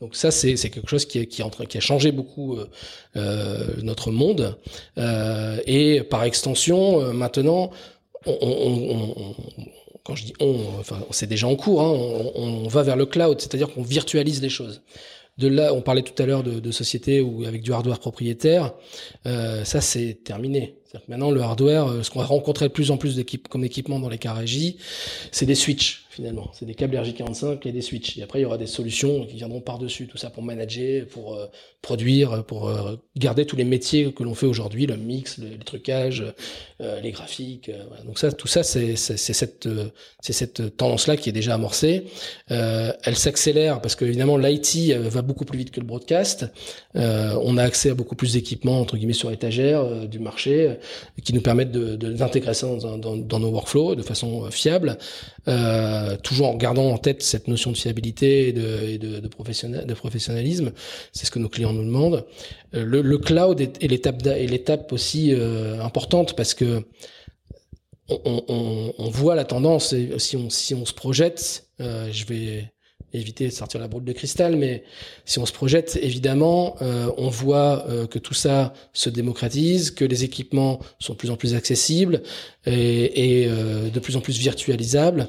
Donc 0.00 0.16
ça, 0.16 0.32
c'est 0.32 0.54
quelque 0.56 0.88
chose 0.90 1.06
qui, 1.06 1.24
qui, 1.28 1.40
a 1.42 1.80
changé 1.80 2.10
beaucoup 2.10 2.56
euh, 2.56 2.66
euh, 3.16 3.58
notre 3.82 4.10
monde. 4.10 4.58
Euh, 4.98 5.58
et 5.66 6.02
par 6.02 6.24
extension, 6.24 7.00
euh, 7.00 7.12
maintenant, 7.12 7.70
on- 8.26 9.34
quand 10.04 10.14
je 10.14 10.24
dis 10.24 10.34
on, 10.40 10.64
enfin, 10.78 11.00
c'est 11.10 11.28
déjà 11.28 11.46
en 11.46 11.56
cours, 11.56 11.82
hein, 11.82 11.90
on, 12.34 12.68
va 12.68 12.82
vers 12.82 12.96
le 12.96 13.06
cloud, 13.06 13.40
c'est-à-dire 13.40 13.72
qu'on 13.72 13.82
virtualise 13.82 14.42
les 14.42 14.48
choses. 14.48 14.82
De 15.38 15.48
là, 15.48 15.72
on 15.72 15.80
parlait 15.80 16.02
tout 16.02 16.20
à 16.22 16.26
l'heure 16.26 16.42
de, 16.42 16.60
de 16.60 16.70
sociétés 16.70 17.20
où 17.20 17.44
avec 17.44 17.62
du 17.62 17.72
hardware 17.72 17.98
propriétaire, 17.98 18.74
euh, 19.26 19.64
ça 19.64 19.80
c'est 19.80 20.18
terminé. 20.24 20.76
Maintenant 21.08 21.30
le 21.30 21.40
hardware, 21.40 21.86
euh, 21.86 22.02
ce 22.02 22.10
qu'on 22.10 22.18
va 22.18 22.26
rencontrer 22.26 22.68
de 22.68 22.72
plus 22.72 22.90
en 22.90 22.98
plus 22.98 23.18
comme 23.48 23.64
équipement 23.64 23.98
dans 23.98 24.10
les 24.10 24.18
cas 24.18 24.34
c'est 25.30 25.46
des 25.46 25.54
switches 25.54 26.04
finalement, 26.12 26.50
c'est 26.52 26.66
des 26.66 26.74
câbles 26.74 26.94
RJ45 26.94 27.66
et 27.66 27.72
des 27.72 27.80
switches. 27.80 28.18
Et 28.18 28.22
après 28.22 28.40
il 28.40 28.42
y 28.42 28.44
aura 28.44 28.58
des 28.58 28.66
solutions 28.66 29.24
qui 29.24 29.36
viendront 29.36 29.62
par 29.62 29.78
dessus, 29.78 30.06
tout 30.06 30.18
ça 30.18 30.28
pour 30.28 30.42
manager, 30.42 31.06
pour 31.06 31.34
euh, 31.34 31.46
produire, 31.80 32.44
pour 32.44 32.68
euh, 32.68 32.96
garder 33.16 33.46
tous 33.46 33.56
les 33.56 33.64
métiers 33.64 34.12
que 34.12 34.22
l'on 34.22 34.34
fait 34.34 34.44
aujourd'hui, 34.44 34.84
le 34.84 34.98
mix, 34.98 35.38
le, 35.38 35.48
les 35.48 35.56
trucages, 35.56 36.22
euh, 36.82 37.00
les 37.00 37.12
graphiques. 37.12 37.70
Donc 38.04 38.18
ça, 38.18 38.30
tout 38.30 38.46
ça, 38.46 38.62
c'est 38.62 38.94
cette 38.94 40.76
tendance-là 40.76 41.16
qui 41.16 41.30
est 41.30 41.32
déjà 41.32 41.54
amorcée. 41.54 42.04
Elle 42.48 43.16
s'accélère 43.16 43.80
parce 43.80 43.94
que 43.94 44.04
évidemment 44.04 44.36
l'IT 44.36 44.92
va 44.92 45.22
beaucoup 45.22 45.46
plus 45.46 45.58
vite 45.58 45.70
que 45.70 45.80
le 45.80 45.86
broadcast. 45.86 46.46
On 46.94 47.56
a 47.56 47.62
accès 47.62 47.90
à 47.90 47.94
beaucoup 47.94 48.16
plus 48.16 48.34
d'équipements 48.34 48.80
entre 48.80 48.96
guillemets 48.96 49.12
sur 49.14 49.30
étagère 49.30 50.06
du 50.06 50.18
marché 50.18 50.76
qui 51.24 51.32
nous 51.32 51.40
permettent 51.40 51.72
d'intégrer 51.72 52.54
ça 52.54 52.66
dans, 52.66 53.38
nos 53.38 53.50
workflows 53.50 53.94
de 53.94 54.02
façon 54.02 54.50
fiable, 54.50 54.98
toujours 56.22 56.48
en 56.48 56.56
gardant 56.56 56.90
en 56.90 56.98
tête 56.98 57.22
cette 57.22 57.48
notion 57.48 57.72
de 57.72 57.76
fiabilité 57.76 58.48
et 58.48 58.52
de, 58.52 59.28
professionnalisme. 59.28 60.72
C'est 61.12 61.26
ce 61.26 61.30
que 61.30 61.38
nos 61.38 61.48
clients 61.48 61.72
nous 61.72 61.84
demandent. 61.84 62.24
Euh, 62.74 62.84
le, 62.84 63.18
cloud 63.18 63.60
est, 63.60 63.82
l'étape 63.82 64.22
l'étape 64.22 64.92
aussi 64.92 65.34
euh, 65.34 65.80
importante 65.82 66.34
parce 66.36 66.54
que 66.54 66.84
on, 68.08 69.10
voit 69.10 69.34
la 69.34 69.44
tendance 69.44 69.94
si 70.18 70.36
on 70.36 70.50
se 70.50 70.92
projette, 70.92 71.66
euh, 71.80 72.10
je 72.12 72.26
vais 72.26 72.72
éviter 73.12 73.46
de 73.46 73.52
sortir 73.52 73.80
la 73.80 73.88
boule 73.88 74.04
de 74.04 74.12
cristal, 74.12 74.56
mais 74.56 74.84
si 75.24 75.38
on 75.38 75.46
se 75.46 75.52
projette, 75.52 75.98
évidemment, 76.00 76.76
euh, 76.80 77.10
on 77.18 77.28
voit 77.28 77.86
euh, 77.88 78.06
que 78.06 78.18
tout 78.18 78.34
ça 78.34 78.72
se 78.92 79.10
démocratise, 79.10 79.90
que 79.90 80.04
les 80.04 80.24
équipements 80.24 80.80
sont 80.98 81.12
de 81.12 81.18
plus 81.18 81.30
en 81.30 81.36
plus 81.36 81.54
accessibles 81.54 82.22
et, 82.66 83.46
euh, 83.48 83.90
de 83.90 84.00
plus 84.00 84.16
en 84.16 84.20
plus 84.20 84.38
virtualisables. 84.38 85.28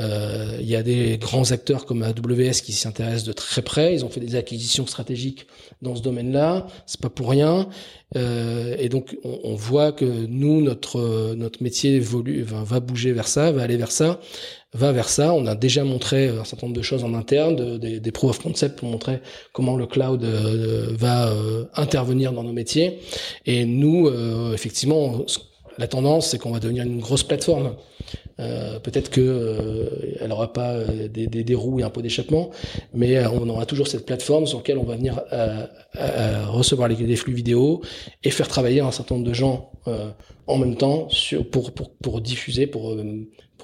Euh, 0.00 0.56
Il 0.60 0.66
y 0.68 0.76
a 0.76 0.82
des 0.82 1.18
grands 1.18 1.50
acteurs 1.52 1.86
comme 1.86 2.02
AWS 2.02 2.60
qui 2.64 2.72
s'y 2.72 2.88
intéressent 2.88 3.24
de 3.24 3.32
très 3.32 3.62
près. 3.62 3.94
Ils 3.94 4.04
ont 4.04 4.08
fait 4.10 4.20
des 4.20 4.34
acquisitions 4.36 4.86
stratégiques 4.86 5.46
dans 5.82 5.94
ce 5.96 6.02
domaine-là. 6.02 6.66
C'est 6.86 7.00
pas 7.00 7.10
pour 7.10 7.30
rien. 7.30 7.68
Euh, 8.16 8.76
et 8.78 8.88
donc, 8.88 9.16
on, 9.24 9.40
on 9.44 9.54
voit 9.54 9.92
que 9.92 10.04
nous, 10.04 10.60
notre 10.60 11.34
notre 11.34 11.62
métier 11.62 11.94
évolue, 11.96 12.42
va, 12.42 12.80
bouger 12.80 13.12
vers 13.12 13.28
ça, 13.28 13.50
va 13.52 13.62
aller 13.62 13.76
vers 13.76 13.90
ça, 13.92 14.20
va 14.72 14.92
vers 14.92 15.08
ça. 15.08 15.32
On 15.34 15.46
a 15.46 15.54
déjà 15.54 15.84
montré 15.84 16.28
un 16.28 16.44
certain 16.44 16.66
nombre 16.66 16.76
de 16.76 16.82
choses 16.82 17.04
en 17.04 17.14
interne, 17.14 17.56
de- 17.56 17.76
des, 17.78 18.00
des 18.00 18.12
proof 18.12 18.30
of 18.30 18.38
concept 18.42 18.78
pour 18.78 18.88
montrer 18.88 19.20
comment 19.52 19.76
le 19.76 19.86
cloud 19.86 20.22
euh, 20.24 20.88
va 20.98 21.28
euh, 21.28 21.64
intervenir 21.74 22.32
dans 22.32 22.42
nos 22.44 22.52
métiers. 22.52 22.98
Et 23.46 23.64
nous, 23.64 24.08
euh, 24.08 24.52
effectivement, 24.54 25.24
la 25.78 25.88
tendance, 25.88 26.28
c'est 26.28 26.38
qu'on 26.38 26.52
va 26.52 26.60
devenir 26.60 26.84
une 26.84 27.00
grosse 27.00 27.22
plateforme. 27.24 27.74
Euh, 28.40 28.80
Peut-être 28.80 29.10
que 29.10 29.20
euh, 29.20 30.16
elle 30.20 30.32
aura 30.32 30.52
pas 30.52 30.72
euh, 30.72 31.08
des, 31.08 31.54
roues 31.54 31.80
et 31.80 31.82
un 31.84 31.90
pot 31.90 32.02
d'échappement, 32.02 32.50
mais 32.92 33.16
euh, 33.16 33.30
on 33.30 33.48
aura 33.48 33.64
toujours 33.64 33.86
cette 33.86 34.06
plateforme 34.06 34.46
sur 34.46 34.58
laquelle 34.58 34.78
on 34.78 34.84
va 34.84 34.96
venir 34.96 35.20
recevoir 36.48 36.88
les, 36.88 37.16
flux 37.16 37.32
vidéo 37.32 37.82
et 38.24 38.30
faire 38.30 38.48
travailler 38.48 38.80
un 38.80 38.90
certain 38.90 39.14
nombre 39.14 39.26
de 39.26 39.34
gens 39.34 39.72
en 40.46 40.58
même 40.58 40.76
temps 40.76 41.08
pour, 42.02 42.20
diffuser, 42.20 42.66
pour, 42.66 42.96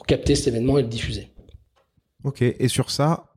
capter 0.06 0.34
cet 0.34 0.48
événement 0.48 0.78
et 0.78 0.82
le 0.82 0.88
diffuser. 0.88 1.28
Ok, 2.24 2.42
et 2.42 2.68
sur 2.68 2.90
ça, 2.90 3.34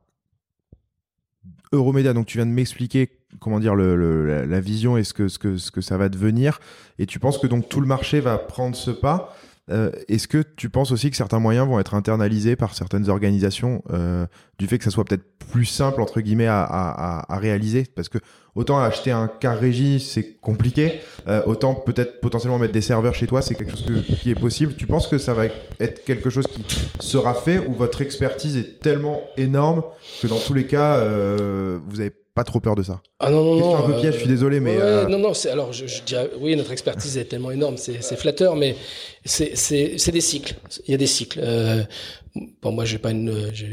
Euromédia, 1.72 2.12
donc 2.12 2.26
tu 2.26 2.38
viens 2.38 2.46
de 2.46 2.50
m'expliquer 2.52 3.10
comment 3.40 3.58
dire 3.58 3.74
la, 3.74 4.60
vision 4.60 4.96
et 4.96 5.04
ce 5.04 5.12
que, 5.12 5.26
que 5.70 5.80
ça 5.80 5.96
va 5.96 6.08
devenir, 6.08 6.60
et 6.98 7.06
tu 7.06 7.18
penses 7.18 7.38
que 7.38 7.46
donc 7.46 7.68
tout 7.68 7.80
le 7.80 7.86
marché 7.86 8.20
va 8.20 8.38
prendre 8.38 8.76
ce 8.76 8.90
pas? 8.90 9.36
Euh, 9.70 9.90
Est-ce 10.08 10.28
que 10.28 10.42
tu 10.56 10.68
penses 10.68 10.92
aussi 10.92 11.10
que 11.10 11.16
certains 11.16 11.38
moyens 11.38 11.66
vont 11.66 11.80
être 11.80 11.94
internalisés 11.94 12.54
par 12.54 12.74
certaines 12.74 13.08
organisations 13.08 13.82
euh, 13.92 14.26
du 14.58 14.66
fait 14.66 14.76
que 14.78 14.84
ça 14.84 14.90
soit 14.90 15.04
peut-être 15.04 15.24
plus 15.50 15.64
simple 15.64 16.02
entre 16.02 16.20
guillemets 16.20 16.46
à, 16.46 16.62
à, 16.62 17.20
à- 17.20 17.34
à 17.34 17.38
réaliser? 17.38 17.84
Parce 17.96 18.10
que 18.10 18.18
autant 18.54 18.78
acheter 18.78 19.10
un 19.10 19.26
car 19.26 19.58
régie 19.58 20.00
c'est 20.00 20.34
compliqué, 20.36 21.00
euh, 21.28 21.42
autant 21.46 21.74
peut-être 21.74 22.20
potentiellement 22.20 22.58
mettre 22.58 22.74
des 22.74 22.82
serveurs 22.82 23.14
chez 23.14 23.26
toi 23.26 23.40
c'est 23.40 23.54
quelque 23.54 23.70
chose 23.72 23.86
que- 23.86 24.14
qui 24.16 24.30
est 24.30 24.34
possible. 24.38 24.74
Tu 24.76 24.86
penses 24.86 25.06
que 25.06 25.16
ça 25.18 25.32
va 25.32 25.46
être 25.80 26.04
quelque 26.04 26.28
chose 26.28 26.46
qui 26.46 26.62
sera 27.00 27.32
fait 27.32 27.58
ou 27.58 27.72
votre 27.72 28.02
expertise 28.02 28.58
est 28.58 28.80
tellement 28.80 29.22
énorme 29.38 29.82
que 30.20 30.26
dans 30.26 30.38
tous 30.38 30.52
les 30.54 30.66
cas 30.66 30.98
vous 31.88 32.00
avez 32.00 32.12
pas 32.34 32.42
trop 32.44 32.58
peur 32.58 32.74
de 32.74 32.82
ça? 32.82 33.00
Ah 33.20 33.30
non, 33.30 33.44
non, 33.44 33.56
non. 33.60 33.76
un 33.76 33.82
peu 33.82 33.92
euh, 33.92 34.00
piège, 34.00 34.14
je 34.14 34.18
suis 34.20 34.28
désolé, 34.28 34.58
mais 34.58 34.76
ouais, 34.76 34.82
euh, 34.82 35.06
Non, 35.06 35.18
non, 35.18 35.34
c'est, 35.34 35.50
alors 35.50 35.72
je, 35.72 35.86
je 35.86 36.02
dirais, 36.02 36.28
oui, 36.40 36.56
notre 36.56 36.72
expertise 36.72 37.16
est 37.16 37.26
tellement 37.26 37.52
énorme, 37.52 37.76
c'est 37.76 37.94
flatteur, 38.16 38.56
mais 38.56 38.74
c'est, 39.24 40.10
des 40.10 40.20
cycles. 40.20 40.54
Il 40.86 40.90
y 40.90 40.94
a 40.94 40.98
des 40.98 41.06
cycles. 41.06 41.40
Euh, 41.42 41.82
bon, 42.62 42.72
moi, 42.72 42.84
j'ai 42.84 42.98
pas 42.98 43.10
une, 43.10 43.50
j'ai, 43.52 43.72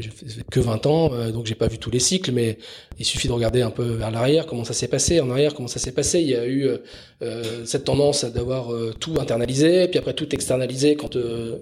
que 0.50 0.60
20 0.60 0.86
ans, 0.86 1.12
euh, 1.12 1.30
donc 1.30 1.46
j'ai 1.46 1.54
pas 1.54 1.68
vu 1.68 1.78
tous 1.78 1.90
les 1.90 1.98
cycles, 1.98 2.32
mais 2.32 2.58
il 2.98 3.04
suffit 3.04 3.28
de 3.28 3.32
regarder 3.32 3.62
un 3.62 3.70
peu 3.70 3.84
vers 3.84 4.10
l'arrière, 4.10 4.46
comment 4.46 4.64
ça 4.64 4.72
s'est 4.72 4.88
passé, 4.88 5.20
en 5.20 5.30
arrière, 5.30 5.54
comment 5.54 5.68
ça 5.68 5.78
s'est 5.78 5.92
passé. 5.92 6.20
Il 6.20 6.28
y 6.28 6.36
a 6.36 6.46
eu 6.46 6.66
euh, 6.66 6.78
euh, 7.22 7.64
cette 7.64 7.84
tendance 7.84 8.24
à 8.24 8.30
d'avoir 8.30 8.72
euh, 8.72 8.92
tout 8.98 9.14
internalisé, 9.20 9.86
puis 9.88 9.98
après 9.98 10.14
tout 10.14 10.34
externalisé 10.34 10.96
quand 10.96 11.14
euh, 11.14 11.58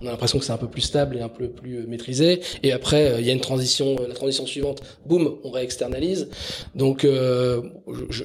on 0.00 0.06
a 0.06 0.10
l'impression 0.10 0.38
que 0.38 0.44
c'est 0.44 0.52
un 0.52 0.56
peu 0.56 0.68
plus 0.68 0.80
stable 0.80 1.16
et 1.16 1.20
un 1.20 1.28
peu 1.28 1.48
plus 1.48 1.86
maîtrisé. 1.86 2.40
Et 2.62 2.72
après, 2.72 3.16
il 3.20 3.26
y 3.26 3.30
a 3.30 3.32
une 3.32 3.40
transition, 3.40 3.96
la 4.08 4.14
transition 4.14 4.46
suivante, 4.46 4.82
boum, 5.04 5.38
on 5.44 5.50
réexternalise. 5.50 6.28
Donc, 6.74 7.04
je, 7.04 7.60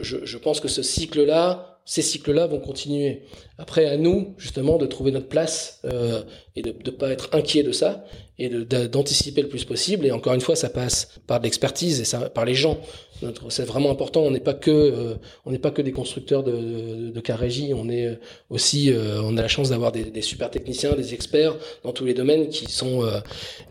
je, 0.02 0.18
je 0.26 0.38
pense 0.38 0.60
que 0.60 0.68
ce 0.68 0.82
cycle-là, 0.82 1.71
ces 1.92 2.02
cycles-là 2.02 2.48
vont 2.48 2.62
continuer. 2.62 3.24
Après, 3.58 3.86
à 3.86 3.98
nous, 3.98 4.34
justement, 4.38 4.78
de 4.78 4.86
trouver 4.86 5.12
notre 5.12 5.28
place 5.28 5.82
euh, 5.84 6.24
et 6.56 6.62
de 6.62 6.74
ne 6.86 6.90
pas 6.90 7.10
être 7.10 7.28
inquiet 7.34 7.64
de 7.64 7.74
ça 7.74 8.06
et 8.40 8.48
d'anticiper 8.50 9.42
le 9.42 9.50
plus 9.50 9.66
possible. 9.66 10.06
Et 10.06 10.12
encore 10.12 10.34
une 10.34 10.40
fois, 10.40 10.56
ça 10.56 10.70
passe 10.70 11.20
par 11.28 11.40
de 11.40 11.44
l'expertise 11.44 12.00
et 12.00 12.06
ça, 12.06 12.30
par 12.30 12.46
les 12.46 12.56
gens. 12.56 12.80
C'est 13.50 13.66
vraiment 13.66 13.92
important. 13.92 14.22
On 14.22 14.32
n'est 14.32 14.40
pas 14.40 14.54
que, 14.54 14.72
euh, 14.72 15.16
on 15.46 15.52
n'est 15.52 15.60
pas 15.60 15.72
que 15.72 15.82
des 15.82 15.92
constructeurs 15.92 16.44
de, 16.44 16.54
de, 16.54 17.20
de 17.20 17.34
régie. 17.34 17.74
On 17.76 17.90
est 17.90 18.18
aussi, 18.50 18.90
euh, 18.94 19.22
on 19.22 19.36
a 19.36 19.42
la 19.42 19.50
chance 19.50 19.70
d'avoir 19.70 19.92
des, 19.92 20.06
des 20.06 20.22
super 20.22 20.50
techniciens, 20.50 20.94
des 20.94 21.14
experts 21.14 21.58
dans 21.84 21.92
tous 21.92 22.06
les 22.06 22.14
domaines 22.14 22.48
qui 22.48 22.72
sont, 22.72 23.04
euh, 23.04 23.20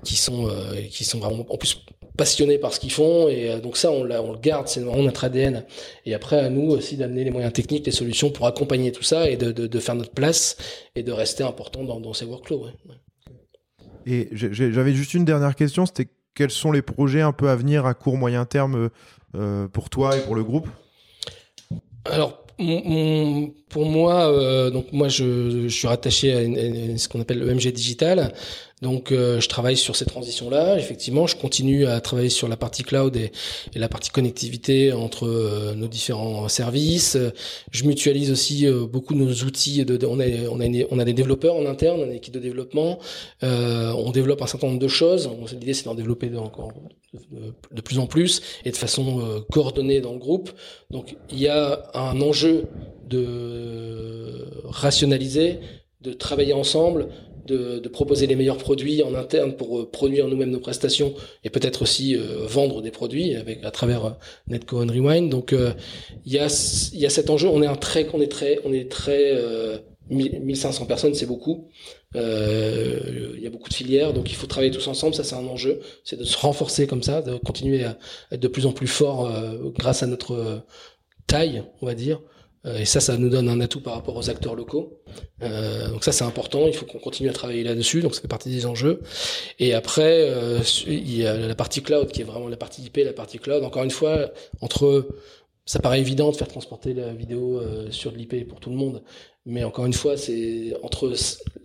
qui 0.04 0.16
sont, 0.16 0.46
euh, 0.46 0.74
qui 0.90 1.04
sont 1.04 1.20
vraiment 1.20 1.46
en 1.48 1.56
plus 1.56 1.74
passionnés 2.20 2.58
par 2.58 2.74
ce 2.74 2.80
qu'ils 2.80 2.92
font 2.92 3.30
et 3.30 3.50
euh, 3.50 3.60
donc 3.60 3.78
ça 3.78 3.90
on, 3.90 4.04
le 4.04 4.38
garde 4.38 4.68
c'est 4.68 4.80
vraiment 4.80 5.04
notre 5.04 5.24
ADN 5.24 5.64
et 6.04 6.12
après 6.12 6.38
à 6.38 6.50
nous 6.50 6.70
aussi 6.72 6.98
d'amener 6.98 7.24
les 7.24 7.30
moyens 7.30 7.50
techniques 7.50 7.86
les 7.86 7.92
solutions 7.92 8.28
pour 8.30 8.46
accompagner 8.46 8.92
tout 8.92 9.02
ça 9.02 9.30
et 9.30 9.38
de, 9.38 9.52
de, 9.52 9.66
de 9.66 9.80
faire 9.80 9.94
notre 9.94 10.10
place 10.10 10.58
et 10.94 11.02
de 11.02 11.12
rester 11.12 11.44
important 11.44 11.82
dans, 11.82 11.98
dans 11.98 12.12
ces 12.12 12.26
workflows 12.26 12.66
ouais. 12.66 12.94
Et 14.06 14.28
j'avais 14.32 14.92
juste 14.92 15.14
une 15.14 15.24
dernière 15.24 15.54
question, 15.54 15.86
c'était 15.86 16.08
quels 16.34 16.50
sont 16.50 16.72
les 16.72 16.82
projets 16.82 17.20
un 17.22 17.32
peu 17.32 17.48
à 17.48 17.56
venir 17.56 17.86
à 17.86 17.94
court 17.94 18.16
moyen 18.16 18.44
terme 18.44 18.90
euh, 19.34 19.68
pour 19.68 19.88
toi 19.90 20.16
et 20.16 20.20
pour 20.20 20.34
le 20.34 20.42
groupe? 20.42 20.68
Alors, 22.06 22.46
pour 23.68 23.86
moi, 23.86 24.70
donc 24.70 24.86
moi 24.92 25.08
je, 25.08 25.68
suis 25.68 25.86
rattaché 25.86 26.32
à, 26.32 26.98
ce 26.98 27.08
qu'on 27.08 27.20
appelle 27.20 27.40
le 27.40 27.54
MG 27.54 27.72
Digital. 27.72 28.32
Donc 28.82 29.12
euh, 29.12 29.40
je 29.40 29.48
travaille 29.48 29.76
sur 29.76 29.94
ces 29.94 30.06
transitions-là. 30.06 30.78
Effectivement, 30.78 31.26
je 31.26 31.36
continue 31.36 31.86
à 31.86 32.00
travailler 32.00 32.30
sur 32.30 32.48
la 32.48 32.56
partie 32.56 32.82
cloud 32.82 33.16
et, 33.16 33.30
la 33.74 33.88
partie 33.88 34.10
connectivité 34.10 34.92
entre 34.92 35.26
euh, 35.26 35.74
nos 35.74 35.88
différents 35.88 36.48
services. 36.48 37.18
Je 37.70 37.84
mutualise 37.84 38.30
aussi 38.30 38.66
euh, 38.66 38.86
beaucoup 38.86 39.14
nos 39.14 39.32
outils. 39.44 39.84
On, 39.88 40.20
a, 40.20 40.24
on, 40.50 40.60
a 40.60 40.84
on 40.90 40.98
a 40.98 41.04
des 41.04 41.12
développeurs 41.12 41.56
en 41.56 41.66
interne, 41.66 42.00
une 42.00 42.12
équipe 42.12 42.34
de 42.34 42.40
développement. 42.40 42.98
on 43.42 44.10
développe 44.12 44.42
un 44.42 44.46
certain 44.46 44.68
nombre 44.68 44.78
de 44.78 44.88
choses. 44.88 45.28
L'idée, 45.52 45.74
c'est 45.74 45.84
d'en 45.84 45.94
développer 45.94 46.34
encore 46.36 46.72
de, 47.72 47.80
plus 47.80 47.98
en 47.98 48.06
plus 48.06 48.40
et 48.64 48.70
de 48.70 48.76
façon 48.76 49.44
coordonnée 49.50 50.00
dans 50.00 50.12
le 50.12 50.18
groupe. 50.18 50.50
Donc 50.90 51.16
il 51.30 51.38
y 51.38 51.48
a 51.48 51.90
un 51.94 52.20
enjeu 52.20 52.64
de 53.08 54.46
rationaliser, 54.64 55.58
de 56.00 56.12
travailler 56.12 56.52
ensemble, 56.52 57.08
de, 57.50 57.88
proposer 57.88 58.26
les 58.26 58.36
meilleurs 58.36 58.56
produits 58.56 59.02
en 59.02 59.14
interne 59.14 59.54
pour 59.56 59.80
euh, 59.80 59.90
produire 59.90 60.28
nous-mêmes 60.28 60.50
nos 60.50 60.60
prestations 60.60 61.14
et 61.44 61.50
peut-être 61.50 61.82
aussi 61.82 62.16
euh, 62.16 62.46
vendre 62.46 62.82
des 62.82 62.90
produits 62.90 63.34
avec 63.34 63.64
à 63.64 63.70
travers 63.70 64.04
euh, 64.04 64.10
Netco 64.48 64.82
and 64.82 64.88
Rewind. 64.88 65.28
Donc 65.28 65.52
il 66.24 66.32
y 66.32 66.38
a 66.38 66.46
il 66.92 67.00
y 67.00 67.06
a 67.06 67.10
cet 67.10 67.30
enjeu. 67.30 67.48
On 67.48 67.62
est 67.62 67.66
un 67.66 67.76
très 67.76 68.06
on 68.12 68.20
est 68.20 68.30
très 68.30 68.60
on 68.64 68.72
est 68.72 68.90
très 68.90 69.34
1500 70.10 70.86
personnes, 70.86 71.14
c'est 71.14 71.26
beaucoup. 71.26 71.68
Il 72.14 73.40
y 73.40 73.46
a 73.46 73.50
beaucoup 73.50 73.68
de 73.68 73.74
filières, 73.74 74.12
donc 74.12 74.30
il 74.30 74.34
faut 74.34 74.46
travailler 74.46 74.72
tous 74.72 74.86
ensemble. 74.88 75.14
Ça, 75.14 75.24
c'est 75.24 75.36
un 75.36 75.46
enjeu. 75.46 75.80
C'est 76.04 76.18
de 76.18 76.24
se 76.24 76.36
renforcer 76.36 76.86
comme 76.86 77.02
ça, 77.02 77.22
de 77.22 77.36
continuer 77.36 77.84
à 77.84 77.96
être 78.32 78.40
de 78.40 78.48
plus 78.48 78.66
en 78.66 78.72
plus 78.72 78.88
fort 78.88 79.30
grâce 79.78 80.02
à 80.02 80.06
notre 80.06 80.62
taille, 81.26 81.62
on 81.80 81.86
va 81.86 81.94
dire. 81.94 82.20
Euh, 82.66 82.78
et 82.78 82.84
ça, 82.84 83.00
ça 83.00 83.16
nous 83.16 83.28
donne 83.28 83.48
un 83.48 83.60
atout 83.60 83.80
par 83.80 83.94
rapport 83.94 84.16
aux 84.16 84.28
acteurs 84.28 84.54
locaux. 84.54 85.00
Euh, 85.42 85.88
donc 85.88 86.04
ça, 86.04 86.12
c'est 86.12 86.24
important. 86.24 86.66
Il 86.66 86.74
faut 86.74 86.86
qu'on 86.86 86.98
continue 86.98 87.28
à 87.28 87.32
travailler 87.32 87.64
là-dessus. 87.64 88.02
Donc 88.02 88.14
ça 88.14 88.20
fait 88.20 88.28
partie 88.28 88.50
des 88.50 88.66
enjeux. 88.66 89.00
Et 89.58 89.74
après, 89.74 90.28
euh, 90.30 90.60
il 90.86 91.16
y 91.16 91.26
a 91.26 91.36
la 91.36 91.54
partie 91.54 91.82
cloud 91.82 92.10
qui 92.10 92.20
est 92.20 92.24
vraiment 92.24 92.48
la 92.48 92.56
partie 92.56 92.82
IP, 92.82 92.98
la 92.98 93.12
partie 93.12 93.38
cloud. 93.38 93.64
Encore 93.64 93.84
une 93.84 93.90
fois, 93.90 94.30
entre 94.60 95.08
ça 95.66 95.78
paraît 95.78 96.00
évident 96.00 96.30
de 96.32 96.36
faire 96.36 96.48
transporter 96.48 96.94
la 96.94 97.12
vidéo 97.12 97.62
sur 97.90 98.10
de 98.10 98.16
l'IP 98.16 98.48
pour 98.48 98.58
tout 98.58 98.70
le 98.70 98.76
monde, 98.76 99.02
mais 99.46 99.64
encore 99.64 99.86
une 99.86 99.94
fois, 99.94 100.16
c'est 100.16 100.74
entre 100.82 101.14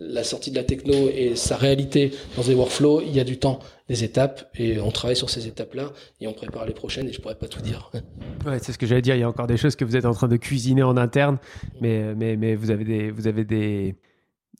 la 0.00 0.24
sortie 0.24 0.50
de 0.50 0.56
la 0.56 0.64
techno 0.64 0.94
et 1.08 1.36
sa 1.36 1.56
réalité 1.56 2.12
dans 2.36 2.42
des 2.42 2.54
workflows, 2.54 3.02
il 3.02 3.14
y 3.14 3.20
a 3.20 3.24
du 3.24 3.38
temps, 3.38 3.58
des 3.88 4.02
étapes, 4.02 4.50
et 4.58 4.80
on 4.80 4.90
travaille 4.90 5.16
sur 5.16 5.28
ces 5.28 5.46
étapes-là, 5.46 5.92
et 6.20 6.26
on 6.26 6.32
prépare 6.32 6.64
les 6.64 6.72
prochaines, 6.72 7.08
et 7.08 7.12
je 7.12 7.20
pourrais 7.20 7.34
pas 7.34 7.48
tout 7.48 7.60
dire. 7.60 7.90
Ouais, 8.46 8.60
c'est 8.62 8.70
ce 8.70 8.78
que 8.78 8.86
j'allais 8.86 9.02
dire. 9.02 9.16
Il 9.16 9.20
y 9.20 9.24
a 9.24 9.28
encore 9.28 9.48
des 9.48 9.56
choses 9.56 9.74
que 9.74 9.84
vous 9.84 9.96
êtes 9.96 10.04
en 10.04 10.12
train 10.12 10.28
de 10.28 10.36
cuisiner 10.36 10.84
en 10.84 10.96
interne, 10.96 11.38
mais, 11.80 12.14
mais, 12.14 12.36
mais 12.36 12.54
vous 12.54 12.70
avez 12.70 12.84
des, 12.84 13.10
vous 13.10 13.26
avez 13.26 13.44
des 13.44 13.96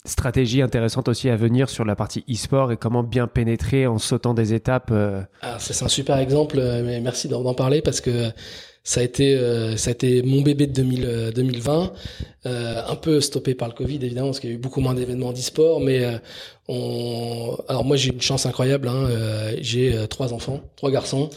stratégies 0.03 0.61
intéressantes 0.61 1.07
aussi 1.07 1.29
à 1.29 1.37
venir 1.37 1.69
sur 1.69 1.85
la 1.85 1.95
partie 1.95 2.25
e-sport 2.29 2.73
et 2.73 2.77
comment 2.77 3.03
bien 3.03 3.27
pénétrer 3.27 3.87
en 3.87 3.97
sautant 3.97 4.33
des 4.33 4.53
étapes. 4.53 4.89
Euh. 4.91 5.21
Ah, 5.41 5.57
c'est 5.59 5.83
un 5.83 5.87
super 5.87 6.17
exemple, 6.17 6.57
mais 6.57 6.99
merci 6.99 7.29
d'en 7.29 7.53
parler 7.53 7.81
parce 7.81 8.01
que 8.01 8.29
ça 8.87 9.01
a 9.01 9.03
été 9.03 9.35
euh, 9.35 9.75
ça 9.75 9.89
a 9.89 9.91
été 9.91 10.21
mon 10.21 10.41
bébé 10.41 10.65
de 10.65 10.71
2000, 10.71 11.31
2020 11.35 11.91
euh, 12.45 12.81
un 12.87 12.95
peu 12.95 13.19
stoppé 13.19 13.53
par 13.53 13.67
le 13.67 13.73
Covid 13.73 13.97
évidemment 13.97 14.27
parce 14.27 14.39
qu'il 14.39 14.49
y 14.49 14.53
a 14.53 14.55
eu 14.55 14.59
beaucoup 14.59 14.79
moins 14.79 14.93
d'événements 14.93 15.33
d'e-sport 15.33 15.81
mais 15.81 16.05
euh, 16.05 16.17
on 16.69 17.57
alors 17.67 17.83
moi 17.83 17.97
j'ai 17.97 18.13
une 18.13 18.21
chance 18.21 18.45
incroyable 18.45 18.87
hein, 18.87 19.09
euh, 19.09 19.57
j'ai 19.59 19.93
euh, 19.93 20.07
trois 20.07 20.31
enfants 20.31 20.61
trois 20.77 20.89
garçons 20.89 21.29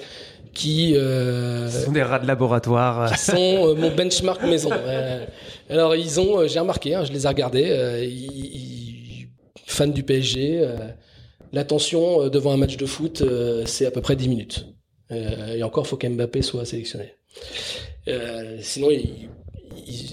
qui 0.54 0.94
sont 0.94 1.92
des 1.92 2.02
rats 2.04 2.20
de 2.20 2.26
laboratoire. 2.28 3.12
qui 3.12 3.18
sont 3.18 3.74
mon 3.76 3.90
benchmark 3.94 4.42
maison. 4.44 4.70
Alors 5.68 5.96
ils 5.96 6.20
ont 6.20 6.46
j'ai 6.46 6.60
remarqué 6.60 6.94
hein, 6.94 7.04
je 7.04 7.12
les 7.12 7.24
ai 7.24 7.28
regardés 7.28 8.08
ils, 8.08 9.28
fans 9.66 9.88
du 9.88 10.04
PSG 10.04 10.68
l'attention 11.52 12.28
devant 12.28 12.52
un 12.52 12.56
match 12.56 12.76
de 12.76 12.86
foot 12.86 13.24
c'est 13.66 13.86
à 13.86 13.90
peu 13.90 14.00
près 14.00 14.14
10 14.14 14.28
minutes. 14.28 14.66
Et 15.10 15.62
encore 15.64 15.86
faut 15.88 15.96
qu'Mbappé 15.96 16.42
soit 16.42 16.64
sélectionné 16.64 17.14
euh, 18.08 18.58
sinon, 18.60 18.88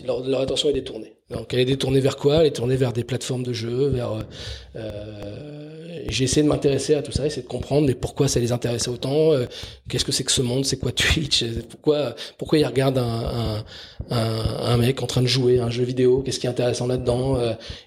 leur, 0.05 0.41
attention 0.41 0.69
est 0.69 0.73
détournée. 0.73 1.16
Donc, 1.29 1.53
elle 1.53 1.59
est 1.59 1.65
détournée 1.65 1.99
vers 1.99 2.15
quoi? 2.15 2.37
Elle 2.37 2.47
est 2.47 2.51
tournée 2.51 2.77
vers 2.77 2.93
des 2.93 3.03
plateformes 3.03 3.43
de 3.43 3.51
jeux, 3.51 3.87
vers. 3.87 4.13
Euh, 4.13 4.21
euh 4.77 5.73
j'ai 6.09 6.23
essayé 6.23 6.43
de 6.43 6.47
m'intéresser 6.47 6.95
à 6.95 7.01
tout 7.01 7.11
ça, 7.11 7.25
essayer 7.25 7.41
de 7.41 7.47
comprendre 7.47 7.87
mais 7.87 7.95
pourquoi 7.95 8.29
ça 8.29 8.39
les 8.39 8.53
intéressait 8.53 8.89
autant. 8.89 9.33
Euh, 9.33 9.45
qu'est-ce 9.89 10.05
que 10.05 10.13
c'est 10.13 10.23
que 10.23 10.31
ce 10.31 10.41
monde? 10.41 10.63
C'est 10.63 10.77
quoi 10.77 10.91
Twitch? 10.91 11.43
Pourquoi 11.69 12.15
pourquoi 12.37 12.57
ils 12.59 12.65
regardent 12.65 12.99
un, 12.99 13.63
un, 14.09 14.77
mec 14.77 15.01
en 15.03 15.07
train 15.07 15.21
de 15.21 15.27
jouer 15.27 15.59
un 15.59 15.69
jeu 15.69 15.83
vidéo? 15.83 16.21
Qu'est-ce 16.21 16.39
qui 16.39 16.47
est 16.47 16.49
intéressant 16.49 16.87
là-dedans? 16.87 17.37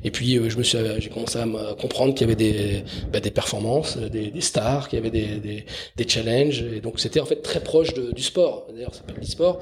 Et 0.05 0.11
puis 0.11 0.35
je 0.51 0.59
me 0.59 0.63
suis, 0.63 0.77
j'ai 0.99 1.09
commencé 1.09 1.39
à 1.39 1.47
comprendre 1.81 2.15
qu'il 2.15 2.29
y 2.29 2.31
avait 2.31 2.37
des 2.37 2.85
bah, 3.11 3.21
des 3.21 3.31
performances, 3.31 3.97
des, 3.97 4.33
stars, 4.41 4.89
qu'il 4.89 4.99
y 4.99 5.01
avait 5.01 5.11
des, 5.11 5.65
des, 5.97 6.09
challenges. 6.09 6.63
Et 6.63 6.81
donc 6.81 7.01
c'était 7.01 7.21
en 7.21 7.27
fait 7.27 7.43
très 7.43 7.61
proche 7.61 7.95
du 7.95 8.23
sport. 8.23 8.67
D'ailleurs, 8.75 8.93
ça 8.93 9.01
s'appelle 9.01 9.17
l'e-sport. 9.21 9.61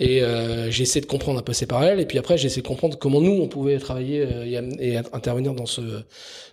Et 0.00 0.22
j'ai 0.70 0.82
essayé 0.82 1.00
de 1.00 1.06
comprendre 1.06 1.38
un 1.40 1.42
peu 1.42 1.52
ces 1.52 1.66
parallèles. 1.66 2.00
Et 2.00 2.06
puis 2.06 2.18
après, 2.18 2.38
j'ai 2.38 2.46
essayé 2.46 2.62
de 2.62 2.68
comprendre 2.68 2.96
comment 2.98 3.17
nous, 3.20 3.42
on 3.42 3.48
pouvait 3.48 3.78
travailler 3.78 4.26
euh, 4.26 4.70
et, 4.78 4.96
intervenir 4.96 5.54
dans 5.54 5.66
ce, 5.66 5.80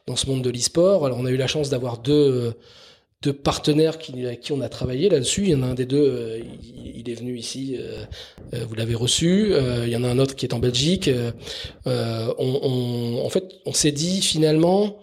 dans 0.08 0.16
ce 0.16 0.28
monde 0.28 0.42
de 0.42 0.50
l'e-sport. 0.50 1.06
Alors, 1.06 1.18
on 1.20 1.26
a 1.26 1.32
eu 1.32 1.38
la 1.38 1.48
chance 1.48 1.70
d'avoir 1.70 1.98
deux, 1.98 2.54
deux 3.22 3.34
partenaires 3.34 3.98
qui, 3.98 4.26
avec 4.26 4.42
qui 4.42 4.52
on 4.52 4.62
a 4.62 4.70
travaillé 4.70 5.10
là-dessus. 5.10 5.44
Il 5.44 5.50
y 5.50 5.56
en 5.56 5.64
a 5.64 5.68
un 5.68 5.74
des 5.74 5.86
deux, 5.86 6.04
euh, 6.04 6.40
il, 6.74 7.10
est 7.10 7.16
venu 7.16 7.38
ici, 7.38 7.78
euh, 7.80 8.66
vous 8.68 8.76
l'avez 8.76 8.96
reçu. 8.96 9.54
il 9.84 9.90
y 9.90 9.96
en 9.96 10.04
a 10.04 10.08
un 10.08 10.20
autre 10.20 10.36
qui 10.36 10.46
est 10.46 10.54
en 10.54 10.60
Belgique. 10.60 11.10
on, 11.86 13.22
en 13.24 13.30
fait, 13.30 13.46
on 13.66 13.74
s'est 13.74 13.92
dit 13.92 14.22
finalement, 14.22 14.98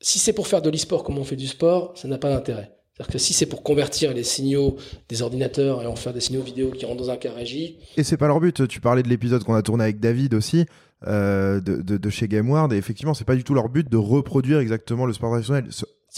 si 0.00 0.18
c'est 0.18 0.32
pour 0.32 0.48
faire 0.48 0.62
de 0.62 0.70
l'e-sport 0.70 1.04
comme 1.04 1.18
on 1.18 1.24
fait 1.24 1.36
du 1.36 1.46
sport, 1.46 1.92
ça 1.96 2.08
n'a 2.08 2.18
pas 2.18 2.30
d'intérêt. 2.30 2.77
C'est-à-dire 2.98 3.12
que 3.12 3.18
si 3.18 3.32
c'est 3.32 3.46
pour 3.46 3.62
convertir 3.62 4.12
les 4.12 4.24
signaux 4.24 4.76
des 5.08 5.22
ordinateurs 5.22 5.82
et 5.82 5.86
en 5.86 5.94
faire 5.94 6.12
des 6.12 6.20
signaux 6.20 6.42
vidéo 6.42 6.70
qui 6.70 6.84
rentrent 6.84 7.04
dans 7.04 7.10
un 7.10 7.16
cas 7.16 7.32
régie. 7.32 7.76
Et 7.96 8.02
c'est 8.02 8.16
pas 8.16 8.26
leur 8.26 8.40
but. 8.40 8.66
Tu 8.66 8.80
parlais 8.80 9.04
de 9.04 9.08
l'épisode 9.08 9.44
qu'on 9.44 9.54
a 9.54 9.62
tourné 9.62 9.84
avec 9.84 10.00
David 10.00 10.34
aussi, 10.34 10.66
euh, 11.06 11.60
de, 11.60 11.80
de, 11.80 12.10
chez 12.10 12.26
GameWard. 12.26 12.72
Et 12.72 12.76
effectivement, 12.76 13.14
c'est 13.14 13.24
pas 13.24 13.36
du 13.36 13.44
tout 13.44 13.54
leur 13.54 13.68
but 13.68 13.88
de 13.88 13.96
reproduire 13.96 14.58
exactement 14.58 15.06
le 15.06 15.12
sport 15.12 15.30
traditionnel. 15.30 15.66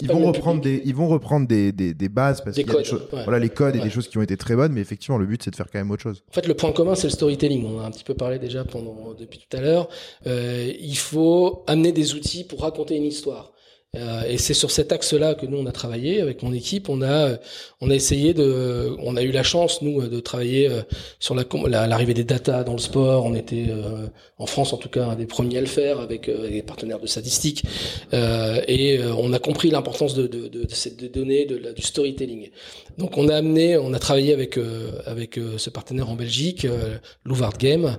Ils 0.01 0.07
vont, 0.07 0.25
reprendre 0.25 0.61
des, 0.61 0.81
ils 0.85 0.95
vont 0.95 1.07
reprendre 1.07 1.47
des, 1.47 1.71
des, 1.71 1.93
des 1.93 2.09
bases 2.09 2.41
parce 2.41 2.55
qu'il 2.55 2.65
y 2.65 2.69
a 2.71 2.77
des 2.77 2.83
choses, 2.83 3.07
voilà, 3.11 3.37
les 3.37 3.49
codes 3.49 3.75
et 3.75 3.81
des 3.81 3.89
choses 3.89 4.07
qui 4.07 4.17
ont 4.17 4.21
été 4.21 4.37
très 4.37 4.55
bonnes, 4.55 4.71
mais 4.71 4.81
effectivement, 4.81 5.17
le 5.17 5.25
but 5.25 5.43
c'est 5.43 5.51
de 5.51 5.55
faire 5.55 5.67
quand 5.71 5.77
même 5.77 5.91
autre 5.91 6.01
chose. 6.01 6.23
En 6.29 6.33
fait, 6.33 6.47
le 6.47 6.53
point 6.55 6.71
commun 6.71 6.95
c'est 6.95 7.07
le 7.07 7.11
storytelling. 7.11 7.65
On 7.65 7.79
a 7.81 7.83
un 7.83 7.91
petit 7.91 8.05
peu 8.05 8.13
parlé 8.15 8.39
déjà 8.39 8.63
pendant 8.63 9.13
depuis 9.13 9.39
tout 9.39 9.55
à 9.55 9.59
l'heure. 9.59 9.89
Euh, 10.25 10.71
il 10.79 10.97
faut 10.97 11.63
amener 11.67 11.91
des 11.91 12.15
outils 12.15 12.45
pour 12.45 12.61
raconter 12.61 12.95
une 12.95 13.03
histoire. 13.03 13.51
Euh, 13.97 14.23
et 14.25 14.37
c'est 14.37 14.53
sur 14.53 14.71
cet 14.71 14.93
axe-là 14.93 15.35
que 15.35 15.45
nous 15.45 15.57
on 15.57 15.65
a 15.65 15.73
travaillé 15.73 16.21
avec 16.21 16.43
mon 16.43 16.53
équipe. 16.53 16.87
On 16.87 17.01
a 17.01 17.31
on 17.81 17.89
a 17.89 17.93
essayé 17.93 18.33
de, 18.33 18.95
on 18.99 19.17
a 19.17 19.21
eu 19.21 19.31
la 19.31 19.43
chance 19.43 19.81
nous 19.81 20.07
de 20.07 20.19
travailler 20.21 20.69
euh, 20.69 20.81
sur 21.19 21.35
la 21.35 21.43
l'arrivée 21.87 22.13
des 22.13 22.23
data 22.23 22.63
dans 22.63 22.71
le 22.71 22.79
sport. 22.79 23.25
On 23.25 23.35
était 23.35 23.65
euh, 23.67 24.07
en 24.37 24.45
France 24.45 24.71
en 24.71 24.77
tout 24.77 24.87
cas 24.87 25.07
un 25.07 25.15
des 25.15 25.25
premiers 25.25 25.57
à 25.57 25.59
le 25.59 25.67
faire 25.67 25.99
avec 25.99 26.29
des 26.29 26.61
partenaires 26.61 27.01
de 27.01 27.05
statistiques 27.05 27.63
et 28.13 28.99
on 29.17 29.33
a 29.33 29.39
compris 29.39 29.69
l'importance 29.69 30.15
de, 30.15 30.25
de, 30.25 30.47
de, 30.47 30.63
de, 30.63 30.73
ces 30.73 30.91
données, 30.91 31.45
de, 31.45 31.73
du 31.73 31.81
storytelling. 31.81 32.49
Donc 32.97 33.17
on 33.17 33.27
a 33.27 33.35
amené, 33.35 33.77
on 33.77 33.93
a 33.93 33.99
travaillé 33.99 34.33
avec 34.33 34.57
avec 35.05 35.37
ce 35.57 35.69
partenaire 35.69 36.09
en 36.09 36.15
Belgique, 36.15 36.65
Louvard 37.25 37.57
Game, 37.57 37.97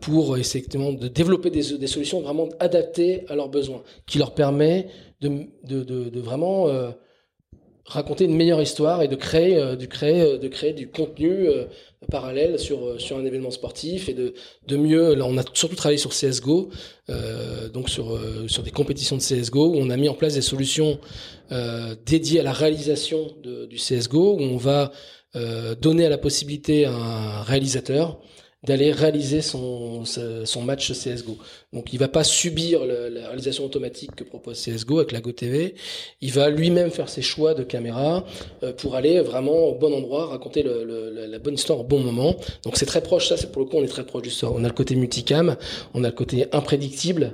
pour 0.00 0.36
essayer 0.38 0.64
de 0.66 1.08
développer 1.08 1.50
des, 1.50 1.78
des 1.78 1.86
solutions 1.86 2.22
vraiment 2.22 2.48
adaptées 2.58 3.24
à 3.28 3.36
leurs 3.36 3.48
besoins, 3.48 3.82
qui 4.06 4.18
leur 4.18 4.34
permet 4.34 4.88
de, 5.20 6.20
vraiment 6.20 6.68
euh, 6.68 6.90
raconter 7.86 8.24
une 8.24 8.34
meilleure 8.34 8.62
histoire 8.62 9.02
et 9.02 9.08
de 9.08 9.16
créer, 9.16 9.56
euh, 9.56 9.76
du, 9.76 9.88
créer, 9.88 10.20
euh, 10.20 10.38
de 10.38 10.48
créer 10.48 10.72
du 10.72 10.88
contenu 10.88 11.48
parallèle 12.10 12.58
sur, 12.58 13.00
sur 13.00 13.16
un 13.16 13.24
événement 13.24 13.50
sportif 13.50 14.08
et 14.08 14.14
de, 14.14 14.34
de 14.66 14.76
mieux. 14.76 15.14
Là, 15.14 15.24
on 15.26 15.38
a 15.38 15.42
surtout 15.54 15.76
travaillé 15.76 15.98
sur 15.98 16.10
CSGO, 16.10 16.70
donc 17.72 17.88
sur, 17.88 18.18
sur 18.48 18.64
des 18.64 18.72
compétitions 18.72 19.16
de 19.16 19.22
CSGO, 19.22 19.68
où 19.68 19.76
on 19.76 19.88
a 19.88 19.96
mis 19.96 20.08
en 20.08 20.14
place 20.14 20.34
des 20.34 20.42
solutions 20.42 20.98
dédiées 22.04 22.40
à 22.40 22.42
la 22.42 22.52
réalisation 22.52 23.36
de, 23.40 23.66
du 23.66 23.76
CSGO, 23.76 24.34
où 24.34 24.42
on 24.42 24.56
va 24.56 24.90
donner 25.80 26.06
à 26.06 26.08
la 26.08 26.18
possibilité 26.18 26.86
à 26.86 26.92
un 26.92 27.42
réalisateur 27.42 28.20
d'aller 28.64 28.92
réaliser 28.92 29.40
son, 29.42 30.04
son 30.04 30.62
match 30.62 30.92
CSGO. 30.92 31.36
Donc 31.72 31.92
il 31.92 31.98
va 31.98 32.08
pas 32.08 32.22
subir 32.22 32.84
la 32.84 33.26
réalisation 33.26 33.64
automatique 33.64 34.14
que 34.14 34.24
propose 34.24 34.62
CSGO 34.62 34.98
avec 34.98 35.12
la 35.12 35.20
GoTV, 35.20 35.74
il 36.20 36.32
va 36.32 36.48
lui-même 36.50 36.90
faire 36.90 37.08
ses 37.08 37.22
choix 37.22 37.54
de 37.54 37.64
caméra 37.64 38.24
euh, 38.62 38.72
pour 38.72 38.94
aller 38.94 39.20
vraiment 39.20 39.68
au 39.68 39.74
bon 39.74 39.92
endroit, 39.92 40.26
raconter 40.26 40.62
la 40.62 41.38
bonne 41.38 41.54
histoire 41.54 41.80
au 41.80 41.84
bon 41.84 42.00
moment. 42.00 42.36
Donc 42.64 42.76
c'est 42.76 42.86
très 42.86 43.02
proche, 43.02 43.28
ça 43.28 43.36
c'est 43.36 43.50
pour 43.50 43.62
le 43.62 43.68
coup 43.68 43.76
on 43.76 43.84
est 43.84 43.88
très 43.88 44.06
proche 44.06 44.22
du 44.22 44.30
sort. 44.30 44.54
On 44.56 44.64
a 44.64 44.68
le 44.68 44.74
côté 44.74 44.94
multicam, 44.94 45.56
on 45.94 46.04
a 46.04 46.08
le 46.08 46.14
côté 46.14 46.46
imprédictible, 46.52 47.32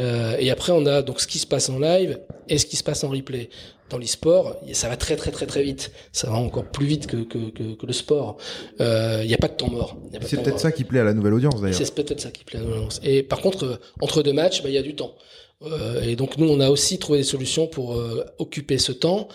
euh, 0.00 0.36
et 0.38 0.50
après 0.50 0.72
on 0.72 0.86
a 0.86 1.02
donc 1.02 1.20
ce 1.20 1.26
qui 1.26 1.38
se 1.38 1.46
passe 1.46 1.68
en 1.68 1.78
live 1.78 2.20
et 2.48 2.58
ce 2.58 2.66
qui 2.66 2.76
se 2.76 2.82
passe 2.82 3.04
en 3.04 3.10
replay. 3.10 3.50
Dans 3.90 3.98
l'e-sport, 3.98 4.56
ça 4.72 4.88
va 4.88 4.96
très 4.96 5.16
très 5.16 5.30
très 5.30 5.46
très 5.46 5.62
vite. 5.62 5.92
Ça 6.12 6.30
va 6.30 6.36
encore 6.36 6.64
plus 6.64 6.86
vite 6.86 7.06
que, 7.06 7.18
que, 7.18 7.50
que, 7.50 7.74
que 7.74 7.86
le 7.86 7.92
sport. 7.92 8.36
Il 8.78 8.84
euh, 8.84 9.24
n'y 9.24 9.34
a 9.34 9.38
pas 9.38 9.48
de 9.48 9.54
temps 9.54 9.70
mort. 9.70 9.96
C'est 10.22 10.42
peut-être 10.42 10.60
ça 10.60 10.72
qui 10.72 10.84
plaît 10.84 11.00
à 11.00 11.04
la 11.04 11.14
nouvelle 11.14 11.34
audience 11.34 11.60
d'ailleurs. 11.60 11.76
C'est 11.76 11.94
peut-être 11.94 12.20
ça 12.20 12.30
qui 12.30 12.44
plaît 12.44 12.60
à 12.60 12.62
la 12.62 12.70
balance. 12.70 13.00
Et 13.02 13.22
par 13.22 13.40
contre, 13.40 13.64
euh, 13.64 13.76
entre 14.00 14.22
deux 14.22 14.32
matchs, 14.32 14.62
bah, 14.62 14.68
il 14.68 14.74
y 14.74 14.78
a 14.78 14.82
du 14.82 14.94
temps. 14.94 15.14
Euh, 15.62 16.02
et 16.02 16.16
donc 16.16 16.38
nous, 16.38 16.48
on 16.48 16.58
a 16.60 16.70
aussi 16.70 16.98
trouvé 16.98 17.18
des 17.18 17.24
solutions 17.24 17.66
pour 17.66 17.94
euh, 17.94 18.24
occuper 18.38 18.78
ce 18.78 18.92
temps. 18.92 19.28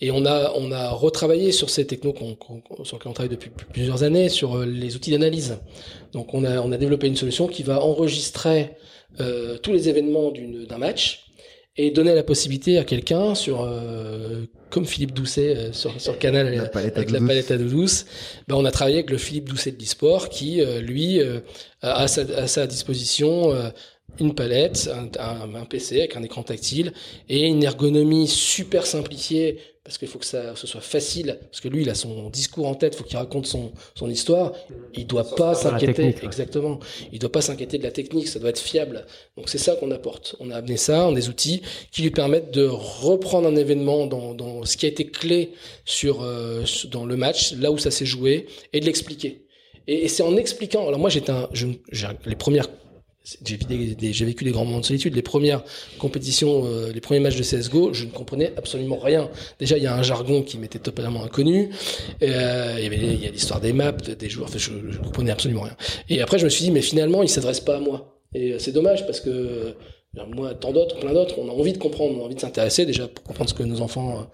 Et 0.00 0.10
on 0.10 0.24
a, 0.26 0.52
on 0.56 0.70
a 0.70 0.90
retravaillé 0.90 1.52
sur 1.52 1.70
ces 1.70 1.86
technos 1.86 2.12
qu'on, 2.12 2.36
sur 2.84 2.96
lesquels 2.96 3.10
on 3.10 3.14
travaille 3.14 3.30
depuis 3.30 3.50
plusieurs 3.72 4.02
années, 4.02 4.28
sur 4.28 4.56
euh, 4.56 4.66
les 4.66 4.94
outils 4.94 5.10
d'analyse. 5.10 5.58
Donc 6.12 6.34
on 6.34 6.44
a, 6.44 6.60
on 6.60 6.70
a 6.72 6.76
développé 6.76 7.06
une 7.06 7.16
solution 7.16 7.46
qui 7.48 7.62
va 7.62 7.82
enregistrer 7.82 8.76
tous 9.62 9.72
les 9.72 9.90
événements 9.90 10.32
d'un 10.66 10.78
match 10.78 11.26
et 11.76 11.90
donner 11.90 12.14
la 12.14 12.22
possibilité 12.22 12.78
à 12.78 12.84
quelqu'un 12.84 13.34
sur, 13.34 13.62
euh, 13.62 14.44
comme 14.70 14.84
Philippe 14.86 15.12
Doucet 15.14 15.56
euh, 15.56 15.72
sur, 15.72 15.98
sur 16.00 16.18
Canal 16.18 16.54
La 16.54 16.68
palette 16.68 16.96
avec 16.98 17.10
la 17.10 17.18
douce. 17.18 17.28
palette 17.28 17.50
à 17.50 17.56
d'eau 17.58 17.68
douce, 17.68 18.04
ben, 18.48 18.56
on 18.56 18.64
a 18.64 18.70
travaillé 18.70 18.98
avec 18.98 19.10
le 19.10 19.18
Philippe 19.18 19.48
Doucet 19.48 19.72
de 19.72 19.78
l'e-sport 19.80 20.28
qui, 20.28 20.60
euh, 20.60 20.80
lui, 20.80 21.20
euh, 21.20 21.40
a 21.80 22.02
à 22.02 22.08
sa, 22.08 22.22
à 22.36 22.46
sa 22.46 22.66
disposition 22.66 23.52
euh, 23.54 23.70
une 24.20 24.34
palette, 24.34 24.90
un, 24.92 25.08
un- 25.18 25.54
un 25.54 25.64
PC 25.64 25.98
avec 26.00 26.16
un 26.16 26.22
écran 26.22 26.42
tactile 26.42 26.92
et 27.30 27.46
une 27.46 27.62
ergonomie 27.64 28.28
super 28.28 28.84
simplifiée 28.86 29.58
parce 29.84 29.98
qu'il 29.98 30.06
faut 30.08 30.18
que 30.18 30.26
ça 30.26 30.54
ce 30.54 30.66
soit 30.66 30.80
facile 30.80 31.38
parce 31.50 31.60
que 31.60 31.68
lui 31.68 31.82
il 31.82 31.90
a 31.90 31.94
son 31.94 32.30
discours 32.30 32.68
en 32.68 32.74
tête, 32.74 32.94
il 32.94 32.98
faut 32.98 33.04
qu'il 33.04 33.16
raconte 33.16 33.46
son, 33.46 33.72
son 33.94 34.08
histoire, 34.08 34.52
il 34.94 35.06
doit 35.06 35.34
pas 35.34 35.54
s'inquiéter 35.54 36.14
exactement, 36.22 36.78
il 37.12 37.18
doit 37.18 37.32
pas 37.32 37.40
s'inquiéter 37.40 37.78
de 37.78 37.82
la 37.82 37.90
technique, 37.90 38.28
ça 38.28 38.38
doit 38.38 38.50
être 38.50 38.60
fiable. 38.60 39.06
Donc 39.36 39.48
c'est 39.48 39.58
ça 39.58 39.74
qu'on 39.76 39.90
apporte. 39.90 40.36
On 40.40 40.50
a 40.50 40.56
amené 40.56 40.76
ça, 40.76 41.06
on 41.08 41.12
a 41.12 41.14
des 41.16 41.28
outils 41.28 41.62
qui 41.90 42.02
lui 42.02 42.10
permettent 42.10 42.52
de 42.52 42.64
reprendre 42.66 43.48
un 43.48 43.56
événement 43.56 44.06
dans, 44.06 44.34
dans 44.34 44.64
ce 44.64 44.76
qui 44.76 44.86
a 44.86 44.88
été 44.88 45.06
clé 45.06 45.52
sur 45.84 46.22
euh, 46.22 46.62
dans 46.90 47.04
le 47.04 47.16
match, 47.16 47.52
là 47.54 47.72
où 47.72 47.78
ça 47.78 47.90
s'est 47.90 48.06
joué 48.06 48.46
et 48.72 48.80
de 48.80 48.86
l'expliquer. 48.86 49.46
Et, 49.88 50.04
et 50.04 50.08
c'est 50.08 50.22
en 50.22 50.36
expliquant. 50.36 50.86
Alors 50.86 51.00
moi 51.00 51.10
j'étais 51.10 51.32
un, 51.32 51.48
je, 51.52 51.66
j'ai- 51.90 52.06
les 52.24 52.36
premières 52.36 52.68
j'ai 53.24 54.24
vécu 54.24 54.44
des, 54.44 54.50
grands 54.50 54.64
moments 54.64 54.80
de 54.80 54.84
solitude. 54.84 55.14
Les 55.14 55.22
premières 55.22 55.62
compétitions, 55.98 56.64
euh, 56.66 56.92
les 56.92 57.00
premiers 57.00 57.20
matchs 57.20 57.36
de 57.36 57.42
CSGO, 57.42 57.92
je 57.92 58.04
ne 58.04 58.10
comprenais 58.10 58.52
absolument 58.56 58.98
rien. 58.98 59.30
Déjà, 59.60 59.76
il 59.76 59.84
y 59.84 59.86
a 59.86 59.94
un 59.94 60.02
jargon 60.02 60.42
qui 60.42 60.58
m'était 60.58 60.80
totalement 60.80 61.22
inconnu. 61.22 61.70
Euh, 62.22 62.78
il 62.80 63.22
y 63.22 63.26
a 63.26 63.30
l'histoire 63.30 63.60
des 63.60 63.72
maps, 63.72 63.92
des 63.92 64.28
joueurs. 64.28 64.48
Je, 64.56 64.72
ne 64.72 64.96
comprenais 64.96 65.30
absolument 65.30 65.62
rien. 65.62 65.76
Et 66.08 66.20
après, 66.20 66.38
je 66.38 66.44
me 66.44 66.50
suis 66.50 66.64
dit, 66.64 66.70
mais 66.72 66.82
finalement, 66.82 67.22
il 67.22 67.28
s'adresse 67.28 67.60
pas 67.60 67.76
à 67.76 67.80
moi. 67.80 68.18
Et 68.34 68.52
euh, 68.52 68.58
c'est 68.58 68.72
dommage 68.72 69.06
parce 69.06 69.20
que 69.20 69.74
moi, 70.34 70.54
tant 70.54 70.72
d'autres, 70.72 70.98
plein 70.98 71.12
d'autres, 71.12 71.38
on 71.38 71.48
a 71.48 71.52
envie 71.52 71.72
de 71.72 71.78
comprendre, 71.78 72.18
on 72.18 72.22
a 72.22 72.24
envie 72.24 72.34
de 72.34 72.40
s'intéresser 72.40 72.84
déjà 72.84 73.06
pour 73.08 73.24
comprendre 73.24 73.48
ce 73.48 73.54
que 73.54 73.62
nos 73.62 73.80
enfants 73.80 74.26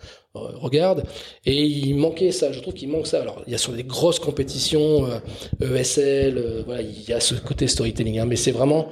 euh, 0.44 0.48
euh, 0.52 0.58
regardent. 0.58 1.04
Et 1.44 1.64
il 1.64 1.96
manquait 1.96 2.32
ça. 2.32 2.52
Je 2.52 2.60
trouve 2.60 2.74
qu'il 2.74 2.88
manque 2.88 3.06
ça. 3.06 3.22
Alors, 3.22 3.42
il 3.46 3.52
y 3.52 3.54
a 3.54 3.58
sur 3.58 3.72
des 3.72 3.84
grosses 3.84 4.18
compétitions, 4.18 5.06
euh, 5.06 5.76
ESL, 5.76 6.38
euh, 6.38 6.62
voilà, 6.64 6.82
il 6.82 7.02
y 7.08 7.12
a 7.12 7.20
ce 7.20 7.34
côté 7.34 7.66
storytelling. 7.66 8.18
hein, 8.18 8.26
mais 8.26 8.36
c'est 8.36 8.52
vraiment 8.52 8.88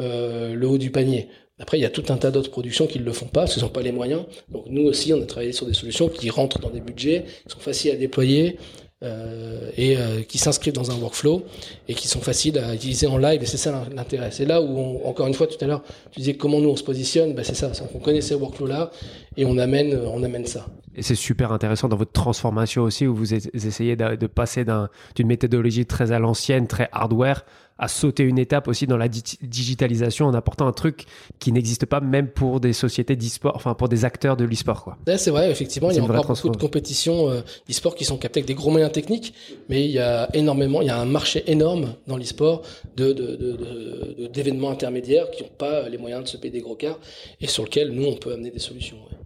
euh, 0.00 0.54
le 0.54 0.66
haut 0.68 0.78
du 0.78 0.90
panier. 0.90 1.28
Après, 1.60 1.78
il 1.78 1.82
y 1.82 1.84
a 1.84 1.90
tout 1.90 2.04
un 2.10 2.16
tas 2.16 2.30
d'autres 2.30 2.50
productions 2.50 2.86
qui 2.86 3.00
ne 3.00 3.04
le 3.04 3.12
font 3.12 3.26
pas, 3.26 3.40
parce 3.40 3.54
qu'ils 3.54 3.62
n'ont 3.64 3.68
pas 3.68 3.82
les 3.82 3.90
moyens. 3.92 4.24
Donc 4.48 4.66
nous 4.68 4.82
aussi, 4.84 5.12
on 5.12 5.20
a 5.20 5.26
travaillé 5.26 5.52
sur 5.52 5.66
des 5.66 5.74
solutions 5.74 6.08
qui 6.08 6.30
rentrent 6.30 6.60
dans 6.60 6.70
des 6.70 6.80
budgets, 6.80 7.24
qui 7.46 7.52
sont 7.52 7.58
faciles 7.58 7.90
à 7.90 7.96
déployer 7.96 8.58
euh, 9.04 9.70
et 9.76 9.96
euh, 9.96 10.22
qui 10.22 10.38
s'inscrivent 10.38 10.72
dans 10.74 10.90
un 10.90 10.96
workflow 10.98 11.44
et 11.86 11.94
qui 11.94 12.08
sont 12.08 12.20
faciles 12.20 12.58
à 12.58 12.74
utiliser 12.74 13.06
en 13.06 13.16
live. 13.18 13.42
Et 13.42 13.46
c'est 13.46 13.56
ça 13.56 13.86
l'intérêt. 13.94 14.30
C'est 14.32 14.44
là 14.44 14.60
où, 14.60 14.66
on- 14.76 15.06
encore 15.08 15.26
une 15.28 15.34
fois, 15.34 15.46
tout 15.46 15.56
à 15.60 15.66
l'heure, 15.66 15.82
tu 16.10 16.20
disais 16.20 16.34
comment 16.34 16.60
nous 16.60 16.70
on 16.70 16.76
se 16.76 16.82
positionne. 16.82 17.34
Ben, 17.34 17.44
c'est 17.44 17.54
ça. 17.54 17.70
qu'on 17.92 18.00
connaît 18.00 18.20
ces 18.20 18.34
workflows-là 18.34 18.90
et 19.36 19.44
on 19.44 19.56
amène, 19.58 19.96
on 19.96 20.22
amène 20.24 20.46
ça. 20.46 20.66
Et 20.96 21.02
c'est 21.02 21.14
super 21.14 21.52
intéressant 21.52 21.86
dans 21.88 21.96
votre 21.96 22.10
transformation 22.12 22.82
aussi, 22.82 23.06
où 23.06 23.14
vous 23.14 23.32
es- 23.34 23.50
essayez 23.54 23.94
de, 23.94 24.26
passer 24.26 24.64
d'un- 24.64 24.88
d'une 25.14 25.28
méthodologie 25.28 25.86
très 25.86 26.10
à 26.10 26.18
l'ancienne, 26.18 26.66
très 26.66 26.88
hardware, 26.90 27.44
à 27.78 27.86
sauter 27.88 28.24
une 28.24 28.38
étape 28.38 28.66
aussi 28.68 28.86
dans 28.86 28.96
la 28.96 29.08
di- 29.08 29.22
digitalisation 29.40 30.26
en 30.26 30.34
apportant 30.34 30.66
un 30.66 30.72
truc 30.72 31.04
qui 31.38 31.52
n'existe 31.52 31.86
pas 31.86 32.00
même 32.00 32.28
pour 32.28 32.58
des 32.60 32.72
sociétés 32.72 33.14
d'e-sport, 33.16 33.52
enfin 33.54 33.74
pour 33.74 33.88
des 33.88 34.04
acteurs 34.04 34.36
de 34.36 34.44
l'e-sport. 34.44 34.82
Quoi. 34.84 34.98
Ouais, 35.06 35.16
c'est 35.18 35.30
vrai, 35.30 35.50
effectivement, 35.50 35.90
il 35.90 35.96
y 35.96 36.00
a 36.00 36.02
encore 36.02 36.26
beaucoup 36.26 36.48
de 36.48 36.56
compétitions 36.56 37.30
euh, 37.30 37.40
d'e-sport 37.68 37.94
qui 37.94 38.04
sont 38.04 38.16
captées 38.18 38.40
avec 38.40 38.48
des 38.48 38.54
gros 38.54 38.70
moyens 38.70 38.90
techniques, 38.92 39.32
mais 39.68 39.84
il 39.84 39.90
y 39.92 39.98
a 40.00 40.28
énormément, 40.34 40.80
il 40.82 40.88
y 40.88 40.90
a 40.90 40.98
un 41.00 41.04
marché 41.06 41.44
énorme 41.46 41.94
dans 42.06 42.16
l'e-sport 42.16 42.62
de, 42.96 43.12
de, 43.12 43.36
de, 43.36 43.52
de- 43.52 44.14
de- 44.22 44.26
d'événements 44.26 44.70
intermédiaires 44.70 45.30
qui 45.30 45.42
n'ont 45.44 45.48
pas 45.56 45.88
les 45.88 45.98
moyens 45.98 46.24
de 46.24 46.28
se 46.28 46.36
payer 46.36 46.50
des 46.52 46.60
gros 46.60 46.74
cars 46.74 46.98
et 47.40 47.46
sur 47.46 47.62
lequel 47.64 47.92
nous 47.92 48.06
on 48.06 48.16
peut 48.16 48.32
amener 48.32 48.50
des 48.50 48.58
solutions. 48.58 48.96
ouais. 48.96 49.16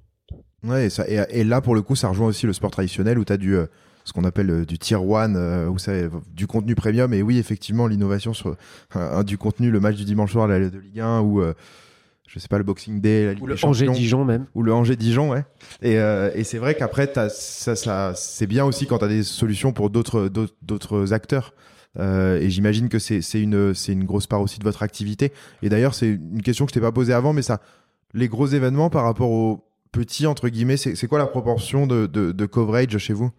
Ouais, 0.70 0.86
et, 0.86 0.90
ça, 0.90 1.08
et, 1.08 1.40
et 1.40 1.42
là, 1.44 1.60
pour 1.60 1.74
le 1.74 1.82
coup, 1.82 1.96
ça 1.96 2.08
rejoint 2.08 2.28
aussi 2.28 2.46
le 2.46 2.52
sport 2.52 2.70
traditionnel 2.70 3.18
où 3.18 3.24
tu 3.24 3.32
as 3.32 3.36
du, 3.36 3.56
euh, 3.56 3.66
ce 4.04 4.12
qu'on 4.12 4.24
appelle 4.24 4.50
euh, 4.50 4.64
du 4.64 4.78
tier 4.78 4.96
one, 4.96 5.36
euh, 5.36 5.68
où 5.68 5.78
c'est 5.78 6.08
du 6.34 6.46
contenu 6.46 6.74
premium. 6.74 7.12
Et 7.14 7.22
oui, 7.22 7.38
effectivement, 7.38 7.86
l'innovation 7.86 8.32
sur 8.34 8.56
euh, 8.96 9.22
du 9.22 9.38
contenu, 9.38 9.70
le 9.70 9.80
match 9.80 9.96
du 9.96 10.04
dimanche 10.04 10.32
soir 10.32 10.48
de, 10.48 10.52
la- 10.54 10.68
de 10.70 10.78
Ligue 10.78 11.00
1 11.00 11.20
ou, 11.20 11.40
euh, 11.40 11.54
je 12.26 12.38
sais 12.38 12.48
pas, 12.48 12.58
le 12.58 12.64
Boxing 12.64 13.00
Day, 13.00 13.26
la 13.26 13.34
Ligue 13.34 13.42
Ou 13.42 13.46
le 13.46 13.54
Angers 13.62 13.86
Champions. 13.86 13.92
Dijon 13.92 14.24
même. 14.24 14.46
ou 14.54 14.62
le 14.62 14.72
Angers 14.72 14.96
Dijon, 14.96 15.30
ouais. 15.30 15.44
Et, 15.82 15.98
euh, 15.98 16.30
et 16.34 16.44
c'est 16.44 16.58
vrai 16.58 16.74
qu'après, 16.74 17.12
ça, 17.30 17.76
ça, 17.76 18.12
c'est 18.16 18.46
bien 18.46 18.64
aussi 18.64 18.86
quand 18.86 18.98
tu 18.98 19.04
as 19.04 19.08
des 19.08 19.22
solutions 19.22 19.72
pour 19.72 19.90
d'autres, 19.90 21.12
acteurs. 21.12 21.54
Euh, 21.98 22.40
et 22.40 22.48
j'imagine 22.48 22.88
que 22.88 22.98
c'est, 22.98 23.20
une, 23.34 23.74
c'est 23.74 23.92
une 23.92 24.04
grosse 24.04 24.26
part 24.26 24.40
aussi 24.40 24.58
de 24.58 24.64
votre 24.64 24.82
activité. 24.82 25.30
Et 25.62 25.68
d'ailleurs, 25.68 25.94
c'est 25.94 26.08
une 26.08 26.40
question 26.42 26.64
que 26.64 26.70
je 26.70 26.74
t'ai 26.74 26.80
pas 26.80 26.92
posée 26.92 27.12
avant, 27.12 27.34
mais 27.34 27.42
ça, 27.42 27.60
les 28.14 28.28
gros 28.28 28.46
événements 28.46 28.88
par 28.88 29.04
rapport 29.04 29.30
aux 29.30 29.64
petits, 29.92 30.26
entre 30.26 30.48
guillemets, 30.48 30.78
c'est, 30.78 30.94
c'est 30.94 31.06
quoi 31.06 31.18
la 31.18 31.26
proportion 31.26 31.86
de, 31.86 32.06
de, 32.06 32.32
de 32.32 32.46
coverage 32.46 32.96
chez 32.96 33.12
vous? 33.12 33.30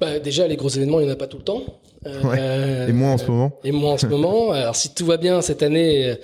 Bah, 0.00 0.18
déjà, 0.18 0.46
les 0.46 0.56
gros 0.56 0.68
événements, 0.68 1.00
il 1.00 1.06
n'y 1.06 1.10
en 1.10 1.14
a 1.14 1.16
pas 1.16 1.26
tout 1.26 1.38
le 1.38 1.44
temps. 1.44 1.62
Euh, 2.06 2.86
Et 2.88 2.92
moins 2.92 3.12
en 3.14 3.18
ce 3.18 3.26
moment 3.26 3.58
Et 3.64 3.72
moi 3.72 3.92
en 3.92 3.98
ce 3.98 4.06
moment, 4.06 4.50
alors 4.52 4.76
si 4.76 4.94
tout 4.94 5.04
va 5.06 5.16
bien 5.16 5.42
cette 5.42 5.62
année, 5.62 6.06
euh, 6.06 6.14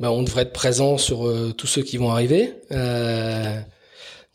bah, 0.00 0.12
on 0.12 0.22
devrait 0.22 0.42
être 0.42 0.52
présent 0.52 0.98
sur 0.98 1.26
euh, 1.26 1.52
tous 1.56 1.66
ceux 1.66 1.82
qui 1.82 1.96
vont 1.96 2.10
arriver. 2.10 2.54
Euh, 2.72 3.58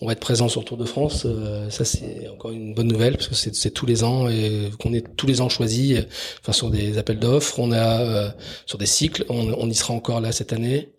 on 0.01 0.07
va 0.07 0.13
être 0.13 0.19
présent 0.19 0.49
sur 0.49 0.61
le 0.61 0.65
Tour 0.65 0.77
de 0.77 0.83
France. 0.85 1.25
euh, 1.25 1.69
ça 1.69 1.85
c'est 1.85 2.27
encore 2.27 2.51
une 2.51 2.73
bonne 2.73 2.87
nouvelle 2.87 3.13
parce 3.15 3.27
que 3.27 3.35
c'est 3.35 3.71
tous 3.71 3.85
les 3.85 4.03
ans 4.03 4.27
et 4.27 4.69
qu'on 4.79 4.93
est 4.93 5.15
tous 5.15 5.27
les 5.27 5.39
ans 5.39 5.47
choisi. 5.47 5.95
Enfin 6.41 6.51
sur 6.51 6.69
des 6.71 6.97
appels 6.97 7.19
d'offres, 7.19 7.59
on 7.59 7.71
a 7.71 8.01
euh, 8.01 8.29
sur 8.65 8.77
des 8.79 8.87
cycles. 8.87 9.23
On, 9.29 9.53
on 9.53 9.69
y 9.69 9.75
sera 9.75 9.93
encore 9.93 10.19
là 10.19 10.31
cette 10.33 10.51
année. 10.51 10.89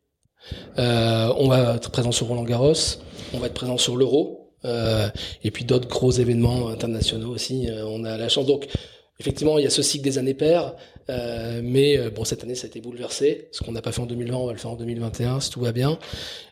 Euh, 0.78 1.32
on 1.36 1.48
va 1.48 1.74
être 1.74 1.90
présent 1.90 2.12
sur 2.12 2.28
Roland 2.28 2.44
Garros. 2.44 2.72
On 3.34 3.38
va 3.38 3.48
être 3.48 3.54
présent 3.54 3.76
sur 3.76 3.96
l'Euro. 3.96 4.43
Euh, 4.64 5.08
et 5.42 5.50
puis 5.50 5.64
d'autres 5.64 5.88
gros 5.88 6.10
événements 6.10 6.68
internationaux 6.68 7.30
aussi. 7.30 7.68
Euh, 7.68 7.84
on 7.86 8.04
a 8.04 8.16
la 8.16 8.28
chance 8.28 8.46
donc. 8.46 8.66
Effectivement, 9.20 9.58
il 9.58 9.64
y 9.64 9.66
a 9.66 9.70
ce 9.70 9.80
cycle 9.80 10.02
des 10.02 10.18
années 10.18 10.34
paires, 10.34 10.74
euh, 11.08 11.60
mais 11.62 12.10
bon, 12.10 12.24
cette 12.24 12.42
année, 12.42 12.56
ça 12.56 12.64
a 12.64 12.68
été 12.68 12.80
bouleversé. 12.80 13.46
Ce 13.52 13.62
qu'on 13.62 13.70
n'a 13.70 13.80
pas 13.80 13.92
fait 13.92 14.00
en 14.00 14.06
2020, 14.06 14.36
on 14.36 14.46
va 14.46 14.52
le 14.52 14.58
faire 14.58 14.72
en 14.72 14.76
2021, 14.76 15.38
si 15.38 15.50
tout 15.50 15.60
va 15.60 15.70
bien. 15.70 16.00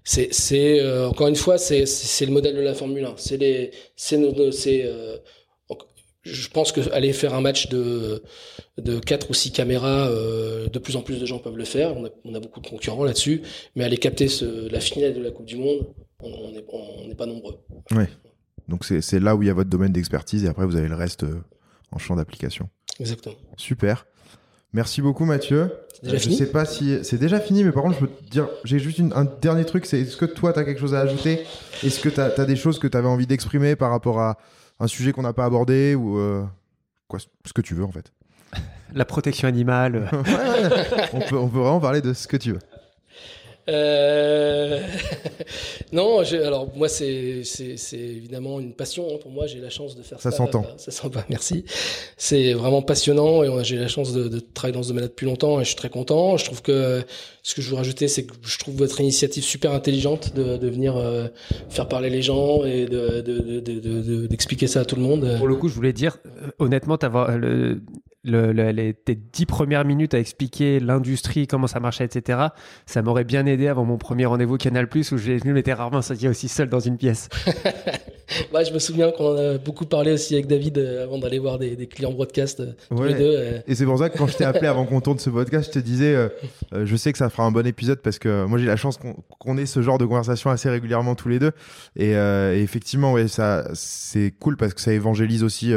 C'est, 0.05 0.81
encore 1.05 1.27
une 1.27 1.35
fois, 1.35 1.59
c'est, 1.59 1.81
le 1.81 2.31
modèle 2.31 2.55
de 2.55 2.61
la 2.61 2.73
Formule 2.75 3.05
1. 3.05 3.15
C'est 3.17 3.37
je 6.25 6.49
pense 6.51 6.71
que 6.71 6.81
aller 6.93 7.13
faire 7.13 7.35
un 7.35 7.41
match 7.41 7.69
de 7.69 8.23
de 8.79 9.01
quatre 9.01 9.29
ou 9.31 9.35
six 9.35 9.51
caméras, 9.51 10.09
de 10.09 10.79
plus 10.79 10.95
en 10.95 11.03
plus 11.03 11.19
de 11.19 11.27
gens 11.27 11.41
peuvent 11.41 11.57
le 11.57 11.65
faire. 11.65 11.97
On 11.97 12.35
a, 12.35 12.39
beaucoup 12.39 12.61
de 12.61 12.69
concurrents 12.69 13.03
là-dessus, 13.03 13.43
mais 13.75 13.83
aller 13.83 13.99
capter 13.99 14.29
la 14.71 14.79
finale 14.79 15.15
de 15.15 15.21
la 15.21 15.33
Coupe 15.33 15.47
du 15.47 15.57
Monde, 15.57 15.85
on 16.23 16.53
n'est 16.53 16.65
on 16.73 17.15
pas 17.15 17.27
nombreux. 17.27 17.59
Donc 18.69 18.85
c'est, 18.85 19.21
là 19.21 19.37
où 19.37 19.43
il 19.43 19.47
y 19.47 19.51
a 19.51 19.55
votre 19.55 19.71
domaine 19.71 19.93
d'expertise 19.93 20.45
et 20.45 20.49
après 20.49 20.65
vous 20.67 20.77
avez 20.77 20.89
le 20.89 20.95
reste 20.95 21.25
euh, 21.25 21.43
en 21.91 21.99
champ 21.99 22.17
d'application. 22.17 22.69
Exactement. 23.01 23.35
Super. 23.57 24.07
Merci 24.73 25.03
beaucoup 25.03 25.25
Mathieu. 25.25 25.71
C'est 25.95 26.03
déjà 26.05 26.15
Euh, 26.15 26.19
je 26.19 26.23
fini 26.25 26.37
sais 26.37 26.47
pas 26.51 26.65
si 26.65 26.99
c'est 27.05 27.19
déjà 27.19 27.39
fini, 27.41 27.65
mais 27.65 27.73
par 27.73 27.83
contre, 27.83 27.97
je 27.97 28.07
peux 28.07 28.09
te 28.09 28.31
dire, 28.31 28.49
j'ai 28.65 28.79
juste 28.79 28.99
une- 28.99 29.13
un 29.13 29.25
dernier 29.25 29.65
truc, 29.65 29.85
c'est 29.87 30.01
est-ce 30.01 30.17
que 30.17 30.25
toi, 30.25 30.53
tu 30.53 30.59
as 30.61 30.65
quelque 30.65 30.81
chose 30.81 30.95
à 30.95 31.01
ajouter? 31.01 31.45
Est-ce 31.83 32.01
que 32.01 32.09
tu 32.09 32.21
as, 32.21 32.45
des 32.47 32.57
choses 32.57 32.79
que 32.79 32.87
tu 32.89 32.97
avais 32.97 33.09
envie 33.09 33.27
d'exprimer 33.27 33.77
par 33.77 33.91
rapport 33.91 34.19
à 34.21 34.39
un 34.81 34.87
sujet 34.87 35.13
qu'on 35.13 35.23
n'a 35.23 35.33
pas 35.35 35.45
abordé 35.45 35.95
ou 35.95 36.19
euh, 36.19 36.43
quoi, 37.09 37.19
ce 37.21 37.53
que 37.53 37.61
tu 37.61 37.75
veux 37.75 37.85
en 37.85 37.93
fait? 37.93 38.13
La 38.95 39.05
protection 39.05 39.47
animale. 39.49 40.09
ouais, 40.13 41.09
on, 41.13 41.21
peut, 41.21 41.37
on 41.37 41.49
peut 41.49 41.59
vraiment 41.59 41.81
parler 41.81 42.01
de 42.01 42.13
ce 42.15 42.27
que 42.27 42.37
tu 42.39 42.53
veux. 42.53 42.59
Euh... 43.69 44.81
non, 45.93 46.25
j'ai- 46.25 46.43
alors 46.43 46.69
moi 46.77 46.89
c'est 46.89 47.43
c'est 47.45 47.77
c'est 47.77 47.97
évidemment 47.99 48.59
une 48.61 48.73
passion 48.75 49.07
hein, 49.13 49.19
pour 49.21 49.31
moi. 49.31 49.47
J'ai 49.47 49.61
la 49.61 49.71
chance 49.71 49.97
de 49.97 50.03
faire 50.03 50.21
Ça 50.21 50.31
ça. 50.31 50.37
s'entend. 50.37 50.65
Ça 50.77 50.91
s'entend. 50.91 51.21
Merci. 51.29 51.65
C'est 52.17 52.53
vraiment 52.55 52.83
passionnant 52.83 53.43
et 53.45 53.49
on 53.49 53.59
a- 53.59 53.63
j'ai 53.63 53.77
la 53.77 53.89
chance 53.89 54.13
de, 54.13 54.29
de 54.29 54.41
travailler 54.41 54.75
dans 54.75 54.83
ce 54.83 54.89
domaine-là 54.89 55.09
depuis 55.09 55.27
longtemps 55.27 55.61
et 55.61 55.65
je 55.65 55.69
suis 55.69 55.77
très 55.77 55.91
content. 55.91 56.37
Je 56.37 56.45
trouve 56.45 56.63
que 56.63 57.03
ce 57.45 57.55
que 57.55 57.63
je 57.63 57.71
veux 57.71 57.77
rajouter, 57.77 58.09
c'est 58.09 58.25
que 58.25 58.35
je 58.43 58.59
trouve 58.59 58.75
votre 58.77 59.01
initiative 59.01 59.43
super 59.45 59.73
intelligente 59.73 60.35
de, 60.35 60.57
de 60.57 60.69
venir 60.69 60.97
euh, 60.97 61.29
faire 61.69 61.89
parler 61.89 62.11
les 62.11 62.23
gens 62.23 62.65
et 62.65 62.87
de 62.87 63.21
de- 63.21 63.39
de- 63.39 63.61
de- 63.61 63.81
de- 63.81 64.01
de- 64.03 64.27
d'expliquer 64.27 64.67
ça 64.67 64.81
à 64.81 64.85
tout 64.85 64.97
le 64.97 65.03
monde. 65.03 65.37
Pour 65.39 65.49
le 65.49 65.57
coup, 65.57 65.69
je 65.69 65.75
voulais 65.75 65.93
dire, 65.93 66.19
euh, 66.27 66.51
honnêtement, 66.59 66.97
t'avoir 66.99 67.37
le, 67.39 67.81
le, 68.25 68.53
le- 68.53 68.71
les, 68.71 68.95
tes 68.95 69.15
dix 69.17 69.47
premières 69.47 69.85
minutes 69.85 70.15
à 70.15 70.19
expliquer 70.19 70.79
l'industrie, 70.81 71.47
comment 71.47 71.67
ça 71.67 71.81
marchait, 71.81 72.05
etc., 72.05 72.39
ça 72.87 73.03
m'aurait 73.03 73.25
bien 73.25 73.47
aidé 73.47 73.67
avant 73.69 73.85
mon 73.85 73.99
premier 73.99 74.27
rendez-vous 74.27 74.57
Canal+, 74.59 74.89
où 74.95 75.19
j'ai 75.19 75.37
venu 75.39 75.53
m'étais 75.53 75.73
rarement 75.73 76.03
senti 76.03 76.29
aussi 76.29 76.49
seul 76.49 76.69
dans 76.69 76.79
une 76.81 76.97
pièce. 76.99 77.29
Ouais, 78.55 78.65
je 78.69 78.73
me 78.73 78.79
souviens 78.79 79.11
qu'on 79.11 79.35
en 79.35 79.37
a 79.37 79.59
beaucoup 79.59 79.87
parlé 79.87 80.13
aussi 80.13 80.35
avec 80.35 80.47
David 80.47 80.79
euh, 80.79 81.05
avant 81.05 81.19
d'aller 81.19 81.39
voir 81.41 81.59
des, 81.59 81.75
des 81.77 81.87
clients 81.89 82.13
broadcast 82.13 82.61
euh, 82.61 82.73
tous 82.89 82.97
Ouais. 83.01 83.09
les 83.09 83.15
deux. 83.15 83.35
euh. 83.37 83.59
Et 83.67 83.75
c'est 83.75 83.85
pour 83.85 83.99
ça 83.99 84.09
que 84.09 84.17
quand 84.17 84.27
je 84.29 84.37
t'ai 84.37 84.45
appelé 84.45 84.67
avant 84.69 84.85
qu'on 84.87 85.01
tourne 85.01 85.19
ce 85.19 85.29
podcast, 85.31 85.67
je 85.75 85.81
te 85.81 85.85
disais, 85.85 86.15
euh, 86.15 86.29
euh, 86.75 86.87
je 86.87 86.97
sais 86.97 87.13
que 87.13 87.19
ça 87.19 87.29
fera 87.29 87.43
un 87.45 87.51
bon 87.51 87.67
épisode 87.67 88.01
parce 88.01 88.19
que 88.19 88.45
moi 88.45 88.59
j'ai 88.59 88.67
la 88.67 88.77
chance 88.77 88.99
qu'on 89.39 89.59
ait 89.59 89.67
ce 89.67 89.83
genre 89.83 89.99
de 89.99 90.05
conversation 90.07 90.51
assez 90.51 90.71
régulièrement 90.71 91.15
tous 91.17 91.29
les 91.29 91.39
deux. 91.41 91.53
Et, 91.97 92.15
euh, 92.17 92.55
et 92.57 92.63
effectivement, 92.63 93.13
ouais, 93.13 93.27
ça 93.29 93.65
c'est 93.75 94.33
cool 94.39 94.57
parce 94.57 94.75
que 94.75 94.81
ça 94.81 94.93
évangélise 94.93 95.43
aussi 95.43 95.73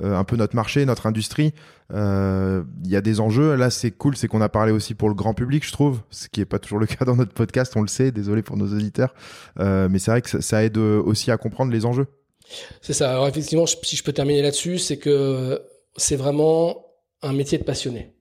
un 0.00 0.24
peu 0.24 0.36
notre 0.36 0.56
marché, 0.56 0.84
notre 0.84 1.06
industrie. 1.06 1.52
Euh, 1.92 2.62
Il 2.84 2.90
y 2.90 2.96
a 2.96 3.00
des 3.00 3.20
enjeux. 3.20 3.54
Là, 3.54 3.70
c'est 3.70 3.90
cool, 3.90 4.16
c'est 4.16 4.28
qu'on 4.28 4.40
a 4.40 4.48
parlé 4.48 4.72
aussi 4.72 4.94
pour 4.94 5.08
le 5.08 5.14
grand 5.14 5.34
public, 5.34 5.64
je 5.66 5.72
trouve, 5.72 6.00
ce 6.10 6.28
qui 6.28 6.40
est 6.40 6.44
pas 6.46 6.58
toujours 6.58 6.78
le 6.78 6.86
cas 6.94 7.04
dans 7.04 7.16
notre 7.16 7.32
podcast. 7.32 7.74
On 7.76 7.82
le 7.82 7.88
sait. 7.88 8.12
Désolé 8.12 8.42
pour 8.42 8.56
nos 8.56 8.66
auditeurs, 8.66 9.14
Euh, 9.60 9.88
mais 9.90 9.98
c'est 9.98 10.10
vrai 10.10 10.22
que 10.22 10.40
ça, 10.40 10.64
aide 10.64 10.78
euh, 10.78 11.02
aussi 11.02 11.30
à 11.30 11.36
comprendre 11.36 11.72
les 11.72 11.84
enjeux. 11.84 12.06
C'est 12.80 12.92
ça. 12.92 13.10
Alors 13.10 13.28
effectivement, 13.28 13.66
si 13.66 13.96
je 13.96 14.02
peux 14.02 14.12
terminer 14.12 14.42
là-dessus, 14.42 14.78
c'est 14.78 14.96
que 14.96 15.10
euh, 15.10 15.58
c'est 15.96 16.16
vraiment 16.16 16.86
un 17.22 17.32
métier 17.32 17.58
de 17.58 17.64
passionné. 17.64 18.12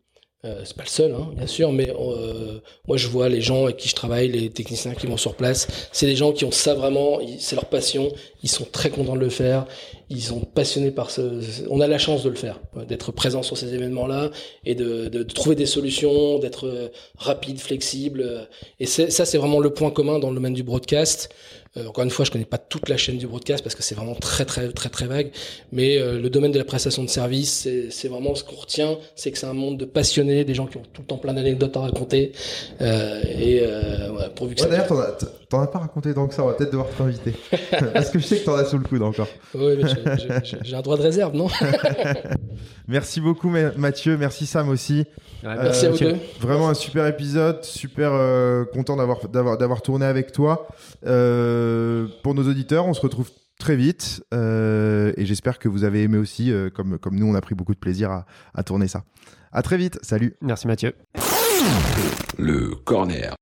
Euh, 0.43 0.63
c'est 0.65 0.75
pas 0.75 0.83
le 0.83 0.89
seul, 0.89 1.13
hein, 1.13 1.29
bien 1.35 1.45
sûr, 1.45 1.71
mais 1.71 1.91
euh, 1.91 2.59
moi 2.87 2.97
je 2.97 3.07
vois 3.07 3.29
les 3.29 3.41
gens 3.41 3.65
avec 3.65 3.77
qui 3.77 3.87
je 3.87 3.93
travaille, 3.93 4.27
les 4.27 4.49
techniciens 4.49 4.95
qui 4.95 5.05
vont 5.05 5.17
sur 5.17 5.35
place, 5.35 5.67
c'est 5.91 6.07
des 6.07 6.15
gens 6.15 6.31
qui 6.31 6.45
ont 6.45 6.51
ça 6.51 6.73
vraiment, 6.73 7.19
c'est 7.37 7.55
leur 7.55 7.65
passion, 7.65 8.11
ils 8.41 8.49
sont 8.49 8.65
très 8.65 8.89
contents 8.89 9.13
de 9.15 9.19
le 9.19 9.29
faire, 9.29 9.67
ils 10.11 10.21
sont 10.21 10.41
passionnés 10.41 10.91
par 10.91 11.09
ce, 11.09 11.21
on 11.69 11.79
a 11.81 11.87
la 11.87 11.97
chance 11.97 12.23
de 12.23 12.29
le 12.29 12.35
faire, 12.35 12.59
d'être 12.87 13.11
présent 13.11 13.41
sur 13.43 13.57
ces 13.57 13.73
événements-là 13.73 14.29
et 14.65 14.75
de, 14.75 15.07
de- 15.07 15.23
de 15.23 15.33
trouver 15.33 15.55
des 15.55 15.65
solutions, 15.65 16.37
d'être 16.39 16.67
euh, 16.67 16.89
rapide, 17.17 17.59
flexible, 17.59 18.21
euh, 18.25 18.43
et 18.79 18.85
ça 18.85 19.25
c'est 19.25 19.37
vraiment 19.37 19.59
le 19.59 19.69
point 19.71 19.91
commun 19.91 20.19
dans 20.19 20.29
le 20.29 20.35
domaine 20.35 20.53
du 20.53 20.63
broadcast. 20.63 21.29
Euh, 21.77 21.85
encore 21.87 22.03
une 22.03 22.09
fois, 22.09 22.25
je 22.25 22.31
connais 22.31 22.43
pas 22.43 22.57
toute 22.57 22.89
la 22.89 22.97
chaîne 22.97 23.17
du 23.17 23.27
broadcast 23.27 23.63
parce 23.63 23.75
que 23.75 23.81
c'est 23.83 23.95
vraiment 23.95 24.13
très 24.15 24.43
très 24.43 24.67
très 24.73 24.89
très 24.89 25.05
vague. 25.07 25.31
Mais 25.71 25.97
euh, 25.97 26.19
le 26.19 26.29
domaine 26.29 26.51
de 26.51 26.57
la 26.57 26.65
prestation 26.65 27.01
de 27.01 27.07
service, 27.09 27.65
c'est 27.91 28.07
vraiment 28.09 28.35
ce 28.35 28.43
qu'on 28.43 28.57
retient, 28.57 28.97
c'est 29.15 29.31
que 29.31 29.37
c'est 29.37 29.45
un 29.45 29.53
monde 29.53 29.77
de 29.77 29.85
passionnés, 29.85 30.43
des 30.43 30.53
gens 30.53 30.65
qui 30.67 30.75
ont 30.75 30.83
tout 30.91 31.01
le 31.01 31.07
temps 31.07 31.15
plein 31.17 31.33
d'anecdotes 31.33 31.77
à 31.77 31.79
raconter. 31.79 32.33
Euh, 32.81 33.21
et 33.23 33.61
voilà, 34.11 34.29
pourvu 34.31 34.55
que 34.55 34.59
ça. 34.61 34.67
D'ailleurs, 34.67 34.87
t'en 34.87 34.99
as, 34.99 35.63
as 35.63 35.67
pas 35.67 35.79
raconté 35.79 36.13
tant 36.13 36.27
que 36.27 36.33
ça. 36.33 36.43
On 36.43 36.47
va 36.47 36.53
peut-être 36.55 36.71
devoir 36.71 36.89
t'inviter 36.89 37.33
parce 37.93 38.09
que 38.09 38.19
je 38.19 38.25
sais 38.25 38.39
que 38.39 38.43
t'en 38.45 38.55
as 38.55 38.65
sous 38.65 38.77
le 38.77 38.83
coude 38.83 39.01
encore. 39.03 39.29
Ouais, 39.53 39.77
mais 39.77 39.87
j'ai- 39.87 40.00
j'ai- 40.63 40.75
un 40.75 40.81
droit 40.81 40.97
de 40.97 41.01
réserve, 41.03 41.35
non 41.35 41.47
Merci 42.87 43.21
beaucoup 43.21 43.49
Ma- 43.49 43.71
Mathieu, 43.77 44.17
merci 44.17 44.45
Sam 44.45 44.69
aussi. 44.69 45.05
Ouais, 45.43 45.55
Merci 45.55 45.85
à 45.85 45.89
vous 45.89 45.93
Mathieu. 45.93 46.13
deux. 46.13 46.19
Vraiment 46.39 46.69
un 46.69 46.73
super 46.73 47.07
épisode, 47.07 47.63
super 47.63 48.11
euh, 48.13 48.65
content 48.65 48.95
d'avoir 48.97 49.27
d'avoir 49.29 49.57
d'avoir 49.57 49.81
tourné 49.81 50.05
avec 50.05 50.31
toi. 50.31 50.67
Euh, 51.05 52.07
pour 52.23 52.33
nos 52.35 52.47
auditeurs, 52.47 52.85
on 52.85 52.93
se 52.93 53.01
retrouve 53.01 53.29
très 53.59 53.75
vite 53.75 54.23
euh, 54.33 55.13
et 55.17 55.25
j'espère 55.25 55.59
que 55.59 55.69
vous 55.69 55.83
avez 55.83 56.03
aimé 56.03 56.17
aussi, 56.17 56.51
euh, 56.51 56.69
comme 56.69 56.97
comme 56.99 57.15
nous, 57.15 57.27
on 57.27 57.35
a 57.35 57.41
pris 57.41 57.55
beaucoup 57.55 57.73
de 57.73 57.79
plaisir 57.79 58.09
à, 58.11 58.25
à 58.53 58.63
tourner 58.63 58.87
ça. 58.87 59.03
À 59.51 59.61
très 59.61 59.77
vite, 59.77 59.99
salut. 60.01 60.35
Merci 60.41 60.67
Mathieu. 60.67 60.93
Le 62.37 62.75
corner. 62.75 63.35